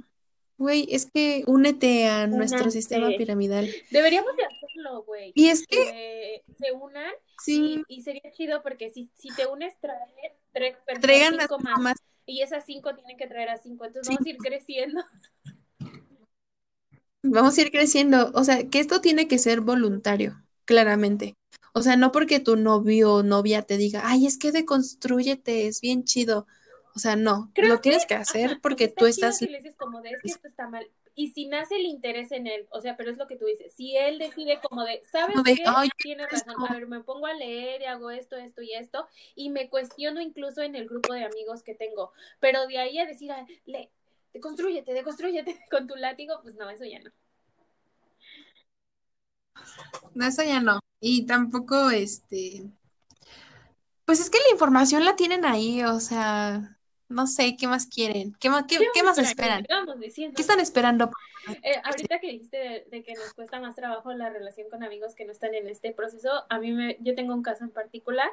güey, 0.58 0.88
es 0.92 1.10
que 1.12 1.44
únete 1.48 2.08
a 2.08 2.28
nuestro 2.28 2.72
sistema 2.72 3.12
piramidal. 3.18 3.70
Deberíamos 3.90 4.36
de 4.36 4.44
hacerlo, 4.44 5.04
güey, 5.04 5.32
Y 5.36 5.50
es 5.50 5.66
que, 5.68 5.78
que 5.78 6.44
se 6.58 6.72
unan 6.72 7.12
sí, 7.40 7.84
y 7.88 8.02
sería 8.04 8.32
chido 8.32 8.62
porque 8.64 8.90
si, 8.90 9.10
si 9.16 9.30
te 9.30 9.48
unes, 9.48 9.80
traer 9.80 10.36
tres 10.54 10.78
personas, 10.78 11.02
traigan 11.02 11.38
las 11.38 11.48
cinco 11.48 11.60
más, 11.64 11.80
más, 11.82 11.98
y 12.26 12.42
esas 12.42 12.66
cinco 12.66 12.94
tienen 12.96 13.18
que 13.18 13.28
traer 13.28 13.50
a 13.50 13.58
cinco, 13.58 13.86
entonces 13.86 14.08
sí, 14.08 14.14
vamos 14.14 14.26
a 14.26 14.30
ir 14.30 14.38
creciendo. 14.38 15.02
Vamos 17.24 17.58
a 17.58 17.62
ir 17.62 17.72
creciendo. 17.72 18.32
O 18.34 18.44
sea, 18.44 18.68
que 18.70 18.80
esto 18.80 19.02
tiene 19.02 19.28
que 19.28 19.38
ser 19.38 19.62
voluntario, 19.62 20.42
claramente. 20.66 21.36
O 21.74 21.82
sea, 21.82 21.96
no 21.96 22.12
porque 22.12 22.40
tu 22.40 22.56
novio 22.58 23.14
o 23.16 23.24
novia 23.24 23.62
te 23.64 23.78
diga, 23.78 24.02
ay, 24.04 24.28
es 24.28 24.38
que 24.38 24.52
deconstrúyete, 24.52 25.68
es 25.68 25.82
bien 25.82 26.04
chido. 26.04 26.48
O 26.94 27.00
sea, 27.00 27.16
no, 27.16 27.52
Creo 27.54 27.70
lo 27.70 27.76
que, 27.78 27.84
tienes 27.84 28.06
que 28.06 28.16
hacer 28.16 28.60
porque 28.62 28.86
está 28.86 29.00
tú 29.00 29.06
estás... 29.06 29.38
si 29.38 29.48
le 29.48 29.58
dices 29.60 29.76
como 29.78 30.02
de, 30.02 30.12
es 30.12 30.22
que 30.22 30.32
esto 30.32 30.48
está 30.48 30.68
mal. 30.68 30.90
Y 31.16 31.30
si 31.32 31.48
nace 31.48 31.76
el 31.76 31.86
interés 31.86 32.32
en 32.32 32.48
él, 32.48 32.68
o 32.72 32.82
sea, 32.82 32.96
pero 32.98 33.12
es 33.12 33.18
lo 33.18 33.28
que 33.28 33.36
tú 33.38 33.46
dices, 33.46 33.74
si 33.74 33.96
él 33.98 34.18
decide 34.18 34.60
como 34.62 34.84
de, 34.84 35.02
¿sabes 35.12 35.36
como 35.36 35.44
de, 35.44 35.56
qué? 35.56 35.64
ay, 35.66 35.90
Tienes 36.02 36.32
esto. 36.32 36.52
razón, 36.52 36.66
a 36.70 36.74
ver, 36.74 36.88
me 36.88 37.02
pongo 37.04 37.28
a 37.28 37.34
leer 37.34 37.82
y 37.82 37.86
hago 37.86 38.12
esto, 38.12 38.38
esto 38.38 38.62
y 38.62 38.74
esto, 38.74 39.08
y 39.36 39.50
me 39.50 39.70
cuestiono 39.70 40.22
incluso 40.22 40.62
en 40.62 40.76
el 40.76 40.88
grupo 40.88 41.14
de 41.14 41.26
amigos 41.26 41.64
que 41.64 41.76
tengo, 41.76 42.12
pero 42.40 42.66
de 42.68 42.78
ahí 42.78 42.98
a 42.98 43.06
decir, 43.06 43.32
"Ay, 43.32 43.46
le, 43.66 43.92
deconstrúyete, 44.34 44.94
deconstrúyete 44.94 45.60
con 45.72 45.88
tu 45.88 45.96
látigo, 45.96 46.40
pues 46.42 46.56
no, 46.56 46.70
eso 46.70 46.86
ya 46.86 47.00
no. 47.00 47.12
No, 50.14 50.26
eso 50.26 50.44
ya 50.44 50.60
no. 50.60 50.80
Y 51.00 51.26
tampoco, 51.26 51.90
este, 51.90 52.64
pues 54.06 54.20
es 54.20 54.30
que 54.30 54.40
la 54.40 54.52
información 54.52 55.06
la 55.06 55.16
tienen 55.16 55.46
ahí, 55.46 55.84
o 55.84 56.00
sea, 56.00 56.78
no 57.10 57.28
sé, 57.28 57.56
¿qué 57.58 57.68
más 57.68 57.88
quieren? 57.88 58.36
¿Qué 58.40 58.50
más, 58.50 58.66
qué, 58.68 58.78
¿Qué 58.78 58.88
qué 58.94 59.02
vamos 59.02 59.18
más 59.18 59.28
esperan? 59.28 59.66
¿Qué 59.66 60.42
están 60.42 60.60
esperando? 60.60 61.12
Eh, 61.64 61.82
ahorita 61.84 62.20
que 62.20 62.28
dijiste 62.28 62.58
de, 62.58 62.86
de 62.90 63.04
que 63.04 63.14
nos 63.14 63.34
cuesta 63.34 63.60
más 63.60 63.76
trabajo 63.76 64.14
la 64.14 64.30
relación 64.30 64.70
con 64.70 64.84
amigos 64.84 65.16
que 65.16 65.26
no 65.26 65.32
están 65.32 65.56
en 65.56 65.68
este 65.68 65.92
proceso, 65.94 66.46
a 66.50 66.60
mí 66.60 66.72
me, 66.72 66.98
yo 67.02 67.16
tengo 67.16 67.34
un 67.34 67.42
caso 67.42 67.64
en 67.64 67.72
particular, 67.72 68.30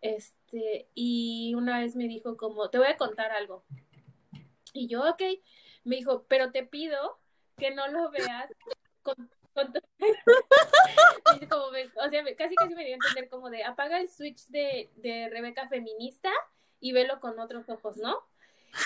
este, 0.00 0.88
y 0.94 1.54
una 1.56 1.80
vez 1.80 1.96
me 1.96 2.08
dijo 2.08 2.36
como, 2.36 2.70
te 2.70 2.78
voy 2.78 2.88
a 2.88 2.96
contar 2.96 3.32
algo. 3.32 3.64
Y 4.76 4.88
yo, 4.88 5.02
ok, 5.08 5.22
me 5.84 5.96
dijo, 5.96 6.24
pero 6.28 6.52
te 6.52 6.64
pido 6.64 7.18
que 7.56 7.70
no 7.70 7.88
lo 7.88 8.10
veas 8.10 8.50
con, 9.02 9.14
con 9.54 9.72
tu- 9.72 9.80
como, 11.50 11.70
me- 11.70 11.86
o 11.86 12.10
sea, 12.10 12.22
casi 12.36 12.54
casi 12.54 12.74
me 12.74 12.84
dio 12.84 12.94
a 12.94 12.96
entender 12.96 13.28
como 13.28 13.50
de, 13.50 13.64
apaga 13.64 13.98
el 14.00 14.08
switch 14.08 14.46
de, 14.48 14.90
de 14.96 15.28
Rebeca 15.30 15.68
feminista 15.68 16.30
y 16.80 16.92
velo 16.92 17.20
con 17.20 17.38
otros 17.38 17.68
ojos, 17.68 17.96
¿no? 17.96 18.22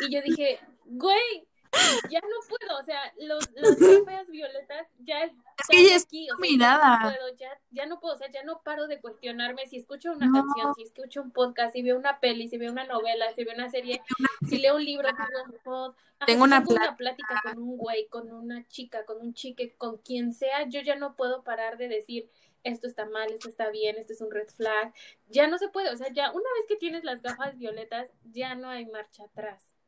Y 0.00 0.14
yo 0.14 0.22
dije, 0.22 0.60
güey, 0.84 1.48
ya 2.10 2.20
no 2.20 2.36
puedo, 2.48 2.78
o 2.78 2.82
sea, 2.82 3.00
los, 3.20 3.50
las 3.52 3.78
gafas 3.78 4.28
violetas 4.28 4.88
ya 4.98 5.24
Es 5.24 5.32
que 5.68 5.76
están 5.76 5.86
ya 5.86 5.96
aquí, 5.96 6.28
o 6.30 6.36
sea, 6.36 6.48
ya 6.58 6.78
no 6.78 7.10
puedo, 7.10 7.36
ya, 7.36 7.60
ya 7.70 7.86
no 7.86 8.00
puedo, 8.00 8.14
o 8.14 8.18
sea, 8.18 8.30
ya 8.30 8.42
no 8.44 8.62
paro 8.62 8.86
de 8.86 9.00
cuestionarme 9.00 9.66
si 9.66 9.76
escucho 9.76 10.12
una 10.12 10.26
No, 10.26 10.32
canción, 10.44 10.74
si 10.74 10.82
escucho 10.82 11.22
un 11.22 11.30
podcast, 11.30 11.72
si 11.72 11.82
veo 11.82 11.96
una 11.96 12.18
peli, 12.20 12.48
si 12.48 12.58
veo 12.58 12.72
una 12.72 12.84
novela, 12.84 13.32
si 13.34 13.44
veo 13.44 13.54
una 13.54 13.70
serie, 13.70 14.02
si 14.48 14.58
leo 14.58 14.76
un 14.76 14.84
libro, 14.84 15.08
si 15.08 15.16
veo 15.16 15.44
un 15.44 15.58
pod, 15.62 15.94
tengo 16.26 16.44
una 16.44 16.58
tengo 16.64 16.74
una 16.74 16.96
plática 16.96 17.40
con 17.42 17.58
un 17.58 17.76
güey, 17.76 18.08
con 18.08 18.30
una 18.32 18.66
chica, 18.68 19.04
con 19.04 19.20
un 19.20 19.34
chique, 19.34 19.74
con 19.76 19.98
quien 19.98 20.32
sea, 20.32 20.68
yo 20.68 20.80
ya 20.80 20.96
no 20.96 21.16
puedo 21.16 21.44
parar 21.44 21.76
de 21.78 21.88
decir 21.88 22.30
esto 22.62 22.86
está 22.86 23.06
mal, 23.06 23.32
esto 23.32 23.48
está 23.48 23.70
bien, 23.70 23.96
esto 23.96 24.12
es 24.12 24.20
un 24.20 24.30
red 24.30 24.48
flag. 24.48 24.92
Ya 25.28 25.46
no 25.46 25.58
se 25.58 25.68
puede, 25.68 25.90
o 25.90 25.96
sea, 25.96 26.12
ya 26.12 26.30
una 26.30 26.48
vez 26.58 26.66
que 26.68 26.76
tienes 26.76 27.04
las 27.04 27.22
gafas 27.22 27.56
violetas, 27.56 28.10
ya 28.24 28.54
no 28.54 28.68
hay 28.68 28.86
marcha 28.86 29.24
atrás. 29.24 29.79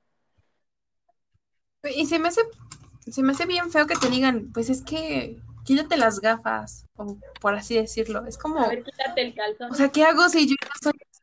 Y 1.85 2.07
se 2.07 2.18
me 2.18 2.29
hace, 2.29 2.42
se 3.11 3.23
me 3.23 3.33
hace 3.33 3.47
bien 3.47 3.71
feo 3.71 3.87
que 3.87 3.97
te 3.97 4.09
digan, 4.09 4.51
pues 4.53 4.71
es 4.71 4.83
que 4.83 5.40
quítate 5.64 5.97
las 5.97 6.21
gafas, 6.21 6.87
o 6.97 7.16
por 7.40 7.55
así 7.55 7.75
decirlo. 7.77 8.25
Es 8.27 8.38
A 8.38 8.42
como, 8.42 8.69
ver, 8.69 8.85
quítate 8.85 9.23
el 9.23 9.35
calzón. 9.35 9.71
o 9.71 9.75
sea, 9.75 9.88
¿qué 9.90 10.04
hago 10.04 10.29
si 10.29 10.46
yo 10.48 10.54
no 10.63 10.71
soy 10.83 10.92
así? 11.11 11.23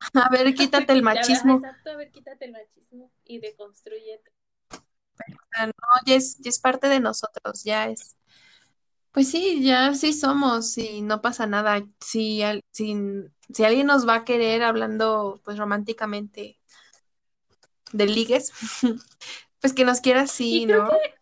A 0.14 0.28
ver, 0.30 0.54
quítate 0.54 0.92
el 0.92 1.02
A 1.04 1.04
machismo. 1.04 1.54
Exacto, 1.56 1.90
a 1.90 1.96
ver, 1.96 2.10
quítate 2.10 2.44
el 2.46 2.52
machismo 2.52 3.10
y 3.24 3.38
deconstruyete. 3.40 4.30
O 5.20 5.32
sea, 5.54 5.66
no, 5.66 5.72
ya 6.06 6.14
es, 6.16 6.38
ya 6.38 6.50
es 6.50 6.58
parte 6.58 6.88
de 6.88 7.00
nosotros, 7.00 7.64
ya 7.64 7.88
es. 7.88 8.16
Pues 9.12 9.30
sí, 9.30 9.62
ya 9.64 9.94
sí 9.94 10.12
somos 10.12 10.78
y 10.78 11.02
no 11.02 11.22
pasa 11.22 11.46
nada. 11.46 11.82
Si, 12.00 12.42
al- 12.42 12.64
si, 12.72 12.96
si 13.52 13.64
alguien 13.64 13.86
nos 13.88 14.08
va 14.08 14.16
a 14.16 14.24
querer 14.24 14.62
hablando 14.62 15.40
pues 15.44 15.58
románticamente 15.58 16.58
de 17.92 18.06
ligues, 18.06 18.52
pues 19.62 19.72
que 19.72 19.84
nos 19.84 20.00
quiera 20.00 20.22
así, 20.22 20.64
Y 20.64 20.66
¿no? 20.66 20.90
que, 20.90 21.14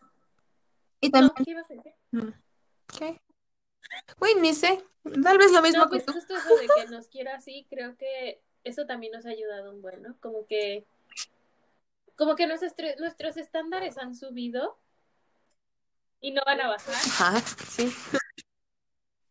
Y 1.02 1.10
no, 1.10 1.12
también, 1.12 1.44
¿qué 1.44 1.50
ibas 1.52 1.70
a 1.70 1.74
decir? 1.74 1.92
mm, 2.10 2.28
¿qué? 2.98 3.20
Uy, 4.20 4.30
ni 4.40 4.54
sé, 4.54 4.82
tal 5.22 5.38
vez 5.38 5.52
lo 5.52 5.62
mismo 5.62 5.84
No, 5.84 5.90
que 5.90 5.96
pues 5.96 6.06
tú. 6.06 6.12
justo 6.12 6.34
eso 6.36 6.56
de 6.56 6.66
que 6.66 6.90
nos 6.90 7.08
quiera 7.08 7.36
así, 7.36 7.66
creo 7.68 7.96
que 7.96 8.40
eso 8.64 8.86
también 8.86 9.12
nos 9.12 9.26
ha 9.26 9.30
ayudado 9.30 9.70
un 9.70 9.82
buen, 9.82 10.02
¿no? 10.02 10.16
Como 10.20 10.46
que, 10.46 10.86
como 12.16 12.34
que 12.34 12.46
nuestros, 12.46 13.36
estándares 13.36 13.98
han 13.98 14.14
subido 14.14 14.78
y 16.22 16.32
no 16.32 16.42
van 16.46 16.62
a 16.62 16.68
bajar. 16.68 16.94
Ajá, 16.94 17.40
sí. 17.40 17.92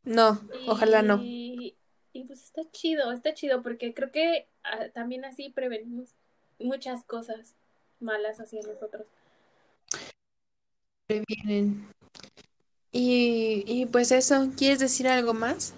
No, 0.03 0.39
ojalá 0.67 1.01
no. 1.01 1.17
Y, 1.21 1.75
y 2.13 2.23
pues 2.25 2.43
está 2.43 2.61
chido, 2.71 3.11
está 3.11 3.33
chido 3.33 3.61
porque 3.63 3.93
creo 3.93 4.11
que 4.11 4.47
ah, 4.63 4.89
también 4.93 5.25
así 5.25 5.49
prevenimos 5.49 6.15
muchas 6.59 7.03
cosas 7.05 7.55
malas 8.01 8.39
hacia 8.39 8.61
nosotros. 8.61 9.05
Previenen. 11.07 11.87
Y, 12.91 13.63
y 13.67 13.85
pues 13.85 14.11
eso, 14.11 14.49
¿quieres 14.57 14.79
decir 14.79 15.07
algo 15.07 15.33
más? 15.33 15.73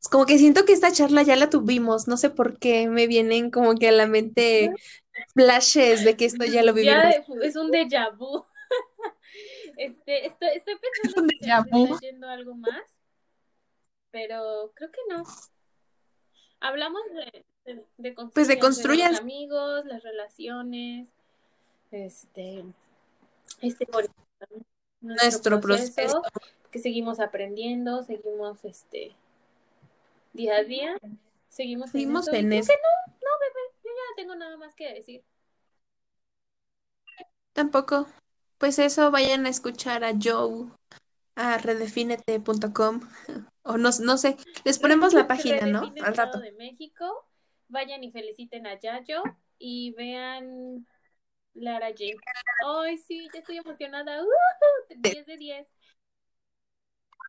Es 0.00 0.08
como 0.08 0.26
que 0.26 0.38
siento 0.38 0.64
que 0.64 0.72
esta 0.72 0.92
charla 0.92 1.22
ya 1.22 1.34
la 1.34 1.50
tuvimos, 1.50 2.08
no 2.08 2.16
sé 2.16 2.30
por 2.30 2.58
qué 2.58 2.88
me 2.88 3.06
vienen 3.06 3.50
como 3.50 3.74
que 3.74 3.88
a 3.88 3.92
la 3.92 4.06
mente 4.06 4.72
flashes 5.34 6.04
de 6.04 6.16
que 6.16 6.26
esto 6.26 6.44
ya 6.44 6.62
lo 6.62 6.74
Ya 6.76 7.10
vivimos. 7.22 7.44
es 7.44 7.56
un 7.56 7.70
déjà 7.70 8.14
vu. 8.16 8.44
Este, 9.76 10.26
estoy, 10.26 10.50
estoy 10.54 10.74
pensando 10.76 11.22
un 11.22 11.28
que 11.28 11.36
se 11.38 11.50
está 11.50 11.98
yendo 12.00 12.28
algo 12.28 12.54
más, 12.54 12.82
pero 14.12 14.72
creo 14.76 14.90
que 14.92 15.00
no. 15.08 15.24
Hablamos 16.60 17.02
de, 17.12 17.44
de, 17.64 17.84
de 17.96 18.12
Pues 18.32 18.46
de 18.46 18.60
construir 18.60 19.10
los 19.10 19.20
amigos, 19.20 19.84
las 19.86 20.02
relaciones, 20.04 21.12
este, 21.90 22.64
este 23.60 23.86
Nuestro 25.00 25.60
proceso. 25.60 26.22
que 26.70 26.78
seguimos 26.78 27.20
aprendiendo, 27.20 28.02
seguimos 28.02 28.64
este 28.64 29.14
día 30.32 30.56
a 30.56 30.64
día, 30.64 30.98
seguimos, 31.48 31.90
Seguimos 31.90 32.28
en, 32.28 32.52
eso. 32.52 32.72
No, 32.72 33.12
no, 33.12 33.30
bebé, 33.40 33.60
yo 33.84 33.90
ya 33.90 34.10
no 34.10 34.16
tengo 34.16 34.34
nada 34.34 34.56
más 34.56 34.74
que 34.74 34.92
decir. 34.94 35.22
Tampoco. 37.52 38.06
Pues 38.58 38.78
eso, 38.78 39.10
vayan 39.10 39.46
a 39.46 39.50
escuchar 39.50 40.04
a 40.04 40.14
Joe, 40.20 40.68
a 41.34 41.58
redefínete.com, 41.58 43.00
o 43.62 43.76
no, 43.76 43.90
no 44.00 44.16
sé, 44.16 44.36
les 44.64 44.78
ponemos 44.78 45.12
la 45.12 45.26
página, 45.26 45.66
¿no? 45.66 45.92
Al 46.02 46.16
rato. 46.16 46.40
de 46.40 46.52
México, 46.52 47.26
vayan 47.68 48.02
y 48.04 48.10
feliciten 48.10 48.66
a 48.66 48.78
Yayo 48.78 49.22
y 49.58 49.92
vean 49.92 50.86
Lara 51.54 51.88
J. 51.88 52.04
Ay, 52.66 52.98
sí, 52.98 53.28
ya 53.32 53.40
estoy 53.40 53.58
emocionada. 53.58 54.22
¡Uh! 54.22 54.26
10 54.96 55.26
de 55.26 55.36
10. 55.36 55.68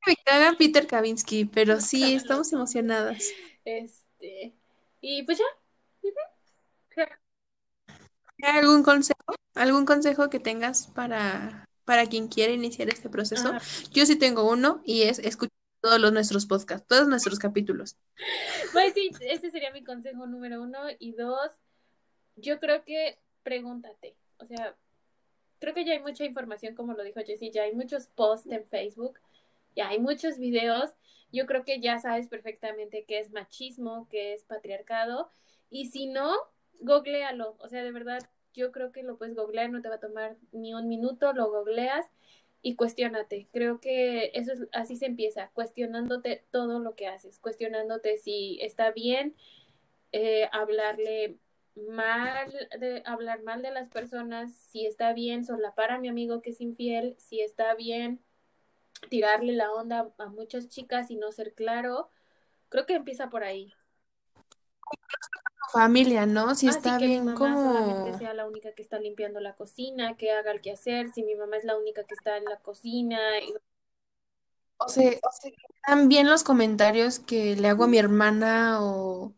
Me 0.07 0.15
caga 0.17 0.55
Peter 0.57 0.86
Kavinsky, 0.86 1.45
pero 1.45 1.80
sí, 1.80 2.13
estamos 2.13 2.51
emocionadas. 2.53 3.34
Este, 3.63 4.53
y 5.01 5.23
pues 5.23 5.39
ya. 5.39 5.45
Ujú. 6.03 6.13
¿Hay 8.43 8.59
¿Algún 8.59 8.84
consejo? 8.84 9.36
¿Algún 9.55 9.86
consejo 9.86 10.30
que 10.30 10.39
tengas 10.39 10.88
para, 10.88 11.67
para 11.86 12.05
quien 12.07 12.28
quiere 12.28 12.53
iniciar 12.53 12.89
este 12.89 13.09
proceso? 13.09 13.53
Ah. 13.53 13.61
Yo 13.91 14.05
sí 14.05 14.17
tengo 14.17 14.49
uno 14.49 14.82
y 14.86 15.03
es 15.03 15.19
escuchar 15.19 15.57
todos 15.82 15.99
los 15.99 16.11
nuestros 16.11 16.45
podcasts, 16.45 16.88
todos 16.88 17.07
nuestros 17.07 17.39
capítulos. 17.39 17.97
Pues 18.73 18.93
sí, 18.93 19.09
ese 19.21 19.49
sería 19.51 19.71
mi 19.71 19.84
consejo 19.84 20.28
número 20.28 20.61
uno. 20.61 20.80
Y 20.99 21.13
dos, 21.13 21.51
yo 22.36 22.59
creo 22.59 22.84
que 22.84 23.17
pregúntate. 23.45 24.17
O 24.39 24.45
sea, 24.45 24.75
creo 25.59 25.73
que 25.73 25.85
ya 25.85 25.93
hay 25.93 26.01
mucha 26.01 26.25
información, 26.25 26.75
como 26.75 26.93
lo 26.93 27.03
dijo 27.03 27.21
Jessie, 27.21 27.51
ya 27.51 27.63
hay 27.63 27.73
muchos 27.73 28.07
posts 28.07 28.51
en 28.51 28.65
Facebook, 28.65 29.19
ya 29.75 29.89
hay 29.89 29.99
muchos 29.99 30.37
videos. 30.37 30.95
Yo 31.31 31.45
creo 31.45 31.63
que 31.63 31.79
ya 31.79 31.99
sabes 31.99 32.27
perfectamente 32.27 33.05
qué 33.07 33.19
es 33.19 33.31
machismo, 33.31 34.07
qué 34.09 34.33
es 34.33 34.43
patriarcado. 34.43 35.29
Y 35.69 35.85
si 35.91 36.07
no, 36.07 36.33
googlealo. 36.81 37.55
O 37.59 37.69
sea, 37.69 37.83
de 37.83 37.91
verdad, 37.91 38.19
yo 38.53 38.71
creo 38.71 38.91
que 38.91 39.03
lo 39.03 39.17
puedes 39.17 39.35
googlear, 39.35 39.69
no 39.69 39.81
te 39.81 39.89
va 39.89 39.95
a 39.95 39.99
tomar 39.99 40.37
ni 40.51 40.73
un 40.73 40.87
minuto, 40.87 41.31
lo 41.33 41.51
googleas 41.51 42.05
y 42.61 42.75
cuestionate. 42.75 43.47
Creo 43.53 43.79
que 43.79 44.31
eso 44.33 44.53
es 44.53 44.67
así 44.73 44.95
se 44.95 45.05
empieza, 45.05 45.51
cuestionándote 45.53 46.43
todo 46.49 46.79
lo 46.79 46.95
que 46.95 47.07
haces, 47.07 47.37
cuestionándote 47.39 48.17
si 48.17 48.57
está 48.61 48.91
bien 48.91 49.35
eh, 50.11 50.49
hablarle 50.51 51.37
mal 51.76 52.51
de 52.80 53.03
hablar 53.05 53.43
mal 53.43 53.61
de 53.61 53.71
las 53.71 53.89
personas, 53.89 54.53
si 54.55 54.86
está 54.86 55.13
bien 55.13 55.45
solapar 55.45 55.91
a 55.91 55.99
mi 55.99 56.07
amigo 56.09 56.41
que 56.41 56.51
es 56.51 56.61
infiel, 56.61 57.15
si 57.19 57.41
está 57.41 57.76
bien 57.76 58.21
tirarle 59.09 59.53
la 59.53 59.71
onda 59.73 60.11
a 60.19 60.28
muchas 60.28 60.69
chicas 60.69 61.11
y 61.11 61.17
no 61.17 61.32
ser 61.32 61.53
claro. 61.55 62.09
Creo 62.69 62.86
que 62.88 62.95
empieza 62.95 63.30
por 63.30 63.43
ahí. 63.45 63.73
Familia, 65.73 66.26
¿no? 66.26 66.55
Si 66.55 66.67
Así 66.67 66.80
está 66.80 66.97
que 66.97 67.07
mi 67.07 67.15
bien 67.15 67.55
solamente 67.55 68.13
como... 68.13 68.13
sea 68.13 68.34
la 68.34 68.45
única 68.45 68.73
que 68.73 68.82
está 68.82 68.99
limpiando 68.99 69.39
la 69.39 69.55
cocina, 69.55 70.17
que 70.17 70.32
haga 70.32 70.51
el 70.51 70.59
quehacer, 70.61 71.09
si 71.13 71.23
mi 71.23 71.34
mamá 71.36 71.55
es 71.57 71.63
la 71.63 71.78
única 71.78 72.03
que 72.03 72.13
está 72.13 72.36
en 72.38 72.43
la 72.45 72.57
cocina. 72.59 73.39
y- 73.39 73.53
O 74.78 74.88
sea, 74.89 75.11
o 75.11 75.32
sea, 75.32 75.95
bien 76.07 76.28
los 76.30 76.43
comentarios 76.43 77.19
que 77.19 77.55
le 77.55 77.67
hago 77.69 77.86
a 77.86 77.88
mi 77.88 77.97
hermana 77.97 78.80
o... 78.82 79.34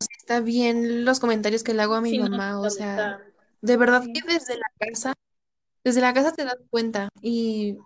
está 0.00 0.40
bien 0.40 1.04
los 1.04 1.20
comentarios 1.20 1.62
que 1.62 1.74
le 1.74 1.82
hago 1.82 1.94
a 1.94 2.00
mi 2.00 2.18
no, 2.18 2.28
mamá, 2.28 2.58
o 2.58 2.62
¿dónde 2.62 2.70
sea, 2.70 3.20
de 3.62 3.76
verdad 3.76 4.02
que 4.02 4.32
desde 4.32 4.56
la 4.56 4.70
casa, 4.78 5.14
desde 5.84 6.00
la 6.00 6.12
casa 6.12 6.32
te 6.32 6.44
das 6.44 6.58
cuenta 6.70 7.08
y, 7.20 7.78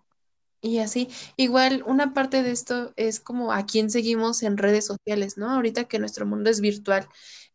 y 0.61 0.79
así. 0.79 1.09
Igual 1.37 1.83
una 1.87 2.13
parte 2.13 2.43
de 2.43 2.51
esto 2.51 2.93
es 2.97 3.21
como 3.21 3.53
a 3.53 3.67
quién 3.67 3.91
seguimos 3.91 4.43
en 4.43 4.57
redes 4.57 4.87
sociales, 4.87 5.39
¿no? 5.39 5.51
Ahorita 5.51 5.85
que 5.85 5.99
nuestro 5.99 6.27
mundo 6.27 6.51
es 6.51 6.61
virtual. 6.61 7.09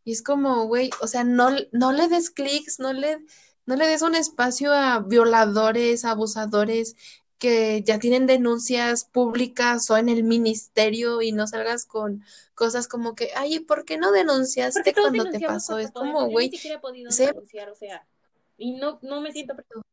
Y 0.03 0.12
es 0.12 0.22
como, 0.22 0.66
güey, 0.66 0.91
o 1.01 1.08
sea, 1.08 1.24
no, 1.24 1.49
no 1.72 1.91
le 1.91 2.08
des 2.08 2.30
clics, 2.30 2.80
no 2.80 2.93
le, 2.93 3.26
no 3.66 3.76
le 3.76 3.88
des 3.88 4.01
un 4.03 4.16
espacio 4.16 4.72
a 4.72 4.99
violadores, 4.99 6.06
abusadores 6.06 6.95
que 7.38 7.84
ya 7.84 8.00
tienen 8.00 8.28
denuncias 8.28 9.06
públicas 9.06 9.90
o 9.90 9.98
en 9.98 10.10
el 10.10 10.24
ministerio 10.24 11.22
y 11.22 11.32
no 11.32 11.48
salgas 11.48 11.86
con 11.86 12.24
cosas 12.54 12.88
como 12.88 13.16
que, 13.16 13.30
ay, 13.36 13.60
¿por 13.60 13.86
qué 13.86 13.98
no 13.98 14.12
denunciaste 14.12 14.94
cuando 14.94 15.30
te 15.30 15.40
pasó? 15.42 15.78
Es 15.78 15.92
como, 15.92 16.28
güey, 16.30 16.50
ni 16.50 16.58
siquiera 16.58 16.78
he 16.78 16.80
podido 16.80 17.12
sé, 17.12 17.28
denunciar, 17.28 17.70
o 17.70 17.76
sea, 17.76 18.08
y 18.58 18.74
no, 18.74 19.00
no 19.02 19.22
me 19.22 19.32
siento 19.32 19.56
preparada. 19.56 19.86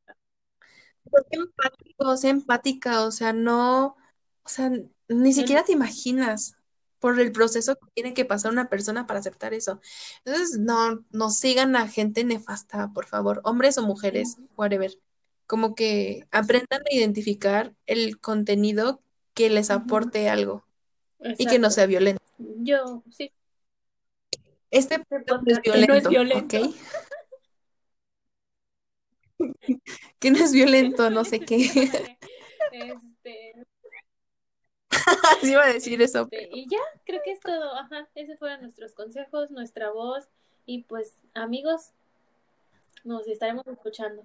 sé 1.04 1.36
empático, 1.36 2.16
sé 2.16 2.28
empática, 2.28 3.04
o 3.04 3.10
sea, 3.10 3.32
no, 3.32 3.96
o 4.44 4.48
sea, 4.48 4.70
ni 5.08 5.32
siquiera 5.32 5.64
te 5.64 5.72
imaginas 5.72 6.56
por 7.00 7.18
el 7.18 7.32
proceso 7.32 7.74
que 7.74 7.90
tiene 7.94 8.14
que 8.14 8.24
pasar 8.24 8.52
una 8.52 8.68
persona 8.68 9.08
para 9.08 9.18
aceptar 9.18 9.52
eso. 9.54 9.80
Entonces, 10.24 10.60
no, 10.60 11.04
no 11.10 11.30
sigan 11.30 11.74
a 11.74 11.88
gente 11.88 12.22
nefasta, 12.22 12.92
por 12.94 13.06
favor, 13.06 13.40
hombres 13.42 13.76
o 13.78 13.82
mujeres, 13.82 14.36
whatever. 14.56 14.96
Como 15.46 15.74
que 15.74 16.26
aprendan 16.30 16.82
a 16.82 16.94
identificar 16.94 17.74
el 17.86 18.18
contenido 18.18 19.02
que 19.34 19.50
les 19.50 19.70
aporte 19.70 20.28
algo 20.28 20.64
y 21.38 21.46
que 21.46 21.58
no 21.58 21.70
sea 21.70 21.86
violento. 21.86 22.22
Yo, 22.38 23.02
sí, 23.10 23.32
Este 24.70 24.94
este 24.96 25.20
podcast 25.20 25.48
es 25.48 25.60
que 25.60 25.70
no 25.86 25.94
es 25.94 26.08
violento, 26.08 26.08
violento. 26.08 26.56
¿ok? 26.58 26.74
Que 30.20 30.30
no 30.30 30.38
es 30.38 30.52
violento, 30.52 31.10
no 31.10 31.24
sé 31.24 31.40
qué. 31.40 31.58
Este, 32.72 33.52
Así 35.30 35.52
iba 35.52 35.64
a 35.64 35.72
decir 35.72 36.00
eso, 36.02 36.22
este, 36.22 36.36
pero 36.36 36.56
y 36.56 36.66
ya, 36.68 36.78
creo 37.04 37.20
que 37.24 37.32
es 37.32 37.40
todo. 37.40 37.74
Ajá, 37.76 38.08
esos 38.14 38.38
fueron 38.38 38.62
nuestros 38.62 38.94
consejos, 38.94 39.50
nuestra 39.50 39.90
voz. 39.90 40.28
Y 40.66 40.84
pues, 40.84 41.18
amigos, 41.34 41.92
nos 43.04 43.26
estaremos 43.26 43.66
escuchando. 43.66 44.20